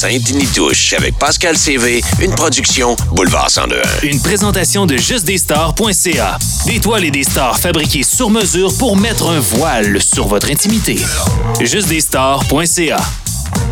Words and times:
Sainte-Nitouche 0.00 0.94
avec 0.94 1.18
Pascal 1.18 1.58
CV, 1.58 2.00
une 2.22 2.34
production 2.34 2.96
Boulevard 3.12 3.50
102. 3.50 3.82
Une 4.02 4.18
présentation 4.22 4.86
de 4.86 4.96
justdesstars.ca. 4.96 6.38
Des 6.64 6.80
toiles 6.80 7.04
et 7.04 7.10
des 7.10 7.22
stars 7.22 7.58
fabriquées 7.58 8.02
sur 8.02 8.30
mesure 8.30 8.74
pour 8.78 8.96
mettre 8.96 9.28
un 9.28 9.40
voile 9.40 10.00
sur 10.00 10.26
votre 10.26 10.50
intimité. 10.50 10.96
Justdesstars.ca. 11.60 12.96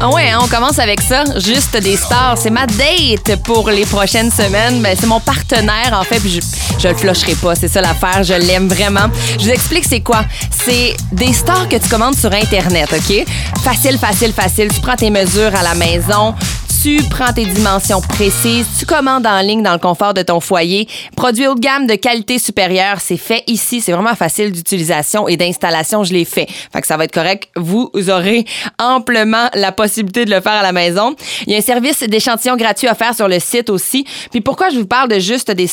Ah 0.00 0.10
ouais, 0.10 0.30
hein, 0.30 0.38
on 0.40 0.46
commence 0.46 0.78
avec 0.78 1.00
ça. 1.00 1.24
Juste 1.38 1.76
des 1.76 1.96
stars. 1.96 2.38
C'est 2.38 2.50
ma 2.50 2.66
date 2.66 3.42
pour 3.42 3.68
les 3.70 3.84
prochaines 3.84 4.30
semaines. 4.30 4.80
Ben, 4.80 4.96
c'est 4.98 5.06
mon 5.06 5.18
partenaire, 5.18 5.90
en 5.92 6.04
fait, 6.04 6.20
puis 6.20 6.30
je, 6.30 6.40
je 6.78 6.88
le 6.88 6.94
flusherai 6.94 7.34
pas. 7.34 7.56
C'est 7.56 7.68
ça 7.68 7.80
l'affaire. 7.80 8.22
Je 8.22 8.34
l'aime 8.34 8.68
vraiment. 8.68 9.08
Je 9.38 9.44
vous 9.44 9.50
explique 9.50 9.84
c'est 9.84 10.00
quoi. 10.00 10.24
C'est 10.64 10.96
des 11.10 11.32
stars 11.32 11.68
que 11.68 11.76
tu 11.76 11.88
commandes 11.88 12.16
sur 12.16 12.32
Internet, 12.32 12.88
OK? 12.92 13.24
Facile, 13.64 13.98
facile, 13.98 14.32
facile. 14.32 14.68
Tu 14.72 14.80
prends 14.80 14.96
tes 14.96 15.10
mesures 15.10 15.54
à 15.54 15.62
la 15.62 15.74
maison. 15.74 16.34
Tu 16.80 16.98
prends 17.10 17.32
tes 17.32 17.44
dimensions 17.44 18.00
précises, 18.00 18.68
tu 18.78 18.86
commandes 18.86 19.26
en 19.26 19.40
ligne 19.40 19.64
dans 19.64 19.72
le 19.72 19.80
confort 19.80 20.14
de 20.14 20.22
ton 20.22 20.38
foyer. 20.38 20.86
Produit 21.16 21.48
haut 21.48 21.56
de 21.56 21.60
gamme 21.60 21.88
de 21.88 21.96
qualité 21.96 22.38
supérieure, 22.38 23.00
c'est 23.00 23.16
fait 23.16 23.42
ici. 23.48 23.80
C'est 23.80 23.90
vraiment 23.90 24.14
facile 24.14 24.52
d'utilisation 24.52 25.26
et 25.26 25.36
d'installation. 25.36 26.04
Je 26.04 26.12
l'ai 26.12 26.24
fait. 26.24 26.46
Fait 26.72 26.80
que 26.80 26.86
ça 26.86 26.96
va 26.96 27.04
être 27.04 27.12
correct. 27.12 27.48
Vous 27.56 27.90
aurez 28.08 28.44
amplement 28.78 29.48
la 29.54 29.72
possibilité 29.72 30.24
de 30.24 30.30
le 30.30 30.40
faire 30.40 30.52
à 30.52 30.62
la 30.62 30.70
maison. 30.70 31.16
Il 31.46 31.52
y 31.52 31.56
a 31.56 31.58
un 31.58 31.62
service 31.62 32.04
d'échantillon 32.04 32.56
gratuit 32.56 32.86
à 32.86 32.94
faire 32.94 33.12
sur 33.12 33.26
le 33.26 33.40
site 33.40 33.70
aussi. 33.70 34.04
Puis 34.30 34.40
pourquoi 34.40 34.68
je 34.70 34.78
vous 34.78 34.86
parle 34.86 35.08
de 35.08 35.18
juste 35.18 35.50
des 35.50 35.66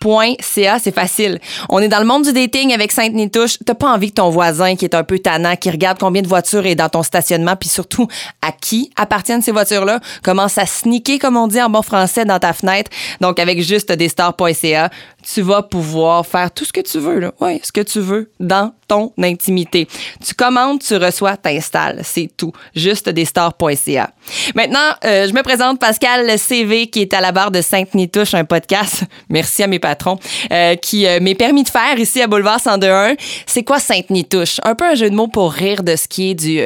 stars.ca, 0.00 0.78
c'est 0.78 0.94
facile. 0.94 1.40
On 1.68 1.78
est 1.80 1.88
dans 1.88 1.98
le 1.98 2.04
monde 2.04 2.24
du 2.24 2.32
dating 2.32 2.72
avec 2.72 2.92
Sainte-Nitouche. 2.92 3.58
T'as 3.64 3.74
pas 3.74 3.92
envie 3.92 4.10
que 4.10 4.16
ton 4.16 4.30
voisin 4.30 4.76
qui 4.76 4.84
est 4.84 4.94
un 4.94 5.04
peu 5.04 5.18
tannant, 5.18 5.56
qui 5.56 5.70
regarde 5.70 5.98
combien 5.98 6.22
de 6.22 6.28
voitures 6.28 6.66
est 6.66 6.74
dans 6.74 6.88
ton 6.88 7.02
stationnement, 7.02 7.56
puis 7.56 7.68
surtout 7.68 8.08
à 8.42 8.52
qui 8.52 8.90
appartiennent 8.96 9.42
ces 9.42 9.52
voitures-là, 9.52 10.00
commence 10.22 10.58
à 10.58 10.66
sneaker, 10.66 11.18
comme 11.18 11.36
on 11.36 11.46
dit 11.46 11.60
en 11.60 11.70
bon 11.70 11.82
français, 11.82 12.24
dans 12.24 12.38
ta 12.38 12.52
fenêtre. 12.52 12.90
Donc, 13.20 13.38
avec 13.38 13.60
juste 13.62 13.92
des 13.92 14.08
stars.ca, 14.08 14.90
tu 15.32 15.42
vas 15.42 15.62
pouvoir 15.62 16.26
faire 16.26 16.50
tout 16.50 16.64
ce 16.64 16.72
que 16.72 16.80
tu 16.80 16.98
veux, 16.98 17.18
là. 17.18 17.32
Ouais, 17.40 17.60
ce 17.62 17.72
que 17.72 17.82
tu 17.82 18.00
veux 18.00 18.30
dans 18.40 18.72
ton 18.86 19.12
intimité. 19.22 19.86
Tu 20.24 20.32
commandes, 20.34 20.80
tu 20.80 20.96
reçois, 20.96 21.36
t'installes. 21.36 22.00
C'est 22.02 22.30
tout. 22.34 22.52
Juste 22.74 23.10
des 23.10 23.26
stars.ca. 23.26 24.10
Maintenant, 24.54 24.78
euh, 25.04 25.28
je 25.28 25.34
me 25.34 25.42
présente 25.42 25.78
Pascal 25.78 26.38
CV, 26.38 26.86
qui 26.86 27.02
est 27.02 27.12
à 27.12 27.20
la 27.20 27.32
barre 27.32 27.50
de 27.50 27.60
Sainte-Nitouche, 27.60 28.32
un 28.32 28.46
podcast. 28.46 29.04
Merci 29.28 29.62
à 29.62 29.66
mes 29.66 29.78
patrons, 29.78 30.18
euh, 30.50 30.76
qui 30.76 31.06
euh, 31.06 31.20
m'est 31.20 31.34
permis 31.34 31.62
de 31.62 31.68
faire 31.68 31.98
ici 31.98 32.22
à 32.22 32.26
Boulevard 32.26 32.58
102.1. 32.58 33.16
C'est 33.44 33.64
quoi 33.64 33.78
Sainte-Nitouche? 33.78 34.60
Un 34.64 34.74
peu 34.74 34.86
un 34.86 34.94
jeu 34.94 35.10
de 35.10 35.14
mots 35.14 35.28
pour 35.28 35.52
rire 35.52 35.82
de 35.82 35.94
ce 35.94 36.08
qui 36.08 36.30
est 36.30 36.34
du 36.34 36.60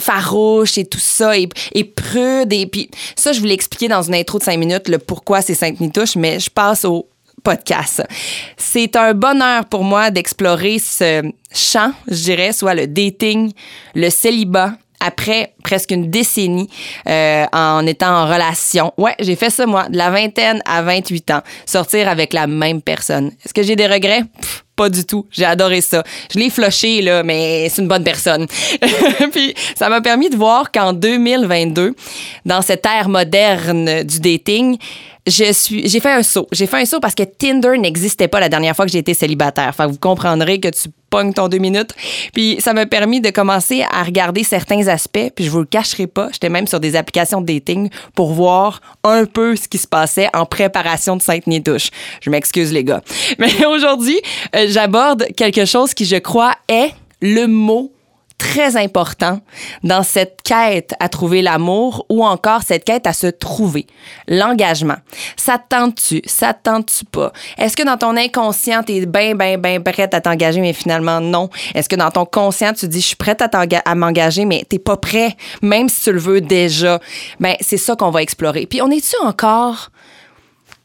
farouche 0.00 0.78
et 0.78 0.84
tout 0.84 0.98
ça, 0.98 1.38
et, 1.38 1.48
et 1.74 1.84
prude. 1.84 2.52
Et 2.52 2.66
puis, 2.66 2.90
ça, 3.14 3.32
je 3.32 3.38
voulais 3.38 3.54
expliquer 3.54 3.86
dans 3.86 4.02
une 4.02 4.14
intro 4.16 4.38
de 4.38 4.44
cinq 4.44 4.58
minutes 4.58 4.88
le 4.88 4.98
pourquoi 4.98 5.40
c'est 5.42 5.54
Sainte-Nitouche, 5.54 6.16
mais 6.16 6.40
je 6.40 6.50
passe 6.50 6.84
au 6.84 7.08
podcast. 7.44 8.02
C'est 8.56 8.96
un 8.96 9.14
bonheur 9.14 9.66
pour 9.66 9.84
moi 9.84 10.10
d'explorer 10.10 10.78
ce 10.80 11.22
champ, 11.54 11.92
je 12.08 12.22
dirais, 12.24 12.52
soit 12.52 12.74
le 12.74 12.88
dating, 12.88 13.52
le 13.94 14.10
célibat, 14.10 14.72
après 15.00 15.52
presque 15.62 15.90
une 15.90 16.10
décennie 16.10 16.68
euh, 17.08 17.44
en 17.52 17.86
étant 17.86 18.22
en 18.22 18.26
relation. 18.26 18.92
Ouais, 18.96 19.14
j'ai 19.20 19.36
fait 19.36 19.50
ça 19.50 19.66
moi, 19.66 19.88
de 19.88 19.96
la 19.96 20.10
vingtaine 20.10 20.62
à 20.64 20.82
28 20.82 21.30
ans, 21.30 21.42
sortir 21.66 22.08
avec 22.08 22.32
la 22.32 22.46
même 22.46 22.80
personne. 22.80 23.30
Est-ce 23.44 23.52
que 23.54 23.62
j'ai 23.62 23.76
des 23.76 23.86
regrets? 23.86 24.22
pas 24.76 24.88
du 24.88 25.04
tout. 25.04 25.26
J'ai 25.30 25.44
adoré 25.44 25.80
ça. 25.80 26.02
Je 26.32 26.38
l'ai 26.38 26.50
floché, 26.50 27.00
là, 27.00 27.22
mais 27.22 27.68
c'est 27.68 27.82
une 27.82 27.86
bonne 27.86 28.04
personne. 28.04 28.46
Puis 29.32 29.54
ça 29.76 29.88
m'a 29.88 30.00
permis 30.00 30.30
de 30.30 30.36
voir 30.36 30.72
qu'en 30.72 30.92
2022, 30.92 31.94
dans 32.44 32.60
cette 32.60 32.84
ère 32.84 33.08
moderne 33.08 34.02
du 34.02 34.18
dating, 34.18 34.76
je 35.26 35.52
suis, 35.52 35.88
j'ai 35.88 36.00
fait 36.00 36.12
un 36.12 36.22
saut. 36.22 36.46
J'ai 36.52 36.66
fait 36.66 36.76
un 36.76 36.84
saut 36.84 37.00
parce 37.00 37.14
que 37.14 37.22
Tinder 37.22 37.78
n'existait 37.78 38.28
pas 38.28 38.40
la 38.40 38.48
dernière 38.48 38.76
fois 38.76 38.84
que 38.84 38.92
j'ai 38.92 38.98
été 38.98 39.14
célibataire. 39.14 39.68
Enfin, 39.68 39.86
vous 39.86 39.98
comprendrez 39.98 40.60
que 40.60 40.68
tu 40.68 40.88
pognes 41.08 41.32
ton 41.32 41.48
deux 41.48 41.58
minutes. 41.58 41.92
Puis 42.34 42.56
ça 42.60 42.74
m'a 42.74 42.84
permis 42.84 43.22
de 43.22 43.30
commencer 43.30 43.84
à 43.90 44.02
regarder 44.02 44.44
certains 44.44 44.86
aspects. 44.88 45.30
Puis 45.34 45.46
je 45.46 45.50
vous 45.50 45.60
le 45.60 45.64
cacherai 45.64 46.06
pas, 46.06 46.28
j'étais 46.32 46.50
même 46.50 46.66
sur 46.66 46.78
des 46.78 46.94
applications 46.94 47.40
de 47.40 47.46
dating 47.46 47.88
pour 48.14 48.32
voir 48.32 48.82
un 49.02 49.24
peu 49.24 49.56
ce 49.56 49.66
qui 49.66 49.78
se 49.78 49.88
passait 49.88 50.28
en 50.34 50.44
préparation 50.44 51.16
de 51.16 51.22
Sainte-Nitouche. 51.22 51.88
Je 52.20 52.28
m'excuse 52.28 52.72
les 52.72 52.84
gars. 52.84 53.02
Mais 53.38 53.64
aujourd'hui, 53.64 54.20
euh, 54.54 54.66
j'aborde 54.68 55.26
quelque 55.36 55.64
chose 55.64 55.94
qui, 55.94 56.04
je 56.04 56.16
crois, 56.16 56.54
est 56.68 56.90
le 57.22 57.46
mot 57.46 57.93
très 58.38 58.76
important 58.76 59.40
dans 59.82 60.02
cette 60.02 60.40
quête 60.42 60.94
à 61.00 61.08
trouver 61.08 61.42
l'amour 61.42 62.04
ou 62.08 62.24
encore 62.24 62.62
cette 62.62 62.84
quête 62.84 63.06
à 63.06 63.12
se 63.12 63.26
trouver. 63.26 63.86
L'engagement. 64.28 64.96
Ça 65.36 65.58
te 65.58 65.74
tente-tu? 65.74 66.22
Ça 66.26 66.52
te 66.54 66.62
tente-tu 66.62 67.04
pas? 67.04 67.32
Est-ce 67.58 67.76
que 67.76 67.82
dans 67.82 67.96
ton 67.96 68.16
inconscient, 68.16 68.82
t'es 68.82 69.06
bien, 69.06 69.34
bien, 69.34 69.58
bien 69.58 69.80
prête 69.80 70.14
à 70.14 70.20
t'engager, 70.20 70.60
mais 70.60 70.72
finalement 70.72 71.20
non? 71.20 71.48
Est-ce 71.74 71.88
que 71.88 71.96
dans 71.96 72.10
ton 72.10 72.24
conscient, 72.24 72.72
tu 72.72 72.88
dis, 72.88 73.00
je 73.00 73.08
suis 73.08 73.16
prête 73.16 73.42
à, 73.42 73.94
m'engager, 73.94 74.44
mais 74.44 74.64
t'es 74.68 74.78
pas 74.78 74.96
prêt, 74.96 75.36
même 75.62 75.88
si 75.88 76.04
tu 76.04 76.12
le 76.12 76.20
veux 76.20 76.40
déjà? 76.40 77.00
Ben, 77.40 77.56
c'est 77.60 77.76
ça 77.76 77.96
qu'on 77.96 78.10
va 78.10 78.22
explorer. 78.22 78.66
Puis 78.66 78.82
on 78.82 78.90
est-tu 78.90 79.16
encore 79.24 79.90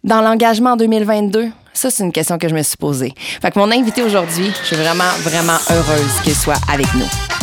dans 0.03 0.21
l'engagement 0.21 0.71
en 0.71 0.77
2022? 0.77 1.49
Ça, 1.73 1.89
c'est 1.89 2.03
une 2.03 2.11
question 2.11 2.37
que 2.37 2.49
je 2.49 2.55
me 2.55 2.63
suis 2.63 2.77
posée. 2.77 3.13
Fait 3.41 3.51
que 3.51 3.59
mon 3.59 3.71
invité 3.71 4.03
aujourd'hui, 4.03 4.51
je 4.61 4.67
suis 4.67 4.75
vraiment, 4.75 5.11
vraiment 5.21 5.57
heureuse 5.69 6.21
qu'il 6.23 6.35
soit 6.35 6.59
avec 6.69 6.93
nous. 6.95 7.38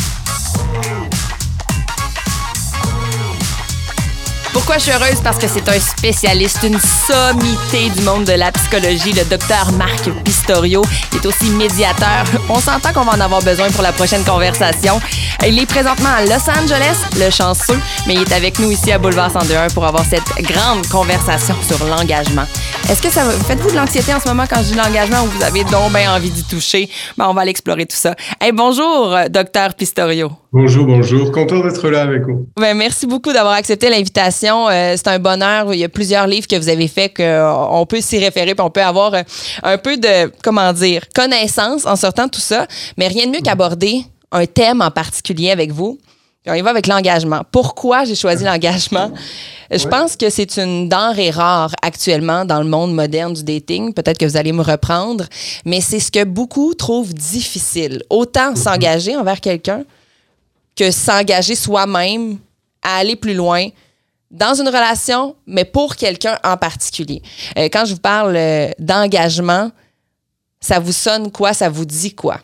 Pourquoi 4.56 4.78
je 4.78 4.84
suis 4.84 4.92
heureuse? 4.92 5.20
Parce 5.22 5.36
que 5.36 5.48
c'est 5.48 5.68
un 5.68 5.78
spécialiste, 5.78 6.62
une 6.62 6.80
sommité 6.80 7.90
du 7.90 8.00
monde 8.00 8.24
de 8.24 8.32
la 8.32 8.50
psychologie, 8.52 9.12
le 9.12 9.22
docteur 9.26 9.70
Marc 9.72 10.10
Pistorio. 10.24 10.82
Il 11.12 11.18
est 11.18 11.26
aussi 11.26 11.50
médiateur. 11.50 12.24
On 12.48 12.58
s'entend 12.58 12.94
qu'on 12.94 13.04
va 13.04 13.12
en 13.12 13.20
avoir 13.20 13.42
besoin 13.42 13.68
pour 13.68 13.82
la 13.82 13.92
prochaine 13.92 14.24
conversation. 14.24 14.98
Il 15.46 15.58
est 15.58 15.66
présentement 15.66 16.08
à 16.08 16.22
Los 16.22 16.48
Angeles, 16.48 16.96
le 17.18 17.30
chanceux, 17.30 17.78
mais 18.06 18.14
il 18.14 18.22
est 18.22 18.32
avec 18.32 18.58
nous 18.58 18.70
ici 18.70 18.90
à 18.92 18.98
Boulevard 18.98 19.30
102.1 19.30 19.74
pour 19.74 19.84
avoir 19.84 20.06
cette 20.06 20.24
grande 20.40 20.86
conversation 20.88 21.54
sur 21.62 21.84
l'engagement. 21.84 22.46
Est-ce 22.88 23.02
que 23.02 23.10
ça 23.10 23.28
faites-vous 23.46 23.72
de 23.72 23.76
l'anxiété 23.76 24.14
en 24.14 24.20
ce 24.20 24.28
moment 24.28 24.44
quand 24.48 24.62
je 24.62 24.72
dis 24.72 24.74
l'engagement 24.74 25.22
ou 25.24 25.26
vous 25.26 25.44
avez 25.44 25.64
donc 25.64 25.94
envie 25.94 26.30
d'y 26.30 26.44
toucher? 26.44 26.88
Ben, 27.18 27.26
on 27.28 27.34
va 27.34 27.42
aller 27.42 27.50
explorer 27.50 27.84
tout 27.84 27.96
ça. 27.96 28.14
Hey, 28.40 28.52
bonjour, 28.52 29.16
docteur 29.28 29.74
Pistorio. 29.74 30.32
Bonjour, 30.52 30.86
bonjour. 30.86 31.32
Content 31.32 31.60
d'être 31.60 31.88
là 31.88 32.02
avec 32.02 32.22
vous. 32.22 32.46
Ben, 32.56 32.76
merci 32.76 33.06
beaucoup 33.06 33.32
d'avoir 33.32 33.54
accepté 33.54 33.90
l'invitation. 33.90 34.68
Euh, 34.68 34.94
c'est 34.96 35.08
un 35.08 35.18
bonheur. 35.18 35.74
Il 35.74 35.80
y 35.80 35.84
a 35.84 35.88
plusieurs 35.88 36.26
livres 36.26 36.46
que 36.46 36.56
vous 36.56 36.68
avez 36.68 36.86
faits 36.86 37.16
qu'on 37.16 37.84
peut 37.86 38.00
s'y 38.00 38.18
référer, 38.18 38.54
puis 38.54 38.64
on 38.64 38.70
peut 38.70 38.82
avoir 38.82 39.14
euh, 39.14 39.22
un 39.64 39.76
peu 39.76 39.96
de, 39.96 40.30
comment 40.44 40.72
dire, 40.72 41.02
connaissance 41.14 41.84
en 41.84 41.96
sortant 41.96 42.28
tout 42.28 42.40
ça. 42.40 42.66
Mais 42.96 43.08
rien 43.08 43.26
de 43.26 43.32
mieux 43.32 43.42
qu'aborder 43.42 44.02
un 44.30 44.46
thème 44.46 44.82
en 44.82 44.90
particulier 44.90 45.50
avec 45.50 45.72
vous. 45.72 45.98
on 46.46 46.54
y 46.54 46.62
va 46.62 46.70
avec 46.70 46.86
l'engagement. 46.86 47.42
Pourquoi 47.50 48.04
j'ai 48.04 48.14
choisi 48.14 48.44
l'engagement? 48.44 49.10
Je 49.70 49.88
pense 49.88 50.16
que 50.16 50.30
c'est 50.30 50.58
une 50.58 50.88
denrée 50.88 51.30
rare 51.30 51.72
actuellement 51.82 52.44
dans 52.44 52.62
le 52.62 52.68
monde 52.68 52.94
moderne 52.94 53.32
du 53.32 53.42
dating. 53.42 53.92
Peut-être 53.92 54.16
que 54.16 54.26
vous 54.26 54.36
allez 54.36 54.52
me 54.52 54.62
reprendre, 54.62 55.24
mais 55.64 55.80
c'est 55.80 55.98
ce 55.98 56.12
que 56.12 56.22
beaucoup 56.22 56.72
trouvent 56.74 57.12
difficile. 57.12 58.02
Autant 58.10 58.50
mhm. 58.50 58.56
s'engager 58.56 59.16
envers 59.16 59.40
quelqu'un 59.40 59.82
que 60.76 60.90
s'engager 60.90 61.54
soi-même 61.54 62.38
à 62.82 62.96
aller 62.98 63.16
plus 63.16 63.34
loin 63.34 63.68
dans 64.30 64.54
une 64.54 64.68
relation, 64.68 65.36
mais 65.46 65.64
pour 65.64 65.96
quelqu'un 65.96 66.38
en 66.44 66.56
particulier. 66.56 67.22
Euh, 67.58 67.68
quand 67.72 67.84
je 67.84 67.94
vous 67.94 68.00
parle 68.00 68.36
euh, 68.36 68.70
d'engagement, 68.78 69.70
ça 70.60 70.78
vous 70.78 70.92
sonne 70.92 71.30
quoi? 71.30 71.54
Ça 71.54 71.68
vous 71.68 71.84
dit 71.84 72.14
quoi? 72.14 72.40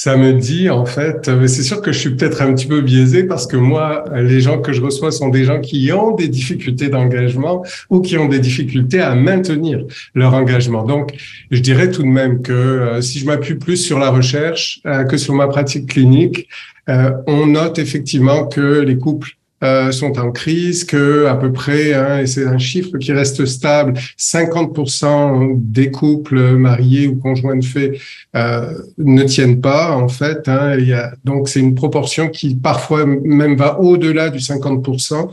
Ça 0.00 0.16
me 0.16 0.32
dit, 0.32 0.70
en 0.70 0.86
fait, 0.86 1.26
euh, 1.26 1.48
c'est 1.48 1.64
sûr 1.64 1.82
que 1.82 1.90
je 1.90 1.98
suis 1.98 2.14
peut-être 2.14 2.40
un 2.40 2.54
petit 2.54 2.68
peu 2.68 2.82
biaisé 2.82 3.24
parce 3.24 3.48
que 3.48 3.56
moi, 3.56 4.04
les 4.14 4.40
gens 4.40 4.60
que 4.60 4.72
je 4.72 4.80
reçois 4.80 5.10
sont 5.10 5.28
des 5.28 5.42
gens 5.42 5.60
qui 5.60 5.90
ont 5.90 6.14
des 6.14 6.28
difficultés 6.28 6.88
d'engagement 6.88 7.64
ou 7.90 8.00
qui 8.00 8.16
ont 8.16 8.28
des 8.28 8.38
difficultés 8.38 9.00
à 9.00 9.16
maintenir 9.16 9.84
leur 10.14 10.34
engagement. 10.34 10.84
Donc, 10.84 11.14
je 11.50 11.58
dirais 11.58 11.90
tout 11.90 12.02
de 12.02 12.06
même 12.06 12.42
que 12.42 13.00
si 13.00 13.18
je 13.18 13.26
m'appuie 13.26 13.56
plus 13.56 13.76
sur 13.76 13.98
la 13.98 14.10
recherche 14.10 14.80
que 15.10 15.16
sur 15.16 15.34
ma 15.34 15.48
pratique 15.48 15.88
clinique, 15.88 16.46
euh, 16.88 17.10
on 17.26 17.46
note 17.46 17.78
effectivement 17.78 18.46
que 18.46 18.80
les 18.80 18.96
couples 18.96 19.30
euh, 19.64 19.90
sont 19.90 20.18
en 20.20 20.30
crise, 20.30 20.84
que 20.84 21.26
à 21.26 21.34
peu 21.34 21.52
près, 21.52 21.92
hein, 21.92 22.20
et 22.20 22.26
c'est 22.26 22.46
un 22.46 22.58
chiffre 22.58 22.96
qui 22.98 23.12
reste 23.12 23.44
stable, 23.44 23.94
50% 24.16 25.52
des 25.56 25.90
couples 25.90 26.56
mariés 26.56 27.08
ou 27.08 27.16
conjoints 27.16 27.56
de 27.56 27.64
fait 27.64 27.98
euh, 28.36 28.72
ne 28.98 29.24
tiennent 29.24 29.60
pas. 29.60 29.96
En 29.96 30.08
fait, 30.08 30.48
hein, 30.48 30.76
il 30.78 30.86
y 30.86 30.92
a, 30.92 31.12
donc 31.24 31.48
c'est 31.48 31.60
une 31.60 31.74
proportion 31.74 32.28
qui 32.28 32.54
parfois 32.54 33.04
même 33.04 33.56
va 33.56 33.80
au-delà 33.80 34.30
du 34.30 34.38
50%. 34.38 35.28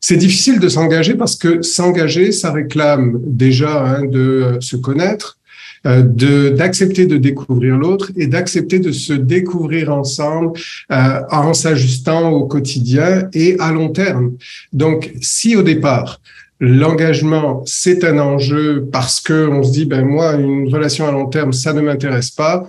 C'est 0.00 0.16
difficile 0.16 0.60
de 0.60 0.68
s'engager 0.68 1.14
parce 1.14 1.36
que 1.36 1.62
s'engager, 1.62 2.32
ça 2.32 2.52
réclame 2.52 3.18
déjà 3.24 3.84
hein, 3.84 4.04
de 4.04 4.58
se 4.60 4.76
connaître, 4.76 5.38
euh, 5.86 6.02
de 6.02 6.48
d'accepter 6.50 7.06
de 7.06 7.16
découvrir 7.16 7.76
l'autre 7.76 8.10
et 8.16 8.26
d'accepter 8.26 8.78
de 8.80 8.92
se 8.92 9.12
découvrir 9.12 9.92
ensemble 9.92 10.52
euh, 10.90 11.20
en 11.30 11.54
s'ajustant 11.54 12.30
au 12.30 12.46
quotidien 12.46 13.28
et 13.32 13.56
à 13.60 13.72
long 13.72 13.90
terme. 13.90 14.32
Donc, 14.72 15.12
si 15.20 15.56
au 15.56 15.62
départ 15.62 16.20
l'engagement 16.58 17.62
c'est 17.66 18.02
un 18.02 18.18
enjeu 18.18 18.88
parce 18.90 19.20
que 19.20 19.46
on 19.48 19.62
se 19.62 19.72
dit 19.72 19.84
ben 19.84 20.04
moi 20.06 20.34
une 20.34 20.72
relation 20.72 21.06
à 21.06 21.12
long 21.12 21.26
terme 21.26 21.52
ça 21.52 21.72
ne 21.72 21.82
m'intéresse 21.82 22.30
pas 22.30 22.68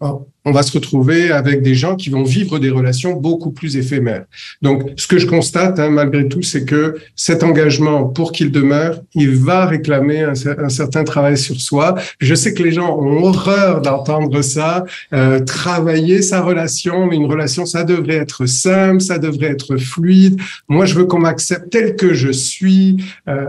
on 0.00 0.52
va 0.52 0.62
se 0.62 0.72
retrouver 0.72 1.30
avec 1.30 1.60
des 1.62 1.74
gens 1.74 1.94
qui 1.94 2.08
vont 2.08 2.22
vivre 2.22 2.58
des 2.58 2.70
relations 2.70 3.12
beaucoup 3.12 3.50
plus 3.50 3.76
éphémères. 3.76 4.24
Donc, 4.62 4.90
ce 4.96 5.06
que 5.06 5.18
je 5.18 5.26
constate, 5.26 5.78
hein, 5.78 5.90
malgré 5.90 6.26
tout, 6.26 6.40
c'est 6.40 6.64
que 6.64 6.96
cet 7.14 7.42
engagement, 7.42 8.04
pour 8.04 8.32
qu'il 8.32 8.50
demeure, 8.50 9.00
il 9.14 9.36
va 9.36 9.66
réclamer 9.66 10.22
un, 10.22 10.34
certain 10.70 11.04
travail 11.04 11.36
sur 11.36 11.60
soi. 11.60 11.96
Je 12.18 12.34
sais 12.34 12.54
que 12.54 12.62
les 12.62 12.72
gens 12.72 12.98
ont 12.98 13.24
horreur 13.24 13.82
d'entendre 13.82 14.40
ça, 14.40 14.86
euh, 15.12 15.40
travailler 15.40 16.22
sa 16.22 16.40
relation, 16.40 17.06
mais 17.06 17.16
une 17.16 17.26
relation, 17.26 17.66
ça 17.66 17.84
devrait 17.84 18.16
être 18.16 18.46
simple, 18.46 19.02
ça 19.02 19.18
devrait 19.18 19.48
être 19.48 19.76
fluide. 19.76 20.40
Moi, 20.68 20.86
je 20.86 20.94
veux 20.94 21.04
qu'on 21.04 21.20
m'accepte 21.20 21.70
tel 21.70 21.96
que 21.96 22.14
je 22.14 22.30
suis. 22.30 22.96
Euh, 23.28 23.46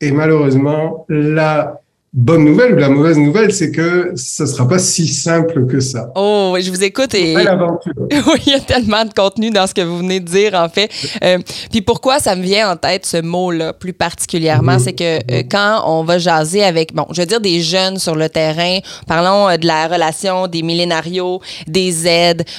et 0.00 0.10
malheureusement, 0.10 1.04
là, 1.08 1.80
bonne 2.12 2.44
nouvelle 2.44 2.74
ou 2.74 2.76
la 2.76 2.88
mauvaise 2.88 3.18
nouvelle, 3.18 3.52
c'est 3.52 3.70
que 3.70 4.12
ce 4.16 4.44
sera 4.44 4.66
pas 4.66 4.80
si 4.80 5.06
simple 5.06 5.66
que 5.68 5.78
ça. 5.78 6.10
Oh, 6.16 6.56
je 6.60 6.68
vous 6.70 6.82
écoute 6.82 7.14
et 7.14 7.36
oui, 7.36 8.40
il 8.46 8.52
y 8.52 8.54
a 8.54 8.60
tellement 8.60 9.04
de 9.04 9.14
contenu 9.14 9.50
dans 9.50 9.68
ce 9.68 9.74
que 9.74 9.82
vous 9.82 9.98
venez 9.98 10.18
de 10.18 10.24
dire 10.24 10.54
en 10.54 10.68
fait. 10.68 10.90
Euh, 11.22 11.38
puis 11.70 11.82
pourquoi 11.82 12.18
ça 12.18 12.34
me 12.34 12.42
vient 12.42 12.72
en 12.72 12.76
tête 12.76 13.06
ce 13.06 13.18
mot-là 13.18 13.72
plus 13.74 13.92
particulièrement, 13.92 14.72
mhm. 14.72 14.78
c'est 14.80 14.92
que 14.92 15.18
euh, 15.30 15.42
quand 15.48 15.84
on 15.86 16.02
va 16.02 16.18
jaser 16.18 16.64
avec, 16.64 16.92
bon, 16.94 17.06
je 17.12 17.20
veux 17.20 17.26
dire 17.26 17.40
des 17.40 17.60
jeunes 17.60 17.98
sur 17.98 18.16
le 18.16 18.28
terrain, 18.28 18.78
parlons 19.06 19.48
euh, 19.48 19.56
de 19.56 19.66
la 19.68 19.86
relation 19.86 20.48
des 20.48 20.62
millénarios, 20.62 21.40
des 21.68 21.92
Z, 21.92 22.08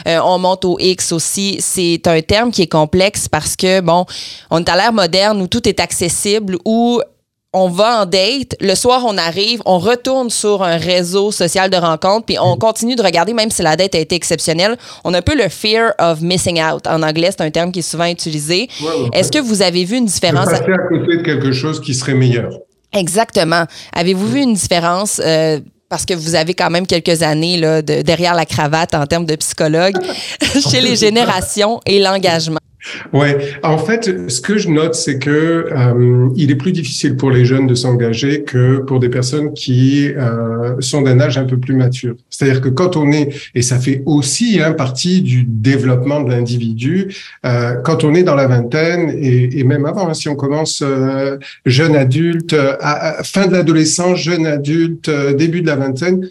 on 0.06 0.39
monte 0.39 0.63
au 0.63 0.77
X 0.80 1.12
aussi. 1.12 1.57
C'est 1.59 2.07
un 2.07 2.21
terme 2.21 2.51
qui 2.51 2.62
est 2.62 2.71
complexe 2.71 3.27
parce 3.27 3.57
que 3.57 3.81
bon, 3.81 4.06
on 4.50 4.59
est 4.59 4.69
à 4.69 4.77
l'ère 4.77 4.94
moderne 4.94 5.42
où 5.42 5.48
tout 5.48 5.68
est 5.68 5.80
accessible, 5.81 6.57
où 6.63 7.01
on 7.53 7.68
va 7.68 8.01
en 8.01 8.06
date, 8.06 8.56
le 8.62 8.75
soir 8.75 9.03
on 9.06 9.18
arrive, 9.18 9.62
on 9.65 9.77
retourne 9.77 10.30
sur 10.30 10.63
un 10.63 10.77
réseau 10.77 11.31
social 11.31 11.69
de 11.69 11.75
rencontres, 11.75 12.25
puis 12.25 12.38
on 12.39 12.56
continue 12.56 12.95
de 12.95 13.03
regarder, 13.03 13.33
même 13.33 13.51
si 13.51 13.62
la 13.62 13.75
date 13.75 13.95
a 13.95 14.00
été 14.00 14.15
exceptionnelle. 14.15 14.77
On 15.03 15.13
a 15.13 15.18
un 15.18 15.21
peu 15.21 15.36
le 15.36 15.50
fear 15.50 15.94
of 16.00 16.21
missing 16.21 16.62
out. 16.62 16.88
En 16.88 17.03
anglais, 17.03 17.30
c'est 17.31 17.42
un 17.42 17.51
terme 17.51 17.71
qui 17.71 17.80
est 17.80 17.83
souvent 17.83 18.06
utilisé. 18.06 18.69
Est-ce 19.13 19.31
que 19.31 19.39
vous 19.39 19.62
avez 19.62 19.83
vu 19.83 19.98
une 19.98 20.06
différence? 20.06 20.45
Passer 20.45 20.71
à 20.71 20.88
côté 20.88 21.18
de 21.18 21.24
quelque 21.24 21.51
chose 21.51 21.81
qui 21.81 21.94
serait 21.94 22.13
meilleur. 22.13 22.51
Exactement. 22.94 23.65
Avez-vous 23.94 24.27
vu 24.27 24.42
une 24.42 24.53
différence? 24.53 25.21
Euh, 25.24 25.59
parce 25.89 26.06
que 26.06 26.13
vous 26.13 26.36
avez 26.36 26.53
quand 26.53 26.69
même 26.69 26.88
quelques 26.88 27.21
années 27.21 27.57
là, 27.57 27.81
de, 27.81 28.01
derrière 28.01 28.33
la 28.33 28.45
cravate 28.45 28.95
en 28.95 29.06
termes 29.06 29.25
de 29.25 29.36
psychologue, 29.36 29.95
chez 30.71 30.80
les 30.80 30.95
générations 30.95 31.81
et 31.86 32.00
l'engagement? 32.00 32.59
Ouais, 33.13 33.37
en 33.63 33.77
fait, 33.77 34.29
ce 34.29 34.41
que 34.41 34.57
je 34.57 34.69
note, 34.69 34.95
c'est 34.95 35.19
que 35.19 35.29
euh, 35.71 36.29
il 36.35 36.51
est 36.51 36.55
plus 36.55 36.71
difficile 36.71 37.15
pour 37.15 37.29
les 37.29 37.45
jeunes 37.45 37.67
de 37.67 37.75
s'engager 37.75 38.43
que 38.43 38.77
pour 38.79 38.99
des 38.99 39.09
personnes 39.09 39.53
qui 39.53 40.09
euh, 40.09 40.75
sont 40.79 41.01
d'un 41.01 41.19
âge 41.19 41.37
un 41.37 41.45
peu 41.45 41.57
plus 41.57 41.75
mature. 41.75 42.15
C'est-à-dire 42.29 42.61
que 42.61 42.69
quand 42.69 42.97
on 42.97 43.11
est, 43.11 43.29
et 43.53 43.61
ça 43.61 43.77
fait 43.77 44.01
aussi 44.05 44.59
hein, 44.61 44.73
partie 44.73 45.21
du 45.21 45.43
développement 45.43 46.21
de 46.21 46.31
l'individu, 46.31 47.13
euh, 47.45 47.75
quand 47.83 48.03
on 48.03 48.13
est 48.13 48.23
dans 48.23 48.35
la 48.35 48.47
vingtaine 48.47 49.09
et, 49.09 49.59
et 49.59 49.63
même 49.63 49.85
avant, 49.85 50.09
hein, 50.09 50.13
si 50.13 50.29
on 50.29 50.35
commence 50.35 50.81
euh, 50.81 51.37
jeune 51.65 51.95
adulte, 51.95 52.55
à, 52.79 53.23
fin 53.23 53.47
de 53.47 53.53
l'adolescence, 53.53 54.19
jeune 54.19 54.45
adulte, 54.45 55.09
euh, 55.09 55.33
début 55.33 55.61
de 55.61 55.67
la 55.67 55.75
vingtaine, 55.75 56.27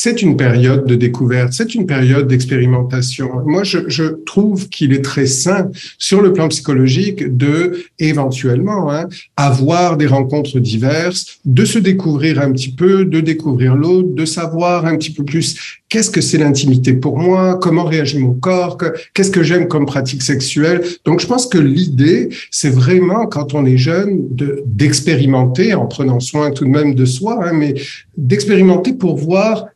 c'est 0.00 0.22
une 0.22 0.36
période 0.36 0.86
de 0.86 0.94
découverte, 0.94 1.52
c'est 1.52 1.74
une 1.74 1.84
période 1.84 2.28
d'expérimentation. 2.28 3.30
Moi, 3.44 3.64
je, 3.64 4.04
trouve 4.24 4.68
qu'il 4.68 4.92
est 4.92 5.02
très 5.02 5.26
sain 5.26 5.72
sur 5.98 6.20
le 6.22 6.32
plan 6.32 6.46
psychologique 6.46 7.36
de 7.36 7.82
éventuellement 7.98 8.92
hein, 8.92 9.08
avoir 9.36 9.96
des 9.96 10.06
rencontres 10.06 10.60
diverses, 10.60 11.40
de 11.44 11.64
se 11.64 11.80
découvrir 11.80 12.40
un 12.40 12.52
petit 12.52 12.72
peu, 12.72 13.04
de 13.04 13.18
découvrir 13.18 13.74
l'autre, 13.74 14.10
de 14.14 14.24
savoir 14.24 14.86
un 14.86 14.96
petit 14.96 15.12
peu 15.12 15.24
plus 15.24 15.56
qu'est-ce 15.88 16.10
que 16.10 16.20
c'est 16.20 16.38
l'intimité 16.38 16.92
pour 16.92 17.18
moi, 17.18 17.58
comment 17.60 17.84
réagit 17.84 18.18
mon 18.18 18.34
corps, 18.34 18.78
qu'est-ce 19.14 19.32
que 19.32 19.42
j'aime 19.42 19.66
comme 19.66 19.86
pratique 19.86 20.22
sexuelle. 20.22 20.80
Donc, 21.06 21.18
je 21.18 21.26
pense 21.26 21.46
que 21.46 21.58
l'idée, 21.58 22.28
c'est 22.52 22.70
vraiment 22.70 23.26
quand 23.26 23.52
on 23.52 23.66
est 23.66 23.78
jeune 23.78 24.28
de 24.30 24.62
d'expérimenter 24.64 25.74
en 25.74 25.86
prenant 25.86 26.20
soin 26.20 26.52
tout 26.52 26.64
de 26.64 26.70
même 26.70 26.94
de 26.94 27.04
soi, 27.04 27.40
hein, 27.42 27.52
mais 27.52 27.74
d'expérimenter 28.16 28.92
pour 28.92 29.16
voir 29.16 29.66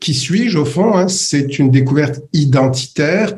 qui 0.00 0.14
suis-je? 0.14 0.58
Au 0.58 0.64
fond 0.64 0.94
hein, 0.94 1.08
C'est 1.08 1.58
une 1.58 1.70
découverte 1.70 2.22
identitaire 2.32 3.34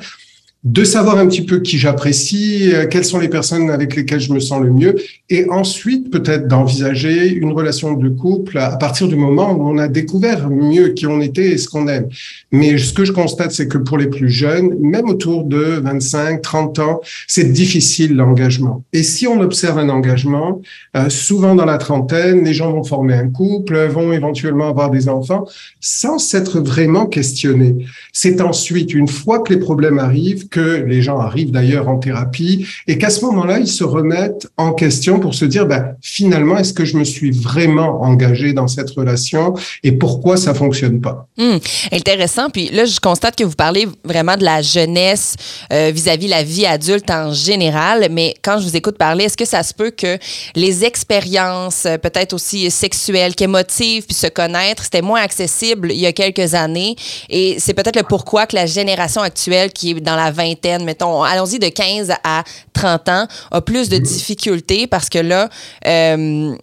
de 0.65 0.83
savoir 0.83 1.19
un 1.19 1.29
petit 1.29 1.45
peu 1.45 1.61
qui 1.61 1.79
j'apprécie, 1.79 2.73
euh, 2.75 2.87
quelles 2.89 3.05
sont 3.05 3.21
les 3.21 3.29
personnes 3.29 3.71
avec 3.71 3.95
lesquelles 3.95 4.21
je 4.21 4.33
me 4.33 4.41
sens 4.41 4.61
le 4.61 4.71
mieux, 4.71 4.97
et 5.31 5.49
ensuite 5.49 6.11
peut-être 6.11 6.49
d'envisager 6.49 7.29
une 7.29 7.53
relation 7.53 7.93
de 7.93 8.09
couple 8.09 8.59
à 8.59 8.77
partir 8.77 9.07
du 9.07 9.15
moment 9.15 9.53
où 9.53 9.69
on 9.69 9.79
a 9.79 9.87
découvert 9.87 10.51
mieux 10.51 10.89
qui 10.89 11.07
on 11.07 11.21
était 11.21 11.51
et 11.51 11.59
ce 11.59 11.69
qu'on 11.69 11.87
aime. 11.87 12.09
Mais 12.51 12.79
ce 12.79 12.93
que 12.93 13.05
je 13.05 13.13
constate, 13.13 13.53
c'est 13.53 13.69
que 13.69 13.79
pour 13.79 13.97
les 13.97 14.09
plus 14.09 14.29
jeunes, 14.29 14.75
même 14.81 15.09
autour 15.09 15.45
de 15.45 15.81
25, 15.83 16.43
30 16.43 16.79
ans, 16.81 17.01
c'est 17.29 17.53
difficile 17.53 18.17
l'engagement. 18.17 18.83
Et 18.93 19.05
si 19.05 19.29
on 19.29 19.41
observe 19.41 19.79
un 19.79 19.89
engagement, 19.89 20.61
euh, 20.97 21.09
souvent 21.11 21.55
dans 21.55 21.65
la 21.65 21.79
trentaine, 21.79 22.45
les 22.45 22.55
gens 22.55 22.73
vont 22.73 22.83
former 22.83 23.15
un 23.15 23.29
couple, 23.29 23.87
vont 23.87 24.13
éventuellement 24.13 24.69
avoir 24.69 24.91
des 24.91 25.09
enfants, 25.09 25.47
sans 25.81 26.19
s'être 26.19 26.59
vraiment 26.59 27.07
questionnés. 27.07 27.87
C'est 28.13 28.41
ensuite, 28.41 28.95
une 28.95 29.09
fois 29.09 29.41
que 29.41 29.53
les 29.53 29.61
problèmes 29.61 30.01
arrivent, 30.01 30.49
que 30.57 30.85
les 30.87 31.03
gens 31.03 31.19
arrivent 31.19 31.51
d'ailleurs 31.51 31.87
en 31.87 31.99
thérapie 31.99 32.67
et 32.87 32.97
qu'à 32.97 33.11
ce 33.11 33.23
moment-là, 33.27 33.59
ils 33.59 33.69
se 33.69 33.85
remettent 33.85 34.49
en 34.57 34.73
question 34.73 35.21
pour 35.21 35.35
se 35.35 35.45
dire, 35.45 35.67
ben, 35.67 35.97
finalement, 36.01 36.57
est-ce 36.57 36.73
que 36.73 36.87
je 36.87 36.97
me 36.97 37.05
suis 37.05 37.31
vraiment 37.31 38.03
engagé 38.03 38.55
dans 38.55 38.67
cette 38.67 38.89
relation 38.91 39.53
et 39.83 39.93
pourquoi 39.93 40.39
ça 40.39 40.55
fonctionne 40.55 41.03
pas? 41.03 41.29
Hum, 41.39 41.59
intéressant. 41.93 42.49
Puis 42.49 42.71
là, 42.71 42.87
je 42.87 42.99
constate 43.01 43.37
que 43.37 43.45
vous 43.45 43.55
parlez 43.55 43.87
vraiment 44.03 44.39
de 44.39 44.45
la 44.45 44.63
jeunesse 44.63 45.37
euh, 45.75 45.91
vis-à-vis 45.95 46.29
la 46.29 46.43
vie 46.43 46.65
adulte 46.65 47.11
en 47.11 47.35
général, 47.35 48.09
mais 48.11 48.35
quand 48.43 48.59
je 48.59 48.65
vous 48.65 48.77
écoute 48.77 48.97
parler, 48.97 49.25
est-ce 49.25 49.37
que 49.37 49.45
ça 49.45 49.63
se 49.63 49.75
peut 49.75 49.91
que 49.91 50.17
les 50.55 50.87
expériences, 50.87 51.85
euh, 51.85 51.99
peut-être 51.99 52.33
aussi 52.33 52.71
sexuelles, 52.71 53.35
qu'émotives, 53.35 54.07
puis 54.07 54.15
se 54.15 54.29
connaître, 54.29 54.85
c'était 54.85 55.03
moins 55.03 55.21
accessible 55.21 55.93
il 55.93 55.99
y 55.99 56.07
a 56.07 56.13
quelques 56.13 56.55
années? 56.55 56.97
Et 57.29 57.57
c'est 57.59 57.75
peut-être 57.75 57.97
le 57.97 58.05
pourquoi 58.05 58.47
que 58.47 58.57
la 58.57 58.65
génération 58.65 59.21
actuelle 59.21 59.71
qui 59.71 59.91
est 59.91 60.01
dans 60.01 60.17
la 60.17 60.31
vingtaine, 60.37 60.85
mettons, 60.85 61.23
allons-y 61.23 61.59
de 61.59 61.69
15 61.69 62.13
à 62.23 62.45
30 62.73 63.09
ans, 63.09 63.27
a 63.51 63.61
plus 63.61 63.89
de 63.89 63.99
difficultés 63.99 64.87
parce 64.87 65.09
que 65.09 65.19
là, 65.19 65.49
euh, 65.87 66.55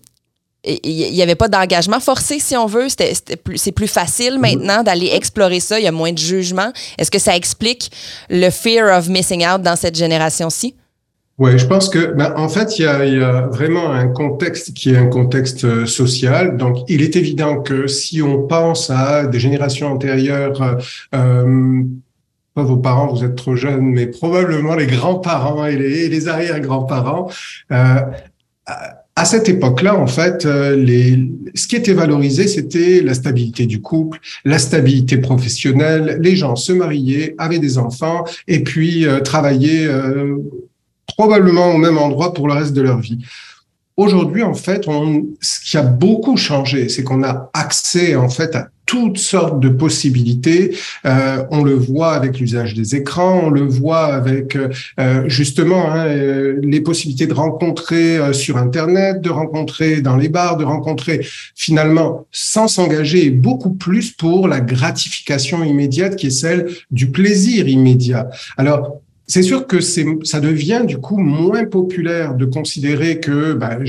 il 0.65 1.13
n'y 1.13 1.21
avait 1.21 1.35
pas 1.35 1.49
d'engagement 1.49 1.99
forcé, 1.99 2.39
si 2.39 2.55
on 2.55 2.67
veut. 2.67 2.87
c'est 2.87 3.71
plus 3.73 3.87
facile 3.87 4.39
maintenant 4.39 4.81
d'aller 4.83 5.09
explorer 5.13 5.59
ça. 5.59 5.77
Il 5.77 5.83
y 5.83 5.87
a 5.87 5.91
moins 5.91 6.13
de 6.13 6.17
jugement. 6.17 6.71
Est-ce 6.97 7.11
que 7.11 7.19
ça 7.19 7.35
explique 7.35 7.91
le 8.29 8.49
fear 8.49 8.97
of 8.97 9.09
missing 9.09 9.45
out 9.45 9.61
dans 9.61 9.75
cette 9.75 9.97
génération-ci? 9.97 10.75
Oui, 11.39 11.57
je 11.57 11.65
pense 11.65 11.89
que, 11.89 12.13
ben, 12.13 12.33
en 12.37 12.47
fait, 12.47 12.77
il 12.77 12.83
y, 12.83 12.87
a, 12.87 13.05
il 13.05 13.17
y, 13.17 13.23
a, 13.23 13.47
vraiment 13.47 13.91
un 13.91 14.07
contexte 14.07 14.73
qui 14.73 14.91
est 14.91 14.97
un 14.97 15.07
contexte 15.07 15.65
euh, 15.65 15.87
social. 15.87 16.57
Donc, 16.57 16.77
il 16.87 17.01
est 17.01 17.15
évident 17.15 17.61
que 17.61 17.87
si 17.87 18.21
on 18.21 18.43
pense 18.47 18.91
à 18.91 19.25
des 19.25 19.39
générations 19.39 19.87
antérieures, 19.91 20.77
euh 21.15 21.83
pas 22.53 22.63
vos 22.63 22.77
parents, 22.77 23.13
vous 23.13 23.23
êtes 23.23 23.35
trop 23.35 23.55
jeunes, 23.55 23.85
mais 23.85 24.07
probablement 24.07 24.75
les 24.75 24.85
grands-parents 24.85 25.65
et 25.65 25.75
les, 25.75 26.27
arrière-grands-parents. 26.27 27.29
Euh, 27.71 27.99
à 29.15 29.25
cette 29.25 29.49
époque-là, 29.49 29.95
en 29.95 30.07
fait, 30.07 30.45
euh, 30.45 30.85
ce 31.55 31.67
qui 31.67 31.75
était 31.75 31.93
valorisé, 31.93 32.47
c'était 32.47 33.01
la 33.01 33.13
stabilité 33.13 33.65
du 33.65 33.81
couple, 33.81 34.19
la 34.45 34.59
stabilité 34.59 35.17
professionnelle. 35.17 36.17
Les 36.21 36.35
gens 36.35 36.55
se 36.55 36.73
mariaient, 36.73 37.35
avaient 37.37 37.59
des 37.59 37.77
enfants 37.77 38.23
et 38.47 38.63
puis 38.63 39.05
euh, 39.05 39.19
travaillaient 39.19 39.87
probablement 41.07 41.73
au 41.73 41.77
même 41.77 41.97
endroit 41.97 42.33
pour 42.33 42.47
le 42.47 42.53
reste 42.53 42.73
de 42.73 42.81
leur 42.81 42.99
vie. 42.99 43.19
Aujourd'hui, 43.95 44.41
en 44.41 44.55
fait, 44.55 44.87
on, 44.87 45.27
ce 45.39 45.59
qui 45.59 45.77
a 45.77 45.83
beaucoup 45.83 46.35
changé, 46.35 46.89
c'est 46.89 47.03
qu'on 47.03 47.23
a 47.23 47.51
accès 47.53 48.15
en 48.15 48.29
fait 48.29 48.55
à 48.55 48.69
toutes 48.85 49.17
sortes 49.17 49.59
de 49.59 49.69
possibilités. 49.69 50.75
Euh, 51.05 51.43
on 51.51 51.63
le 51.63 51.73
voit 51.73 52.13
avec 52.13 52.39
l'usage 52.39 52.73
des 52.73 52.95
écrans, 52.95 53.43
on 53.45 53.49
le 53.49 53.61
voit 53.61 54.13
avec 54.13 54.55
euh, 54.55 55.23
justement 55.27 55.91
hein, 55.91 56.07
euh, 56.07 56.59
les 56.61 56.81
possibilités 56.81 57.27
de 57.27 57.33
rencontrer 57.33 58.17
euh, 58.17 58.33
sur 58.33 58.57
Internet, 58.57 59.21
de 59.21 59.29
rencontrer 59.29 60.01
dans 60.01 60.17
les 60.17 60.29
bars, 60.29 60.57
de 60.57 60.65
rencontrer 60.65 61.25
finalement 61.55 62.25
sans 62.31 62.67
s'engager 62.67 63.29
beaucoup 63.29 63.73
plus 63.73 64.11
pour 64.11 64.47
la 64.47 64.59
gratification 64.59 65.63
immédiate 65.63 66.15
qui 66.15 66.27
est 66.27 66.31
celle 66.31 66.69
du 66.91 67.09
plaisir 67.11 67.67
immédiat. 67.67 68.29
Alors 68.57 69.01
c'est 69.27 69.41
sûr 69.41 69.67
que 69.67 69.79
c'est, 69.79 70.05
ça 70.23 70.39
devient 70.39 70.83
du 70.85 70.97
coup 70.97 71.17
moins 71.17 71.65
populaire 71.65 72.35
de 72.35 72.45
considérer 72.45 73.19
que, 73.19 73.53
bah, 73.53 73.79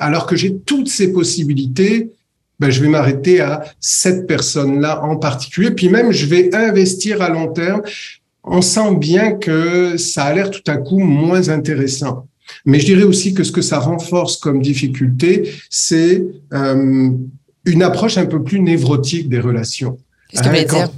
alors 0.00 0.26
que 0.26 0.36
j'ai 0.36 0.58
toutes 0.58 0.88
ces 0.88 1.12
possibilités, 1.12 2.10
ben, 2.58 2.70
je 2.70 2.82
vais 2.82 2.88
m'arrêter 2.88 3.40
à 3.40 3.64
cette 3.80 4.26
personne-là 4.26 5.02
en 5.02 5.16
particulier. 5.16 5.70
Puis 5.70 5.88
même, 5.88 6.12
je 6.12 6.26
vais 6.26 6.54
investir 6.54 7.22
à 7.22 7.30
long 7.30 7.52
terme. 7.52 7.82
On 8.44 8.60
sent 8.62 8.96
bien 8.96 9.32
que 9.32 9.96
ça 9.96 10.24
a 10.24 10.34
l'air 10.34 10.50
tout 10.50 10.62
à 10.66 10.76
coup 10.76 10.98
moins 10.98 11.48
intéressant. 11.48 12.26
Mais 12.64 12.80
je 12.80 12.86
dirais 12.86 13.04
aussi 13.04 13.32
que 13.32 13.44
ce 13.44 13.52
que 13.52 13.62
ça 13.62 13.78
renforce 13.78 14.36
comme 14.36 14.60
difficulté, 14.60 15.52
c'est 15.70 16.24
euh, 16.52 17.10
une 17.64 17.82
approche 17.82 18.18
un 18.18 18.26
peu 18.26 18.42
plus 18.42 18.60
névrotique 18.60 19.28
des 19.28 19.40
relations. 19.40 19.98
Qu'est-ce 20.28 20.42
que 20.42 20.48
tu 20.48 20.54
veux 20.56 20.64
dire? 20.64 20.90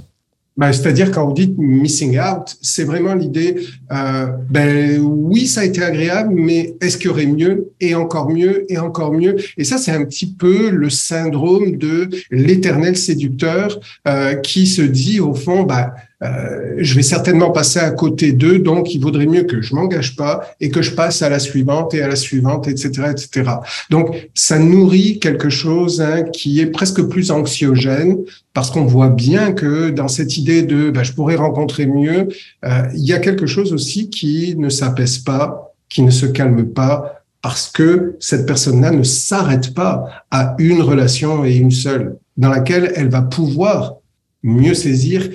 Ben, 0.55 0.71
C'est-à-dire 0.71 1.11
quand 1.11 1.25
vous 1.25 1.33
dites 1.33 1.57
missing 1.57 2.19
out, 2.19 2.55
c'est 2.61 2.83
vraiment 2.83 3.15
l'idée, 3.15 3.55
euh, 3.91 4.27
ben 4.49 4.99
oui, 4.99 5.47
ça 5.47 5.61
a 5.61 5.65
été 5.65 5.81
agréable, 5.81 6.33
mais 6.35 6.75
est-ce 6.81 6.97
qu'il 6.97 7.07
y 7.07 7.09
aurait 7.09 7.25
mieux 7.25 7.71
et 7.79 7.95
encore 7.95 8.29
mieux 8.29 8.65
et 8.71 8.77
encore 8.77 9.13
mieux? 9.13 9.35
Et 9.57 9.63
ça, 9.63 9.77
c'est 9.77 9.91
un 9.91 10.05
petit 10.05 10.33
peu 10.33 10.69
le 10.69 10.89
syndrome 10.89 11.77
de 11.77 12.09
l'éternel 12.29 12.95
séducteur 12.97 13.79
euh, 14.07 14.35
qui 14.35 14.67
se 14.67 14.81
dit 14.81 15.19
au 15.19 15.33
fond, 15.33 15.63
ben, 15.63 15.91
euh, 16.23 16.75
je 16.77 16.95
vais 16.95 17.01
certainement 17.01 17.51
passer 17.51 17.79
à 17.79 17.91
côté 17.91 18.31
d'eux, 18.31 18.59
donc 18.59 18.93
il 18.93 19.01
vaudrait 19.01 19.25
mieux 19.25 19.43
que 19.43 19.61
je 19.61 19.75
m'engage 19.75 20.15
pas 20.15 20.41
et 20.61 20.69
que 20.69 20.81
je 20.81 20.91
passe 20.91 21.21
à 21.21 21.29
la 21.29 21.39
suivante 21.39 21.93
et 21.93 22.01
à 22.01 22.07
la 22.07 22.15
suivante, 22.15 22.67
etc., 22.67 23.11
etc. 23.11 23.51
Donc 23.89 24.29
ça 24.33 24.59
nourrit 24.59 25.19
quelque 25.19 25.49
chose 25.49 26.01
hein, 26.01 26.23
qui 26.23 26.61
est 26.61 26.67
presque 26.67 27.01
plus 27.03 27.31
anxiogène 27.31 28.19
parce 28.53 28.71
qu'on 28.71 28.85
voit 28.85 29.09
bien 29.09 29.51
que 29.51 29.89
dans 29.89 30.07
cette 30.07 30.37
idée 30.37 30.61
de 30.61 30.91
bah, 30.91 31.03
je 31.03 31.11
pourrais 31.11 31.35
rencontrer 31.35 31.87
mieux, 31.87 32.29
euh, 32.65 32.83
il 32.95 33.03
y 33.03 33.13
a 33.13 33.19
quelque 33.19 33.45
chose 33.45 33.73
aussi 33.73 34.09
qui 34.09 34.55
ne 34.57 34.69
s'apaise 34.69 35.17
pas, 35.17 35.73
qui 35.89 36.03
ne 36.03 36.11
se 36.11 36.25
calme 36.25 36.65
pas 36.65 37.23
parce 37.41 37.69
que 37.69 38.15
cette 38.19 38.45
personne-là 38.45 38.91
ne 38.91 39.03
s'arrête 39.03 39.73
pas 39.73 40.23
à 40.31 40.55
une 40.59 40.81
relation 40.81 41.43
et 41.43 41.55
une 41.55 41.71
seule 41.71 42.15
dans 42.37 42.49
laquelle 42.49 42.93
elle 42.95 43.09
va 43.09 43.21
pouvoir 43.21 43.95
mieux 44.43 44.73
saisir 44.73 45.29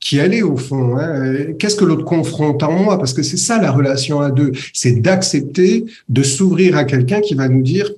qui 0.00 0.18
allait 0.18 0.42
au 0.42 0.56
fond. 0.56 0.96
Hein. 0.96 1.52
Qu'est-ce 1.58 1.76
que 1.76 1.84
l'autre 1.84 2.04
confronte 2.04 2.62
en 2.62 2.72
moi? 2.72 2.98
Parce 2.98 3.12
que 3.12 3.22
c'est 3.22 3.36
ça 3.36 3.60
la 3.60 3.70
relation 3.70 4.20
à 4.20 4.30
deux, 4.30 4.52
c'est 4.72 5.00
d'accepter 5.00 5.84
de 6.08 6.22
s'ouvrir 6.22 6.76
à 6.76 6.84
quelqu'un 6.84 7.20
qui 7.20 7.34
va 7.34 7.48
nous 7.48 7.62
dire 7.62 7.90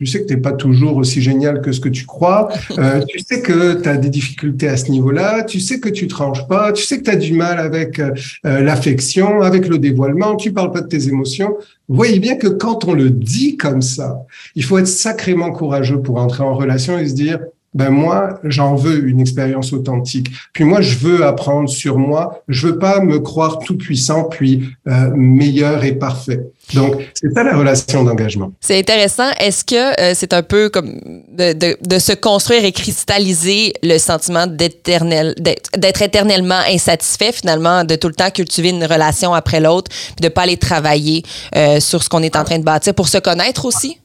tu 0.00 0.06
sais 0.06 0.22
que 0.22 0.28
tu 0.28 0.34
n'es 0.34 0.40
pas 0.40 0.52
toujours 0.52 0.96
aussi 0.96 1.20
génial 1.20 1.60
que 1.60 1.72
ce 1.72 1.80
que 1.80 1.90
tu 1.90 2.06
crois, 2.06 2.48
euh, 2.78 3.02
tu 3.08 3.18
sais 3.18 3.42
que 3.42 3.82
tu 3.82 3.86
as 3.86 3.98
des 3.98 4.08
difficultés 4.08 4.66
à 4.66 4.78
ce 4.78 4.90
niveau-là, 4.90 5.44
tu 5.44 5.60
sais 5.60 5.78
que 5.78 5.90
tu 5.90 6.08
te 6.08 6.14
ranges 6.14 6.48
pas, 6.48 6.72
tu 6.72 6.84
sais 6.84 6.96
que 6.96 7.02
tu 7.02 7.10
as 7.10 7.16
du 7.16 7.34
mal 7.34 7.58
avec 7.58 7.98
euh, 7.98 8.12
euh, 8.46 8.62
l'affection, 8.62 9.42
avec 9.42 9.68
le 9.68 9.76
dévoilement, 9.76 10.36
tu 10.36 10.52
parles 10.52 10.72
pas 10.72 10.80
de 10.80 10.88
tes 10.88 11.08
émotions. 11.08 11.54
Vous 11.86 11.96
voyez 11.96 12.18
bien 12.18 12.36
que 12.36 12.48
quand 12.48 12.86
on 12.86 12.94
le 12.94 13.10
dit 13.10 13.58
comme 13.58 13.82
ça, 13.82 14.24
il 14.54 14.64
faut 14.64 14.78
être 14.78 14.88
sacrément 14.88 15.52
courageux 15.52 16.00
pour 16.00 16.16
entrer 16.16 16.44
en 16.44 16.54
relation 16.54 16.98
et 16.98 17.06
se 17.06 17.14
dire, 17.14 17.40
ben 17.72 17.90
moi, 17.90 18.40
j'en 18.42 18.74
veux 18.74 19.06
une 19.06 19.20
expérience 19.20 19.72
authentique. 19.72 20.28
Puis 20.52 20.64
moi, 20.64 20.80
je 20.80 20.98
veux 20.98 21.24
apprendre 21.24 21.68
sur 21.68 21.98
moi. 21.98 22.42
Je 22.48 22.66
veux 22.66 22.78
pas 22.78 23.00
me 23.00 23.20
croire 23.20 23.60
tout 23.60 23.76
puissant 23.76 24.24
puis 24.24 24.70
euh, 24.88 25.10
meilleur 25.14 25.84
et 25.84 25.92
parfait. 25.92 26.40
Donc, 26.74 26.96
c'est 27.14 27.32
ça 27.32 27.44
la 27.44 27.56
relation 27.56 28.02
d'engagement. 28.02 28.52
C'est 28.60 28.78
intéressant. 28.78 29.30
Est-ce 29.38 29.64
que 29.64 30.00
euh, 30.00 30.14
c'est 30.14 30.32
un 30.32 30.42
peu 30.42 30.68
comme 30.68 31.00
de, 31.28 31.52
de, 31.52 31.76
de, 31.80 31.98
se 31.98 32.12
construire 32.12 32.64
et 32.64 32.72
cristalliser 32.72 33.72
le 33.82 33.98
sentiment 33.98 34.46
d'éternel, 34.48 35.34
d'être 35.38 36.02
éternellement 36.02 36.60
insatisfait 36.68 37.32
finalement, 37.32 37.84
de 37.84 37.94
tout 37.94 38.08
le 38.08 38.14
temps 38.14 38.30
cultiver 38.30 38.70
une 38.70 38.84
relation 38.84 39.32
après 39.32 39.60
l'autre, 39.60 39.90
puis 40.16 40.22
de 40.22 40.28
pas 40.28 40.42
aller 40.42 40.56
travailler 40.56 41.22
euh, 41.56 41.78
sur 41.78 42.02
ce 42.02 42.08
qu'on 42.08 42.22
est 42.22 42.36
en 42.36 42.44
train 42.44 42.58
de 42.58 42.64
bâtir 42.64 42.94
pour 42.94 43.08
se 43.08 43.18
connaître 43.18 43.64
aussi? 43.64 43.98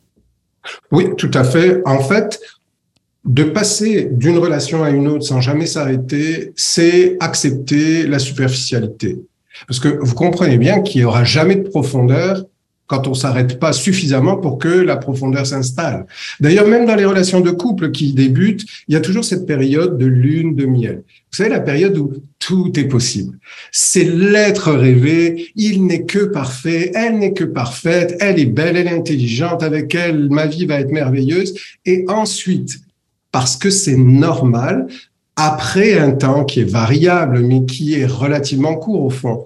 Oui, 0.91 1.09
tout 1.17 1.31
à 1.33 1.43
fait. 1.43 1.81
En 1.85 1.99
fait, 1.99 2.39
de 3.25 3.43
passer 3.43 4.07
d'une 4.11 4.37
relation 4.37 4.83
à 4.83 4.91
une 4.91 5.07
autre 5.07 5.25
sans 5.25 5.41
jamais 5.41 5.65
s'arrêter, 5.65 6.53
c'est 6.55 7.17
accepter 7.19 8.05
la 8.05 8.19
superficialité. 8.19 9.19
Parce 9.67 9.79
que 9.79 9.97
vous 9.99 10.15
comprenez 10.15 10.57
bien 10.57 10.81
qu'il 10.81 11.01
n'y 11.01 11.05
aura 11.05 11.23
jamais 11.23 11.55
de 11.55 11.67
profondeur 11.67 12.43
quand 12.87 13.07
on 13.07 13.15
s'arrête 13.15 13.59
pas 13.59 13.73
suffisamment 13.73 14.37
pour 14.37 14.59
que 14.59 14.67
la 14.67 14.95
profondeur 14.95 15.47
s'installe. 15.47 16.05
D'ailleurs, 16.39 16.67
même 16.67 16.85
dans 16.85 16.93
les 16.95 17.05
relations 17.05 17.39
de 17.39 17.49
couple 17.49 17.89
qui 17.89 18.13
débutent, 18.13 18.63
il 18.87 18.93
y 18.93 18.95
a 18.95 19.01
toujours 19.01 19.25
cette 19.25 19.47
période 19.47 19.97
de 19.97 20.05
lune 20.05 20.55
de 20.55 20.65
miel. 20.65 21.03
Vous 21.31 21.37
savez, 21.37 21.49
la 21.49 21.61
période 21.61 21.97
où 21.97 22.13
tout 22.37 22.79
est 22.79 22.87
possible. 22.87 23.39
C'est 23.71 24.03
l'être 24.03 24.71
rêvé, 24.71 25.47
il 25.55 25.83
n'est 25.85 26.03
que 26.03 26.25
parfait, 26.25 26.91
elle 26.93 27.17
n'est 27.17 27.33
que 27.33 27.43
parfaite, 27.43 28.17
elle 28.19 28.39
est 28.39 28.45
belle, 28.45 28.77
elle 28.77 28.87
est 28.87 28.95
intelligente, 28.95 29.63
avec 29.63 29.95
elle, 29.95 30.29
ma 30.29 30.45
vie 30.45 30.67
va 30.67 30.79
être 30.79 30.91
merveilleuse. 30.91 31.55
Et 31.87 32.05
ensuite, 32.07 32.84
parce 33.35 33.57
que 33.57 33.69
c'est 33.69 33.97
normal 33.97 34.87
après 35.35 35.99
un 35.99 36.11
temps 36.11 36.45
qui 36.45 36.61
est 36.61 36.71
variable, 36.71 37.41
mais 37.41 37.65
qui 37.65 37.99
est 37.99 38.05
relativement 38.05 38.75
court 38.75 39.03
au 39.03 39.09
fond. 39.09 39.43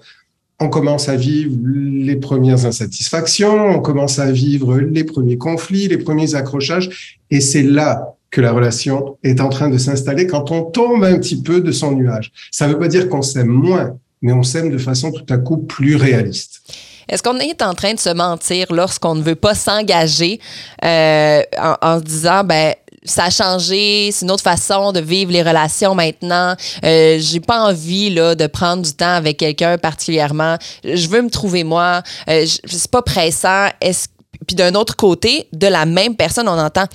On 0.59 0.69
commence 0.69 1.09
à 1.09 1.15
vivre 1.15 1.57
les 1.65 2.15
premières 2.15 2.67
insatisfactions, 2.67 3.65
on 3.65 3.79
commence 3.79 4.19
à 4.19 4.31
vivre 4.31 4.77
les 4.77 5.03
premiers 5.03 5.39
conflits, 5.39 5.87
les 5.87 5.97
premiers 5.97 6.35
accrochages, 6.35 7.19
et 7.31 7.41
c'est 7.41 7.63
là 7.63 8.13
que 8.29 8.41
la 8.41 8.51
relation 8.51 9.17
est 9.23 9.41
en 9.41 9.49
train 9.49 9.69
de 9.69 9.79
s'installer 9.79 10.27
quand 10.27 10.51
on 10.51 10.61
tombe 10.61 11.03
un 11.03 11.17
petit 11.17 11.41
peu 11.41 11.59
de 11.59 11.71
son 11.71 11.93
nuage. 11.93 12.31
Ça 12.51 12.67
ne 12.67 12.73
veut 12.73 12.77
pas 12.77 12.89
dire 12.89 13.09
qu'on 13.09 13.23
s'aime 13.23 13.47
moins, 13.47 13.97
mais 14.21 14.33
on 14.33 14.43
s'aime 14.43 14.69
de 14.69 14.77
façon 14.77 15.11
tout 15.11 15.25
à 15.33 15.39
coup 15.39 15.57
plus 15.57 15.95
réaliste. 15.95 16.61
Est-ce 17.07 17.23
qu'on 17.23 17.39
est 17.39 17.63
en 17.63 17.73
train 17.73 17.95
de 17.95 17.99
se 17.99 18.13
mentir 18.13 18.67
lorsqu'on 18.71 19.15
ne 19.15 19.23
veut 19.23 19.33
pas 19.33 19.55
s'engager 19.55 20.39
euh, 20.85 21.41
en, 21.57 21.75
en, 21.81 21.97
se 21.97 22.03
disant, 22.03 22.43
ben 22.43 22.75
ça 23.03 23.25
a 23.25 23.29
changé, 23.29 24.11
c'est 24.11 24.25
une 24.25 24.31
autre 24.31 24.43
façon 24.43 24.91
de 24.91 24.99
vivre 24.99 25.31
les 25.31 25.41
relations 25.41 25.95
maintenant. 25.95 26.55
Euh, 26.83 27.17
j'ai 27.19 27.39
pas 27.39 27.61
envie 27.61 28.09
là 28.09 28.35
de 28.35 28.47
prendre 28.47 28.83
du 28.83 28.93
temps 28.93 29.13
avec 29.13 29.37
quelqu'un 29.37 29.77
particulièrement. 29.77 30.57
Je 30.83 31.07
veux 31.07 31.21
me 31.21 31.29
trouver 31.29 31.63
moi. 31.63 32.01
Euh, 32.29 32.45
c'est 32.65 32.91
pas 32.91 33.01
pressant. 33.01 33.67
Est-ce 33.81 34.07
puis 34.47 34.55
d'un 34.55 34.73
autre 34.75 34.95
côté, 34.95 35.47
de 35.53 35.67
la 35.67 35.85
même 35.85 36.15
personne, 36.15 36.47
on 36.47 36.57
entend 36.57 36.85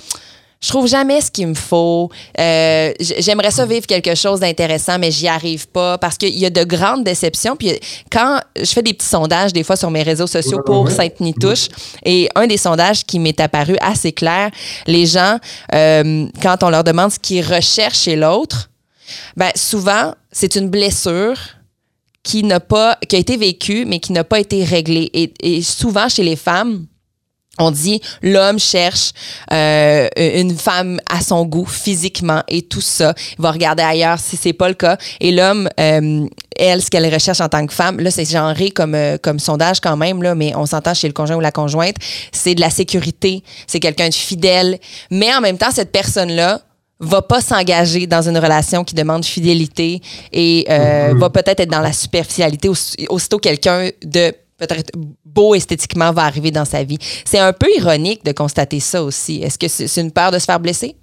je 0.65 0.71
trouve 0.71 0.87
jamais 0.87 1.21
ce 1.21 1.29
qu'il 1.29 1.45
me 1.45 1.53
faut. 1.53 2.09
Euh, 2.39 2.91
j'aimerais 2.99 3.51
ça 3.51 3.67
vivre 3.67 3.85
quelque 3.85 4.15
chose 4.15 4.39
d'intéressant, 4.39 4.97
mais 4.97 5.11
j'y 5.11 5.27
arrive 5.27 5.67
pas 5.67 5.99
parce 5.99 6.17
qu'il 6.17 6.35
y 6.35 6.43
a 6.43 6.49
de 6.49 6.63
grandes 6.63 7.03
déceptions. 7.03 7.55
Puis 7.55 7.79
quand 8.11 8.39
je 8.57 8.65
fais 8.65 8.81
des 8.81 8.95
petits 8.95 9.05
sondages 9.05 9.53
des 9.53 9.63
fois 9.63 9.75
sur 9.75 9.91
mes 9.91 10.01
réseaux 10.01 10.25
sociaux 10.25 10.63
pour 10.65 10.89
Sainte-Nitouche, 10.89 11.67
et 12.03 12.29
un 12.33 12.47
des 12.47 12.57
sondages 12.57 13.05
qui 13.05 13.19
m'est 13.19 13.39
apparu 13.39 13.75
assez 13.79 14.11
clair, 14.11 14.49
les 14.87 15.05
gens, 15.05 15.37
euh, 15.75 16.25
quand 16.41 16.63
on 16.63 16.71
leur 16.71 16.83
demande 16.83 17.11
ce 17.11 17.19
qu'ils 17.19 17.45
recherchent 17.45 17.99
chez 17.99 18.15
l'autre, 18.15 18.71
ben 19.37 19.51
souvent 19.53 20.15
c'est 20.31 20.55
une 20.55 20.69
blessure 20.69 21.37
qui 22.23 22.41
n'a 22.41 22.59
pas, 22.59 22.97
qui 23.07 23.15
a 23.15 23.19
été 23.19 23.37
vécue 23.37 23.85
mais 23.85 23.99
qui 23.99 24.13
n'a 24.13 24.23
pas 24.23 24.39
été 24.39 24.63
réglée. 24.63 25.11
et 25.13 25.61
souvent 25.61 26.09
chez 26.09 26.23
les 26.23 26.35
femmes 26.35 26.87
on 27.59 27.71
dit 27.71 28.01
l'homme 28.21 28.59
cherche 28.59 29.11
euh, 29.51 30.07
une 30.17 30.57
femme 30.57 30.99
à 31.09 31.21
son 31.21 31.45
goût 31.45 31.65
physiquement 31.65 32.43
et 32.47 32.63
tout 32.63 32.81
ça. 32.81 33.13
Il 33.37 33.41
va 33.41 33.51
regarder 33.51 33.83
ailleurs 33.83 34.19
si 34.19 34.37
c'est 34.37 34.53
pas 34.53 34.67
le 34.67 34.73
cas. 34.73 34.97
Et 35.19 35.31
l'homme, 35.31 35.69
euh, 35.79 36.25
elle, 36.57 36.81
ce 36.81 36.89
qu'elle 36.89 37.11
recherche 37.11 37.41
en 37.41 37.49
tant 37.49 37.65
que 37.65 37.73
femme, 37.73 37.99
là 37.99 38.11
c'est 38.11 38.29
genré 38.29 38.71
comme 38.71 38.95
euh, 38.95 39.17
comme 39.21 39.39
sondage 39.39 39.79
quand 39.79 39.97
même 39.97 40.21
là, 40.21 40.35
mais 40.35 40.53
on 40.55 40.65
s'entend 40.65 40.93
chez 40.93 41.07
le 41.07 41.13
conjoint 41.13 41.37
ou 41.37 41.41
la 41.41 41.51
conjointe, 41.51 41.95
c'est 42.31 42.55
de 42.55 42.61
la 42.61 42.69
sécurité, 42.69 43.43
c'est 43.67 43.79
quelqu'un 43.79 44.09
de 44.09 44.13
fidèle. 44.13 44.79
Mais 45.11 45.33
en 45.33 45.41
même 45.41 45.57
temps, 45.57 45.71
cette 45.71 45.91
personne 45.91 46.31
là 46.31 46.61
va 46.99 47.21
pas 47.21 47.41
s'engager 47.41 48.07
dans 48.07 48.27
une 48.27 48.37
relation 48.37 48.85
qui 48.85 48.95
demande 48.95 49.25
fidélité 49.25 50.01
et 50.31 50.65
mm-hmm. 50.67 51.17
va 51.17 51.29
peut-être 51.29 51.59
être 51.59 51.69
dans 51.69 51.81
la 51.81 51.91
superficialité 51.91 52.69
aussitôt 53.09 53.37
quelqu'un 53.37 53.89
de 54.01 54.33
peut-être 54.57 54.91
beau 55.25 55.55
esthétiquement 55.55 56.11
va 56.11 56.23
arriver 56.23 56.51
dans 56.51 56.65
sa 56.65 56.83
vie. 56.83 56.97
C'est 57.25 57.39
un 57.39 57.53
peu 57.53 57.67
ironique 57.77 58.23
de 58.23 58.31
constater 58.31 58.79
ça 58.79 59.03
aussi. 59.03 59.41
Est-ce 59.41 59.57
que 59.57 59.67
c'est 59.67 60.01
une 60.01 60.11
peur 60.11 60.31
de 60.31 60.39
se 60.39 60.45
faire 60.45 60.59
blesser? 60.59 60.95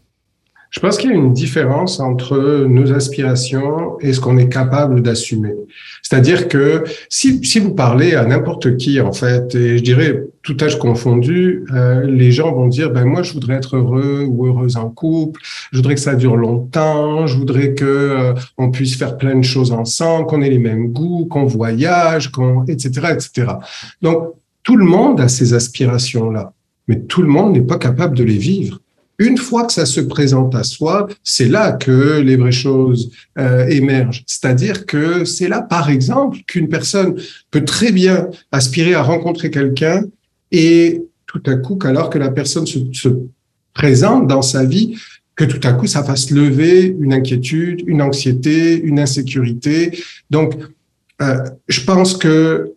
Je 0.73 0.81
pense 0.81 0.97
qu'il 0.97 1.11
y 1.11 1.13
a 1.13 1.17
une 1.17 1.35
différence 1.35 2.01
entre 2.01 2.65
nos 2.67 2.95
aspirations 2.95 3.99
et 4.01 4.15
ce 4.15 4.21
qu'on 4.21 4.39
est 4.39 4.49
capable 4.49 5.03
d'assumer. 5.03 5.53
C'est-à-dire 6.01 6.49
que 6.49 6.85
si, 7.11 7.45
si 7.45 7.59
vous 7.59 7.75
parlez 7.75 8.15
à 8.15 8.25
n'importe 8.25 8.79
qui, 8.79 8.99
en 8.99 9.13
fait, 9.13 9.55
et 9.55 9.77
je 9.77 9.83
dirais 9.83 10.25
tout 10.43 10.57
âge 10.63 10.79
confondu, 10.79 11.67
euh, 11.75 12.07
les 12.07 12.33
gens 12.33 12.55
vont 12.55 12.69
dire, 12.69 12.91
ben 12.91 13.05
moi, 13.05 13.23
je 13.23 13.35
voudrais 13.35 13.57
être 13.57 13.77
heureux 13.77 14.25
ou 14.27 14.47
heureuse 14.47 14.79
en 14.79 14.89
couple, 14.89 15.43
je 15.73 15.77
voudrais 15.77 15.95
que 15.95 16.01
ça 16.01 16.15
dure 16.15 16.37
longtemps, 16.37 17.27
je 17.27 17.37
voudrais 17.37 17.75
que 17.75 17.85
euh, 17.85 18.35
on 18.57 18.71
puisse 18.71 18.97
faire 18.97 19.19
plein 19.19 19.37
de 19.37 19.45
choses 19.45 19.73
ensemble, 19.73 20.27
qu'on 20.27 20.41
ait 20.41 20.51
les 20.51 20.59
mêmes 20.59 20.89
goûts, 20.89 21.27
qu'on 21.27 21.45
voyage, 21.45 22.31
qu'on, 22.33 22.65
etc., 22.65 23.09
etc. 23.13 23.53
Donc, 24.01 24.33
tout 24.63 24.77
le 24.77 24.87
monde 24.87 25.21
a 25.21 25.29
ces 25.29 25.53
aspirations-là, 25.53 26.55
mais 26.89 27.01
tout 27.01 27.21
le 27.21 27.29
monde 27.29 27.53
n'est 27.53 27.61
pas 27.61 27.79
capable 27.79 28.17
de 28.17 28.25
les 28.25 28.39
vivre. 28.39 28.82
Une 29.23 29.39
fois 29.39 29.67
que 29.67 29.73
ça 29.73 29.87
se 29.87 30.01
présente 30.01 30.57
à 30.57 30.65
soi, 30.65 31.07
c'est 31.23 31.49
là 31.49 31.71
que 31.71 32.19
les 32.19 32.35
vraies 32.35 32.51
choses 32.51 33.13
euh, 33.39 33.65
émergent. 33.69 34.25
C'est-à-dire 34.27 34.85
que 34.85 35.25
c'est 35.25 35.47
là, 35.47 35.63
par 35.63 35.91
exemple, 35.91 36.39
qu'une 36.49 36.69
personne 36.69 37.15
peut 37.53 37.65
très 37.65 37.93
bien 37.93 38.31
aspirer 38.51 38.95
à 38.95 39.03
rencontrer 39.03 39.53
quelqu'un 39.53 40.03
et 40.51 41.05
tout 41.27 41.43
à 41.47 41.55
coup, 41.55 41.79
alors 41.85 42.11
que 42.11 42.19
la 42.19 42.31
personne 42.31 42.67
se, 42.67 42.81
se 42.93 43.11
présente 43.75 44.27
dans 44.27 44.43
sa 44.43 44.65
vie, 44.65 44.97
que 45.37 45.45
tout 45.45 45.61
à 45.69 45.73
coup, 45.73 45.87
ça 45.87 46.03
fasse 46.03 46.33
lever 46.33 46.97
une 47.01 47.13
inquiétude, 47.13 47.85
une 47.87 48.03
anxiété, 48.03 48.83
une 48.83 48.99
insécurité. 48.99 49.97
Donc, 50.31 50.55
euh, 51.23 51.45
je 51.69 51.81
pense 51.83 52.17
que 52.17 52.73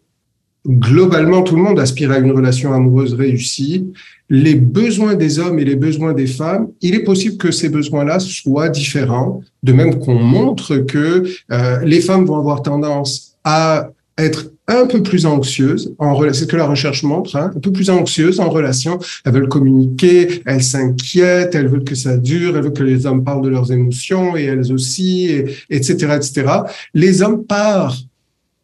globalement, 0.68 1.44
tout 1.44 1.56
le 1.56 1.62
monde 1.62 1.80
aspire 1.80 2.12
à 2.12 2.18
une 2.18 2.32
relation 2.32 2.74
amoureuse 2.74 3.14
réussie. 3.14 3.88
Les 4.30 4.56
besoins 4.56 5.16
des 5.16 5.40
hommes 5.40 5.60
et 5.60 5.66
les 5.66 5.76
besoins 5.76 6.14
des 6.14 6.28
femmes, 6.28 6.70
il 6.82 6.96
est 6.96 7.04
possible 7.04 7.38
que 7.38 7.52
ces 7.52 7.70
besoins-là 7.70 8.20
soient 8.20 8.70
différents, 8.70 9.42
de 9.64 9.74
même 9.74 10.00
qu'on 10.00 10.16
montre 10.16 10.78
que 10.78 11.24
euh, 11.52 11.80
les 11.84 12.02
femmes 12.02 12.26
vont 12.26 12.38
avoir 12.38 12.64
tendance 12.64 13.38
à 13.44 13.90
être 14.18 14.52
un 14.68 14.88
peu 14.88 15.04
plus 15.04 15.26
anxieuses, 15.26 15.94
en 16.00 16.20
c'est 16.20 16.34
ce 16.34 16.46
que 16.46 16.56
la 16.56 16.66
recherche 16.66 17.04
montre, 17.04 17.36
hein, 17.36 17.52
un 17.56 17.60
peu 17.60 17.72
plus 17.72 17.90
anxieuses 17.90 18.40
en 18.40 18.50
relation. 18.50 18.98
Elles 19.24 19.34
veulent 19.34 19.48
communiquer, 19.48 20.42
elles 20.46 20.64
s'inquiètent, 20.64 21.54
elles 21.54 21.68
veulent 21.68 21.84
que 21.84 21.96
ça 21.96 22.18
dure, 22.18 22.56
elles 22.56 22.64
veulent 22.64 22.74
que 22.74 22.84
les 22.84 23.06
hommes 23.06 23.24
parlent 23.24 23.44
de 23.44 23.50
leurs 23.50 23.72
émotions 23.72 24.36
et 24.36 24.46
elles 24.46 24.72
aussi, 24.74 25.28
et, 25.28 25.46
etc., 25.70 26.14
etc. 26.16 26.48
Les 26.96 27.22
hommes, 27.22 27.46
par 27.46 27.96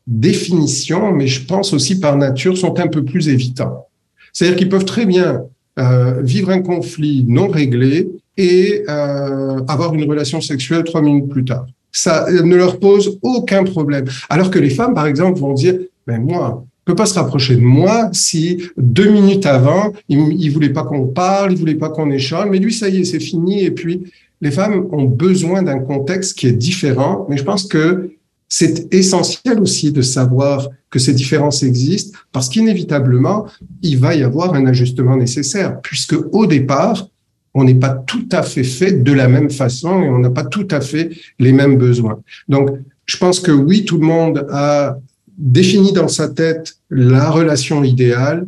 définition, 0.08 1.12
mais 1.12 1.28
je 1.28 1.46
pense 1.46 1.74
aussi 1.74 2.00
par 2.00 2.18
nature, 2.18 2.58
sont 2.58 2.80
un 2.80 2.88
peu 2.88 3.04
plus 3.04 3.30
évitants. 3.30 3.88
C'est-à-dire 4.34 4.58
qu'ils 4.58 4.70
peuvent 4.70 4.86
très 4.86 5.06
bien 5.06 5.44
euh, 5.80 6.22
vivre 6.22 6.50
un 6.50 6.62
conflit 6.62 7.26
non 7.28 7.48
réglé 7.48 8.10
et 8.38 8.84
euh, 8.90 9.60
avoir 9.68 9.94
une 9.94 10.10
relation 10.10 10.42
sexuelle 10.42 10.84
trois 10.84 11.02
minutes 11.02 11.30
plus 11.30 11.46
tard. 11.46 11.66
Ça 11.92 12.26
ne 12.30 12.56
leur 12.56 12.80
pose 12.80 13.20
aucun 13.22 13.64
problème. 13.64 14.06
Alors 14.30 14.50
que 14.50 14.60
les 14.60 14.70
femmes, 14.70 14.94
par 14.94 15.06
exemple, 15.06 15.40
vont 15.40 15.54
dire, 15.54 15.78
ben 16.08 16.22
moi, 16.22 16.66
peut 16.86 16.96
pas 16.96 17.06
se 17.06 17.14
rapprocher 17.14 17.56
de 17.56 17.62
moi 17.62 18.10
si 18.12 18.64
deux 18.78 19.10
minutes 19.10 19.46
avant, 19.46 19.94
il, 20.10 20.20
il 20.40 20.50
voulait 20.50 20.70
pas 20.70 20.84
qu'on 20.84 21.08
parle, 21.08 21.52
il 21.52 21.58
voulait 21.58 21.76
pas 21.76 21.90
qu'on 21.90 22.10
échange, 22.10 22.48
mais 22.50 22.60
lui, 22.60 22.74
ça 22.74 22.90
y 22.90 23.02
est, 23.02 23.04
c'est 23.04 23.20
fini. 23.20 23.64
Et 23.64 23.72
puis, 23.72 24.12
les 24.42 24.52
femmes 24.52 24.88
ont 24.92 25.04
besoin 25.04 25.62
d'un 25.62 25.80
contexte 25.80 26.38
qui 26.38 26.48
est 26.48 26.54
différent, 26.54 27.28
mais 27.30 27.38
je 27.38 27.44
pense 27.44 27.66
que 27.66 28.12
c'est 28.54 28.94
essentiel 28.94 29.62
aussi 29.62 29.94
de 29.94 30.02
savoir 30.02 30.68
que 30.90 31.00
ces 31.00 31.14
différences 31.14 31.64
existent 31.64 32.20
parce 32.34 32.50
qu'inévitablement, 32.50 33.48
il 33.82 33.98
va 33.98 34.14
y 34.14 34.24
avoir 34.24 34.56
un 34.56 34.66
ajustement 34.66 35.16
nécessaire 35.16 35.80
puisque 35.80 36.18
au 36.34 36.46
départ, 36.46 37.08
on 37.54 37.64
n'est 37.64 37.76
pas 37.76 37.94
tout 37.94 38.28
à 38.34 38.44
fait 38.44 38.66
fait 38.66 38.92
de 38.92 39.14
la 39.14 39.30
même 39.30 39.50
façon 39.50 40.04
et 40.04 40.10
on 40.10 40.20
n'a 40.20 40.30
pas 40.30 40.44
tout 40.44 40.68
à 40.70 40.82
fait 40.82 41.12
les 41.40 41.54
mêmes 41.54 41.78
besoins. 41.78 42.20
Donc, 42.50 42.72
je 43.06 43.16
pense 43.16 43.40
que 43.40 43.54
oui, 43.54 43.86
tout 43.86 43.98
le 43.98 44.06
monde 44.06 44.46
a 44.52 44.98
défini 45.38 45.94
dans 45.94 46.10
sa 46.10 46.28
tête 46.28 46.76
la 46.90 47.30
relation 47.30 47.86
idéale, 47.86 48.46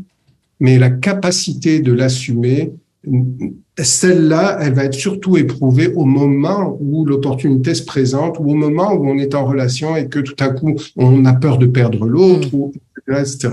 mais 0.60 0.78
la 0.78 0.90
capacité 0.90 1.80
de 1.80 1.94
l'assumer, 1.94 2.74
celle-là, 3.82 4.60
elle 4.62 4.74
va 4.74 4.86
être 4.86 4.94
surtout 4.94 5.36
éprouvée 5.38 5.92
au 5.96 6.06
moment 6.06 6.78
où 6.80 7.06
l'opportunité 7.06 7.74
se 7.74 7.84
présente 7.84 8.38
ou 8.40 8.52
au 8.52 8.54
moment 8.54 8.94
où 8.94 9.10
on 9.10 9.18
est 9.18 9.34
en 9.34 9.46
relation 9.46 9.96
et 9.96 10.08
que 10.08 10.20
tout 10.20 10.36
à 10.40 10.50
coup, 10.50 10.76
on 10.96 11.26
a 11.26 11.34
peur 11.34 11.58
de 11.58 11.66
perdre 11.66 12.06
l'autre, 12.06 12.50
mm. 12.56 13.14
etc. 13.14 13.50